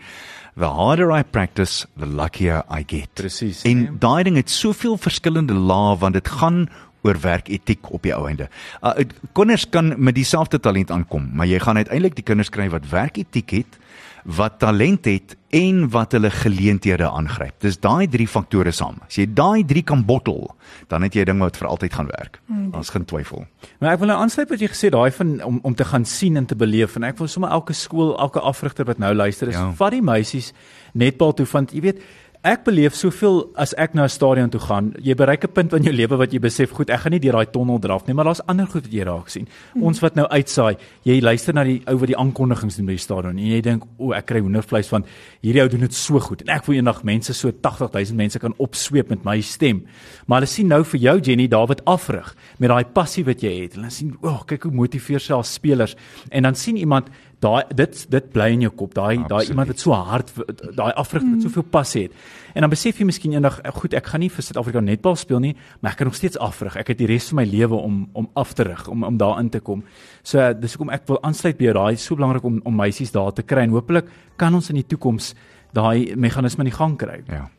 the 0.57 0.65
harder 0.65 1.11
I 1.19 1.21
practice, 1.23 1.85
the 1.99 2.07
luckier 2.07 2.63
I 2.71 2.83
get. 2.87 3.13
Presies, 3.13 3.61
En 3.63 3.77
nee. 3.77 3.89
daai 3.99 4.23
ding 4.23 4.35
het 4.35 4.49
soveel 4.49 4.97
verskillende 4.97 5.53
lae 5.53 5.97
want 5.97 6.13
dit 6.13 6.27
gaan 6.27 6.67
oor 7.03 7.17
werketiek 7.21 7.91
op 7.91 8.03
die 8.03 8.13
ou 8.15 8.27
einde. 8.27 8.49
Uh, 8.83 8.91
kinders 9.33 9.69
kan 9.69 9.93
met 9.97 10.15
dieselfde 10.15 10.59
talent 10.59 10.91
aankom, 10.91 11.29
maar 11.33 11.47
jy 11.47 11.59
gaan 11.59 11.77
uiteindelik 11.77 12.15
die 12.15 12.23
kinders 12.23 12.49
kry 12.49 12.69
wat 12.69 12.89
werketiek 12.89 13.49
het, 13.49 13.77
wat 14.23 14.59
talent 14.59 15.05
het 15.05 15.35
en 15.49 15.89
wat 15.89 16.11
hulle 16.11 16.29
geleenthede 16.29 17.07
aangryp. 17.09 17.55
Dis 17.59 17.79
daai 17.81 18.07
drie 18.07 18.27
faktore 18.27 18.71
saam. 18.71 18.99
As 19.07 19.17
jy 19.17 19.25
daai 19.33 19.65
drie 19.65 19.81
kan 19.81 20.05
bottel, 20.05 20.55
dan 20.93 21.01
het 21.01 21.13
jy 21.15 21.21
'n 21.21 21.25
ding 21.25 21.39
wat 21.39 21.57
vir 21.57 21.67
altyd 21.67 21.93
gaan 21.93 22.05
werk. 22.05 22.39
Daar's 22.71 22.89
geen 22.89 23.05
twyfel. 23.05 23.45
Maar 23.79 23.93
ek 23.93 23.99
wil 23.99 24.07
nou 24.07 24.19
aansluit 24.21 24.49
wat 24.49 24.59
jy 24.59 24.67
gesê 24.67 24.89
daai 24.91 25.11
van 25.11 25.41
om 25.43 25.59
om 25.63 25.75
te 25.75 25.85
gaan 25.85 26.05
sien 26.05 26.37
en 26.37 26.45
te 26.45 26.55
beleef 26.55 26.95
en 26.95 27.03
ek 27.03 27.17
wil 27.17 27.27
sommer 27.27 27.49
elke 27.49 27.73
skool, 27.73 28.17
elke 28.19 28.39
afrigter 28.39 28.85
wat 28.85 28.97
nou 28.99 29.13
luister 29.13 29.47
is, 29.47 29.55
Ja. 29.55 29.71
vat 29.71 29.91
die 29.91 30.01
meisies 30.01 30.53
netbal 30.93 31.33
toe 31.33 31.45
want 31.45 31.71
jy 31.71 31.81
weet 31.81 32.01
Ek 32.41 32.63
beleef 32.65 32.95
soveel 32.97 33.43
as 33.53 33.75
ek 33.77 33.93
na 33.93 34.05
'n 34.05 34.09
stadion 34.09 34.49
toe 34.49 34.59
gaan. 34.59 34.95
Jy 34.97 35.13
bereik 35.13 35.43
'n 35.45 35.53
punt 35.53 35.73
in 35.73 35.83
jou 35.83 35.93
lewe 35.93 36.17
wat 36.17 36.33
jy 36.33 36.39
besef, 36.39 36.71
goed, 36.71 36.89
ek 36.89 37.01
gaan 37.01 37.11
nie 37.11 37.19
deur 37.19 37.33
daai 37.33 37.45
tonnel 37.45 37.79
draf 37.79 38.07
nie, 38.07 38.15
maar 38.15 38.25
daar's 38.25 38.41
ander 38.47 38.65
goed 38.65 38.81
wat 38.81 38.91
jy 38.91 39.03
raak 39.03 39.29
sien. 39.29 39.47
Mm. 39.75 39.83
Ons 39.83 39.99
wat 39.99 40.15
nou 40.15 40.25
uitsaai, 40.27 40.75
jy 41.03 41.21
luister 41.21 41.53
na 41.53 41.63
die 41.63 41.83
ou 41.85 41.97
wat 41.99 42.07
die 42.07 42.17
aankondigings 42.17 42.77
doen 42.77 42.85
by 42.87 42.93
die 42.93 42.97
stadion 42.97 43.37
en 43.37 43.45
jy 43.45 43.61
dink, 43.61 43.83
o, 43.99 44.11
ek 44.11 44.25
kry 44.25 44.39
hoendervleis 44.39 44.89
van 44.89 45.05
hierdie 45.43 45.61
ou 45.61 45.67
doen 45.69 45.81
dit 45.81 45.93
so 45.93 46.19
goed 46.19 46.41
en 46.41 46.49
ek 46.49 46.65
wil 46.65 46.75
eendag 46.77 47.03
mense 47.03 47.31
so 47.33 47.51
80000 47.51 48.17
mense 48.17 48.39
kan 48.39 48.53
opsweep 48.57 49.09
met 49.09 49.23
my 49.23 49.39
stem. 49.41 49.85
Maar 50.25 50.41
hulle 50.41 50.47
sien 50.47 50.67
nou 50.67 50.83
vir 50.83 50.99
jou 50.99 51.19
Jenny 51.19 51.47
David 51.47 51.85
afrig 51.85 52.35
met 52.57 52.69
daai 52.69 52.85
passie 52.85 53.23
wat 53.23 53.41
jy 53.41 53.61
het. 53.61 53.75
Hulle 53.75 53.91
sien, 53.91 54.17
o, 54.19 54.27
oh, 54.27 54.43
kyk 54.47 54.63
hoe 54.63 54.71
motiveer 54.71 55.21
al 55.31 55.43
spelers 55.43 55.95
en 56.31 56.41
dan 56.41 56.55
sien 56.55 56.75
iemand 56.75 57.09
daai 57.41 57.63
dit 57.73 58.03
dit 58.13 58.29
bly 58.33 58.47
in 58.55 58.65
jou 58.67 58.71
kop. 58.83 58.93
Daai 58.93 59.23
daai 59.29 59.49
iemand 59.49 59.71
wat 59.71 59.81
so 59.81 59.95
hard 59.95 60.31
daai 60.77 60.91
afrig 60.93 61.25
wat 61.25 61.45
soveel 61.45 61.65
passie 61.73 62.03
het. 62.07 62.17
En 62.53 62.65
dan 62.65 62.71
besef 62.73 62.99
jy 62.99 63.05
miskien 63.07 63.33
eendag, 63.33 63.59
eh, 63.61 63.71
goed, 63.73 63.93
ek 63.97 64.11
gaan 64.11 64.19
nie 64.19 64.29
vir 64.29 64.43
Suid-Afrika 64.43 64.81
netbal 64.83 65.15
speel 65.15 65.39
nie, 65.39 65.55
maar 65.79 65.91
ek 65.91 65.97
kan 65.97 66.07
nog 66.07 66.15
steeds 66.15 66.37
afrig. 66.37 66.75
Ek 66.77 66.87
het 66.87 66.97
die 66.97 67.07
res 67.07 67.29
van 67.31 67.41
my 67.41 67.45
lewe 67.45 67.75
om 67.75 68.09
om 68.13 68.29
af 68.35 68.53
te 68.53 68.63
rig, 68.63 68.87
om 68.87 69.03
om 69.03 69.17
daarin 69.17 69.49
te 69.49 69.59
kom. 69.59 69.83
So 70.23 70.39
eh, 70.39 70.53
dis 70.53 70.75
hoekom 70.75 70.93
ek 70.93 71.07
wil 71.07 71.21
aansluit 71.23 71.57
by 71.57 71.63
jou. 71.63 71.73
Daai 71.73 71.93
is 71.93 72.05
so 72.05 72.15
belangrik 72.15 72.43
om 72.43 72.61
om 72.63 72.75
meisies 72.75 73.11
daar 73.11 73.33
te 73.33 73.43
kry 73.43 73.63
en 73.63 73.69
hopelik 73.69 74.05
kan 74.37 74.53
ons 74.53 74.69
in 74.69 74.75
die 74.75 74.87
toekoms 74.87 75.33
daai 75.73 76.15
meganisme 76.15 76.65
in 76.65 76.69
die 76.69 76.77
gang 76.77 76.97
kry. 76.97 77.23
Ja. 77.27 77.49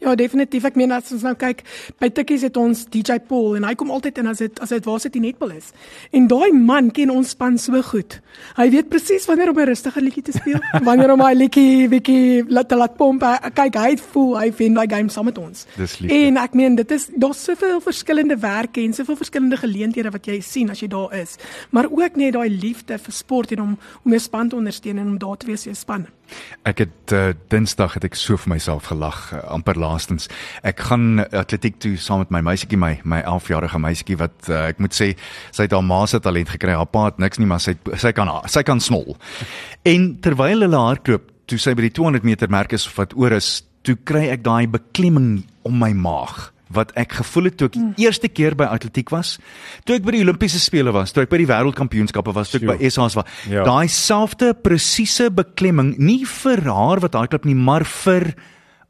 Ja, 0.00 0.14
definitief. 0.14 0.64
Ek 0.64 0.76
meen 0.76 0.92
as 0.92 1.12
ons 1.12 1.22
nou 1.22 1.34
kyk, 1.34 1.62
by 2.00 2.08
Tikkies 2.08 2.42
het 2.42 2.56
ons 2.56 2.84
DJ 2.90 3.18
Paul 3.28 3.56
en 3.56 3.64
hy 3.64 3.74
kom 3.74 3.90
altyd 3.90 4.18
in 4.18 4.26
as 4.26 4.38
dit 4.38 4.60
as 4.60 4.68
dit 4.68 4.84
waar 4.84 5.00
sit 5.00 5.12
die 5.12 5.20
netbal 5.20 5.50
is. 5.50 5.72
En 6.12 6.26
daai 6.26 6.52
man 6.52 6.90
ken 6.90 7.10
ons 7.10 7.28
span 7.30 7.58
so 7.58 7.82
goed. 7.82 8.20
Hy 8.56 8.70
weet 8.70 8.88
presies 8.88 9.26
wanneer 9.26 9.50
om 9.50 9.58
'n 9.58 9.66
rustiger 9.66 10.02
liedjie 10.02 10.22
te 10.22 10.32
speel, 10.32 10.60
wanneer 10.88 11.12
om 11.12 11.20
hy 11.20 11.34
liedjie 11.34 11.88
bietjie 11.88 12.44
laat 12.48 12.70
laat 12.70 12.96
pomp. 12.96 13.22
Hy- 13.22 13.50
Kyk, 13.54 13.74
hy 13.76 13.96
voel 13.96 14.38
hy 14.38 14.52
wen 14.58 14.74
daai 14.74 14.88
game 14.88 15.08
saam 15.08 15.24
met 15.24 15.38
ons. 15.38 15.66
Dis 15.76 15.98
liefde. 15.98 16.14
En 16.26 16.36
ek 16.36 16.54
meen 16.54 16.74
dit 16.74 16.90
is 16.90 17.08
daar's 17.16 17.44
soveel 17.44 17.80
verskillende 17.80 18.36
werke 18.38 18.80
en 18.80 18.92
soveel 18.94 19.16
verskillende 19.16 19.56
geleenthede 19.56 20.10
wat 20.10 20.26
jy 20.26 20.40
sien 20.40 20.70
as 20.70 20.80
jy 20.80 20.88
daar 20.88 21.14
is. 21.14 21.36
Maar 21.70 21.86
ook 21.90 22.16
net 22.16 22.32
daai 22.32 22.48
liefde 22.50 22.98
vir 22.98 23.12
sport 23.12 23.52
en 23.52 23.60
om 23.62 23.78
om 24.04 24.10
jou 24.12 24.20
span 24.20 24.48
te 24.48 24.56
ondersteun 24.56 24.98
en 24.98 25.06
om 25.06 25.18
daar 25.18 25.36
te 25.36 25.46
wees 25.46 25.62
vir 25.62 25.72
jou 25.72 25.80
span. 25.80 26.06
Ek 26.68 26.82
het 26.84 27.14
uh, 27.16 27.30
Dinsdag 27.52 27.96
het 27.98 28.06
ek 28.08 28.18
so 28.18 28.38
vir 28.40 28.52
myself 28.54 28.90
gelag 28.90 29.20
uh, 29.32 29.42
amper 29.54 29.78
laastens. 29.80 30.28
Ek 30.66 30.82
gaan 30.88 31.22
atletiek 31.26 31.78
toe 31.82 31.94
saam 32.00 32.24
met 32.24 32.34
my 32.34 32.42
meisietjie 32.50 32.80
my 32.80 32.94
my 33.08 33.22
11-jarige 33.22 33.80
meisietjie 33.82 34.18
wat 34.20 34.50
uh, 34.50 34.66
ek 34.72 34.82
moet 34.82 34.96
sê 34.96 35.12
sy 35.50 35.68
het 35.68 35.76
haar 35.76 35.86
ma 35.86 36.04
se 36.06 36.20
talent 36.24 36.52
gekry. 36.54 36.76
Haar 36.76 36.90
pa 36.90 37.08
het 37.08 37.22
niks 37.22 37.40
nie, 37.40 37.48
maar 37.48 37.62
sy 37.64 37.76
sy 37.96 38.12
kan 38.16 38.30
sy 38.50 38.64
kan 38.66 38.82
snol. 38.82 39.16
En 39.88 40.12
terwyl 40.24 40.66
hulle 40.66 40.84
hardloop, 40.84 41.32
toe 41.48 41.58
sy 41.60 41.74
by 41.76 41.88
die 41.88 41.96
200 41.96 42.26
meter 42.28 42.50
merk 42.52 42.74
is 42.76 42.84
wat 42.98 43.16
oor 43.16 43.36
is, 43.38 43.62
toe 43.86 43.96
kry 44.04 44.28
ek 44.34 44.44
daai 44.44 44.68
beklemming 44.68 45.42
om 45.68 45.78
my 45.80 45.94
maag 45.96 46.50
wat 46.74 46.92
ek 47.00 47.12
gevoel 47.20 47.44
het 47.44 47.56
toe 47.56 47.68
ek 47.70 47.78
die 47.78 48.04
eerste 48.06 48.28
keer 48.28 48.54
by 48.58 48.64
atletiek 48.64 49.10
was, 49.10 49.38
toe 49.84 49.96
ek 49.96 50.04
by 50.04 50.12
die 50.18 50.22
Olimpiese 50.24 50.60
spele 50.60 50.92
was, 50.92 51.12
toe 51.12 51.22
ek 51.22 51.32
by 51.32 51.40
die 51.40 51.48
wêreldkampioenskappe 51.48 52.34
was, 52.36 52.50
toe 52.52 52.60
ek 52.60 52.68
by 52.72 52.90
SA's 52.90 53.16
was. 53.18 53.24
Ja. 53.48 53.64
Daai 53.64 53.88
selfde 53.88 54.52
presiese 54.54 55.30
beklemming 55.30 55.96
nie 55.98 56.24
vir 56.24 56.64
haar 56.68 57.00
wat 57.00 57.14
hardloop 57.14 57.44
nie, 57.48 57.56
maar 57.56 57.84
vir 57.84 58.34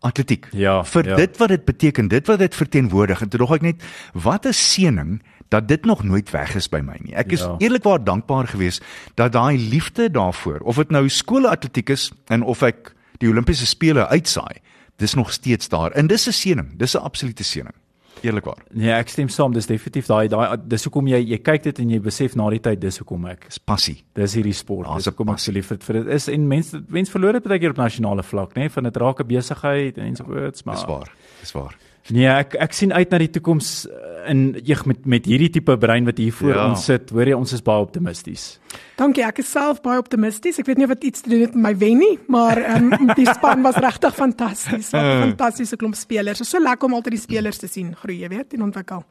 atletiek. 0.06 0.46
Ja, 0.54 0.82
vir 0.86 1.06
ja. 1.06 1.16
dit 1.16 1.38
wat 1.40 1.48
dit 1.48 1.64
beteken, 1.64 2.08
dit 2.08 2.26
wat 2.26 2.38
dit 2.38 2.54
verteenwoordig. 2.54 3.22
En 3.22 3.28
toe 3.28 3.40
dog 3.40 3.56
ek 3.58 3.62
net, 3.62 3.82
wat 4.14 4.46
'n 4.46 4.52
seëning 4.52 5.20
dat 5.48 5.68
dit 5.68 5.84
nog 5.84 6.02
nooit 6.04 6.30
weg 6.30 6.54
is 6.54 6.68
by 6.68 6.80
my 6.84 6.98
nie. 7.02 7.14
Ek 7.14 7.32
is 7.32 7.40
Ja. 7.40 7.56
eerlikwaar 7.58 8.04
dankbaar 8.04 8.46
geweest 8.46 8.82
dat 9.14 9.32
daai 9.32 9.58
liefde 9.58 10.10
daarvoor, 10.10 10.60
of 10.60 10.76
dit 10.76 10.90
nou 10.90 11.08
skoolatletiek 11.08 11.90
is 11.90 12.12
en 12.28 12.42
of 12.42 12.62
ek 12.62 12.94
die 13.18 13.28
Olimpiese 13.28 13.66
spele 13.66 14.06
uitsaai, 14.08 14.60
dis 14.98 15.14
nog 15.14 15.32
steeds 15.32 15.68
daar. 15.68 15.92
En 15.96 16.06
dis 16.06 16.26
'n 16.28 16.32
seëning, 16.32 16.76
dis 16.76 16.94
'n 16.94 16.98
absolute 17.02 17.44
seëning. 17.44 17.74
Eerlikwaar. 18.20 18.58
Nee, 18.72 18.90
ek 18.90 19.08
stem 19.08 19.28
saam, 19.28 19.52
dis 19.52 19.66
definitief 19.66 20.06
daai 20.06 20.28
daai 20.28 20.56
dis 20.66 20.84
hoekom 20.84 21.06
jy 21.06 21.20
jy 21.22 21.38
kyk 21.38 21.62
dit 21.62 21.78
en 21.78 21.90
jy 21.90 22.00
besef 22.02 22.34
na 22.34 22.48
die 22.50 22.58
tyd 22.58 22.80
dis 22.80 22.98
hoekom 22.98 23.26
ek 23.26 23.44
Dis 23.46 23.58
passie. 23.58 24.02
dis 24.14 24.34
hierdie 24.34 24.52
sport. 24.52 24.86
Daar's 24.86 25.04
Dis 25.04 25.12
hoekom 25.12 25.28
ek 25.34 25.38
so 25.38 25.52
lief 25.52 25.66
vir 25.66 25.78
dit 26.04 26.06
is 26.06 26.28
en 26.28 26.48
mense 26.48 26.82
mense 26.88 27.10
verloor 27.12 27.32
dit 27.32 27.42
baie 27.44 27.58
keer 27.58 27.70
op 27.70 27.76
nasionale 27.76 28.22
vlak, 28.22 28.54
nê, 28.56 28.60
nee, 28.60 28.68
van 28.70 28.82
dit 28.84 28.96
raak 28.96 29.20
'n 29.20 29.26
besigheid 29.26 29.98
en 29.98 30.16
so 30.16 30.46
iets, 30.48 30.64
maar 30.64 30.74
Dis 30.74 30.84
waar. 30.84 31.12
Dis 31.40 31.52
waar. 31.52 31.76
Nee, 32.10 32.26
ek 32.26 32.54
ek 32.54 32.72
sien 32.72 32.92
uit 32.92 33.10
na 33.10 33.18
die 33.18 33.30
toekoms 33.30 33.86
eh, 33.86 34.30
in 34.30 34.60
jeg 34.64 34.84
met 34.86 35.06
met 35.06 35.24
hierdie 35.28 35.50
tipe 35.50 35.76
brein 35.78 36.04
wat 36.08 36.18
hier 36.18 36.32
voor 36.32 36.54
Ja. 36.54 36.68
ons 36.70 36.84
sit. 36.84 37.10
Hoor 37.10 37.26
jy, 37.26 37.32
ons 37.36 37.52
is 37.52 37.62
baie 37.62 37.80
optimisties. 37.80 38.58
Dankie, 38.96 39.22
ek 39.24 39.38
is 39.38 39.50
self 39.50 39.82
baie 39.82 39.98
optimisties. 39.98 40.58
Ek 40.58 40.66
weet 40.66 40.76
nie 40.78 40.84
of 40.88 40.94
dit 40.96 41.04
iets 41.04 41.20
te 41.20 41.30
doen 41.30 41.40
het 41.40 41.54
met 41.54 41.62
my 41.62 41.74
wen 41.78 41.98
nie, 41.98 42.18
maar 42.28 42.56
ehm 42.58 42.92
um, 42.92 43.12
die 43.20 43.26
span 43.26 43.62
was 43.62 43.76
regtig 43.76 44.14
fantasties. 44.14 44.90
Wat 44.90 45.02
'n 45.04 45.20
fantastiese 45.30 45.76
klomp 45.76 45.94
spelers. 45.94 46.38
Dit 46.38 46.46
is 46.46 46.50
so 46.52 46.58
lekker 46.60 46.88
om 46.88 46.94
altyd 46.94 47.12
die 47.12 47.20
spelers 47.20 47.58
te 47.58 47.66
sien 47.68 47.94
groei, 47.94 48.20
jy 48.20 48.28
weet, 48.28 48.54
en 48.54 48.62
ontwikkel. 48.62 49.04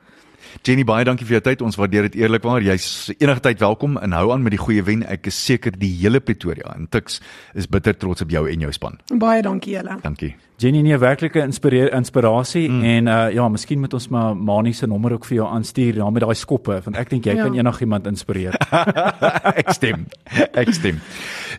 Jenny, 0.63 0.83
baie 0.83 1.03
dankie 1.03 1.25
vir 1.25 1.33
jou 1.41 1.41
tyd. 1.41 1.61
Ons 1.61 1.75
waardeer 1.75 2.01
dit 2.09 2.15
eerlikwaar. 2.21 2.61
Jy's 2.61 3.11
enige 3.19 3.39
tyd 3.41 3.59
welkom 3.59 3.97
en 3.97 4.11
hou 4.11 4.31
aan 4.31 4.43
met 4.43 4.51
die 4.51 4.59
goeie 4.61 4.83
wen. 4.83 5.03
Ek 5.03 5.27
is 5.27 5.35
seker 5.45 5.71
die 5.77 5.89
hele 6.01 6.19
Pretoria 6.19 6.73
en 6.75 6.87
Tuks 6.89 7.21
is 7.55 7.67
bitter 7.67 7.93
trots 7.97 8.21
op 8.21 8.29
jou 8.29 8.47
en 8.49 8.59
jou 8.59 8.71
span. 8.71 8.99
Baie 9.17 9.41
dankie 9.41 9.73
julle. 9.73 9.97
Dankie. 10.01 10.35
Jenny 10.57 10.79
nee, 10.81 10.97
werklike 10.97 11.37
inspireer 11.45 11.91
inspirasie 11.93 12.63
mm. 12.65 12.83
en 12.83 13.07
uh 13.13 13.17
ja, 13.29 13.43
miskien 13.53 13.77
moet 13.77 13.93
ons 13.93 14.07
maar 14.09 14.33
Mani 14.33 14.71
se 14.73 14.87
nommer 14.89 15.13
ook 15.13 15.25
vir 15.29 15.35
jou 15.37 15.47
aanstuur 15.53 15.99
ja 15.99 16.07
met 16.09 16.23
daai 16.23 16.33
skoppe 16.35 16.79
want 16.81 16.97
ek 16.97 17.11
dink 17.11 17.27
jy 17.29 17.35
Ja. 17.37 17.43
kan 17.43 17.53
enigiemand 17.53 18.07
inspireer. 18.09 18.55
ek 19.61 19.69
stem. 19.75 20.07
Ek 20.57 20.71
stem. 20.73 20.97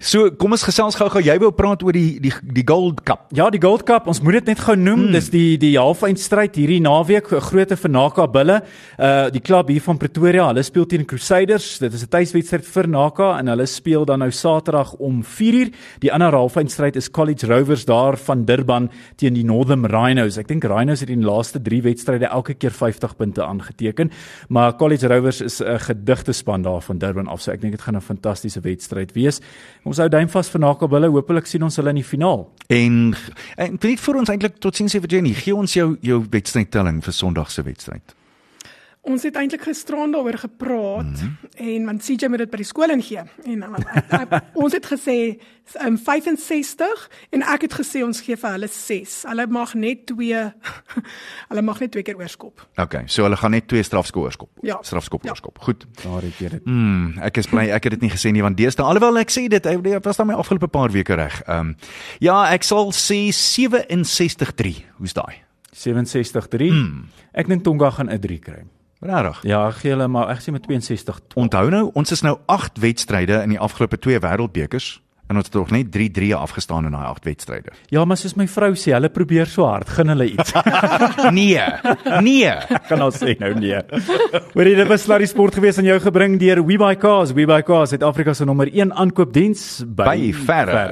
So, 0.03 0.33
kom 0.39 0.55
ons 0.55 0.65
gesels 0.67 0.97
gou-gou. 0.99 1.23
Jy 1.23 1.37
wou 1.43 1.53
praat 1.55 1.85
oor 1.87 1.95
die 1.95 2.19
die 2.23 2.33
die 2.43 2.65
Gold 2.67 3.05
Cup. 3.07 3.29
Ja, 3.35 3.47
die 3.55 3.61
Gold 3.63 3.85
Cup, 3.87 4.09
ons 4.11 4.19
moet 4.23 4.41
dit 4.41 4.51
net 4.51 4.65
gou 4.67 4.75
noem. 4.75 5.09
Mm. 5.09 5.15
Dis 5.15 5.31
die 5.31 5.57
die 5.63 5.77
halfeindstryd 5.79 6.59
hierdie 6.59 6.81
naweek, 6.83 7.31
'n 7.33 7.41
groot 7.51 7.77
Vernaka 7.79 8.27
Bulle. 8.27 8.63
Uh 8.99 9.31
die 9.31 9.41
klub 9.41 9.69
hier 9.69 9.83
van 9.83 9.99
Pretoria, 9.99 10.49
hulle 10.51 10.63
speel 10.63 10.87
teen 10.87 11.07
Crusaders. 11.07 11.79
Dit 11.79 11.95
is 11.95 12.03
'n 12.03 12.11
tuiswedstryd 12.11 12.67
vir 12.67 12.89
Naka 12.89 13.39
en 13.39 13.47
hulle 13.47 13.67
speel 13.67 14.05
dan 14.05 14.19
nou 14.19 14.31
Saterdag 14.31 14.95
om 14.99 15.23
4uur. 15.23 15.71
Die 16.01 16.13
ander 16.13 16.33
halfeindstryd 16.35 16.97
is 16.97 17.11
College 17.11 17.47
Rovers 17.47 17.85
daar 17.85 18.17
van 18.17 18.45
Durban 18.45 18.88
teen 19.17 19.35
die 19.35 19.45
Northern 19.45 19.85
Rhinos. 19.85 20.39
Ek 20.39 20.49
dink 20.49 20.65
Rhinos 20.65 21.01
het 21.01 21.11
in 21.11 21.23
die 21.23 21.29
laaste 21.29 21.61
3 21.63 21.83
wedstryde 21.83 22.27
elke 22.27 22.55
keer 22.55 22.75
50 22.75 23.17
punte 23.17 23.45
aangeteken, 23.45 24.11
maar 24.49 24.77
College 24.77 25.09
Rovers 25.09 25.41
is 25.41 25.61
'n 25.61 25.79
gedigte 25.79 26.33
span 26.33 26.63
daar 26.63 26.81
van 26.83 26.99
Durban 26.99 27.27
af. 27.27 27.41
So 27.41 27.53
ek 27.53 27.61
dink 27.61 27.73
dit 27.73 27.83
gaan 27.83 27.97
'n 27.97 28.01
fantastiese 28.01 28.61
wedstryd 28.61 29.13
wees. 29.13 29.41
Ons 29.85 29.99
hou 29.99 30.09
duim 30.09 30.29
vas 30.29 30.51
vir 30.51 30.61
Naka 30.61 30.87
Bulle. 30.87 31.09
Hoopelik 31.09 31.47
sien 31.47 31.63
ons 31.63 31.77
hulle 31.77 31.89
in 31.89 31.95
die 31.95 32.05
finaal. 32.05 32.51
En 32.69 33.15
en 33.57 33.79
net 33.81 34.01
vir 34.01 34.17
ons 34.17 34.29
eintlik 34.29 34.59
totsiens 34.59 34.95
sê 34.95 35.01
vir 35.01 35.09
Jenny, 35.09 35.33
gee 35.33 35.55
ons 35.55 35.73
jou 35.73 35.97
jou 36.01 36.25
wedstrydtelling 36.31 37.03
vir 37.03 37.13
Sondag 37.13 37.51
se 37.51 37.63
wedstryd. 37.63 38.18
Ons 39.09 39.25
het 39.25 39.37
eintlik 39.41 39.63
gisteraan 39.65 40.13
daaroor 40.13 40.39
gepraat 40.39 41.05
mm 41.07 41.15
-hmm. 41.15 41.37
en 41.57 41.85
want 41.85 42.03
CJ 42.05 42.29
moet 42.29 42.39
dit 42.39 42.51
by 42.51 42.57
die 42.57 42.67
skool 42.67 42.91
ingee. 42.91 43.23
En 43.45 43.63
uh, 43.63 43.79
ek, 43.95 44.13
ek, 44.21 44.43
ons 44.63 44.73
het 44.73 44.87
gesê 44.87 45.39
um, 45.87 45.97
65 45.99 47.11
en 47.31 47.43
ek 47.43 47.63
het 47.67 47.75
gesê 47.81 48.03
ons 48.05 48.21
gee 48.21 48.37
vir 48.37 48.51
hulle 48.51 48.69
6. 48.69 49.23
Hulle 49.29 49.47
mag 49.47 49.75
net 49.75 50.07
twee 50.07 50.43
hulle 51.51 51.63
mag 51.63 51.81
net 51.81 51.91
twee 51.91 52.03
keer 52.03 52.17
oorskop. 52.17 52.67
Okay, 52.77 53.03
so 53.07 53.23
hulle 53.23 53.37
gaan 53.37 53.51
net 53.51 53.69
twee 53.69 53.83
strafskop 53.83 54.23
oorskop. 54.23 54.51
Ja. 54.63 54.79
Strafskop 54.81 55.25
Ja. 55.25 55.31
oorskop. 55.31 55.59
Goed. 55.59 55.87
Daar 56.03 56.23
het 56.23 56.39
jy 56.39 56.49
dit. 56.49 56.65
Mm, 56.65 57.19
ek 57.19 57.37
is 57.37 57.47
bly 57.47 57.69
ek 57.71 57.85
het 57.85 57.93
dit 57.93 58.01
nie 58.01 58.11
gesê 58.11 58.31
nie 58.31 58.43
want 58.43 58.57
deesdae 58.57 58.87
alhoewel 58.87 59.19
ek 59.19 59.31
sê 59.31 59.49
dit 59.49 59.67
ek 59.67 60.05
was 60.05 60.17
dan 60.17 60.27
my 60.27 60.35
afgelope 60.35 60.69
paar 60.69 60.91
weke 60.91 61.15
reg. 61.15 61.43
Ehm 61.47 61.59
um, 61.59 61.77
ja, 62.21 62.53
ek 62.53 62.63
sal 62.63 62.93
sê 62.93 63.29
67-3. 63.33 64.85
Hoe's 64.99 65.13
daai? 65.13 65.43
67-3. 65.75 66.73
Mm. 66.73 67.05
Ek 67.33 67.47
dink 67.47 67.63
Tonga 67.65 67.91
gaan 67.91 68.11
'n 68.11 68.21
3 68.21 68.39
kry. 68.39 68.65
Regtig? 69.01 69.43
Ja, 69.47 69.71
gee 69.79 69.93
hulle 69.95 70.09
maar 70.11 70.33
ek 70.35 70.41
sê 70.43 70.55
met 70.55 70.65
62. 70.67 71.21
Onthou 71.39 71.69
nou, 71.71 71.85
ons 71.95 72.15
is 72.15 72.25
nou 72.27 72.39
8 72.51 72.81
wedstryde 72.83 73.43
in 73.45 73.55
die 73.55 73.61
afgelope 73.63 73.99
2 74.03 74.19
wêreldbekers 74.25 74.97
en 75.29 75.37
ons 75.37 75.45
het 75.45 75.55
nog 75.59 75.71
net 75.71 75.91
3-3 75.93 76.31
afgestaan 76.33 76.89
in 76.89 76.95
daai 76.97 77.05
8 77.05 77.27
wedstryde. 77.29 77.75
Ja, 77.93 78.05
maar 78.09 78.17
soos 78.17 78.35
my 78.41 78.47
vrou 78.49 78.71
sê, 78.81 78.95
hulle 78.97 79.11
probeer 79.13 79.47
so 79.51 79.67
hard, 79.69 79.91
gun 79.93 80.09
hulle 80.15 80.31
iets. 80.33 80.55
Nee. 81.39 81.61
Nee. 82.25 82.55
kan 82.89 83.03
ons 83.05 83.19
sê 83.21 83.35
nou 83.39 83.53
nee. 83.61 83.79
Hoorie, 84.55 84.75
dit 84.79 84.89
was 84.89 85.05
Sluddy 85.05 85.29
Sport 85.29 85.59
gewees 85.59 85.79
aan 85.79 85.89
jou 85.91 85.99
gebring 86.03 86.39
deur 86.41 86.63
WeBuyCars. 86.65 87.35
WeBuyCars, 87.37 87.93
Suid-Afrika 87.93 88.35
se 88.35 88.49
nommer 88.49 88.73
1 88.73 88.95
aankoopdiens 88.97 89.67
by, 89.85 90.09
By 90.09 90.33
verre. 90.49 90.87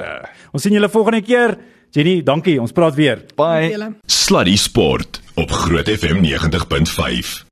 Ons 0.53 0.67
sien 0.67 0.77
julle 0.77 0.91
volgende 0.93 1.23
keer. 1.25 1.57
Jenny, 1.95 2.19
dankie. 2.21 2.59
Ons 2.61 2.75
praat 2.77 2.95
weer. 2.95 3.25
Bye. 3.39 3.73
Sluddy 4.05 4.55
Sport 4.59 5.21
op 5.39 5.51
Groot 5.65 5.89
FM 5.97 6.21
90.5. 6.21 7.45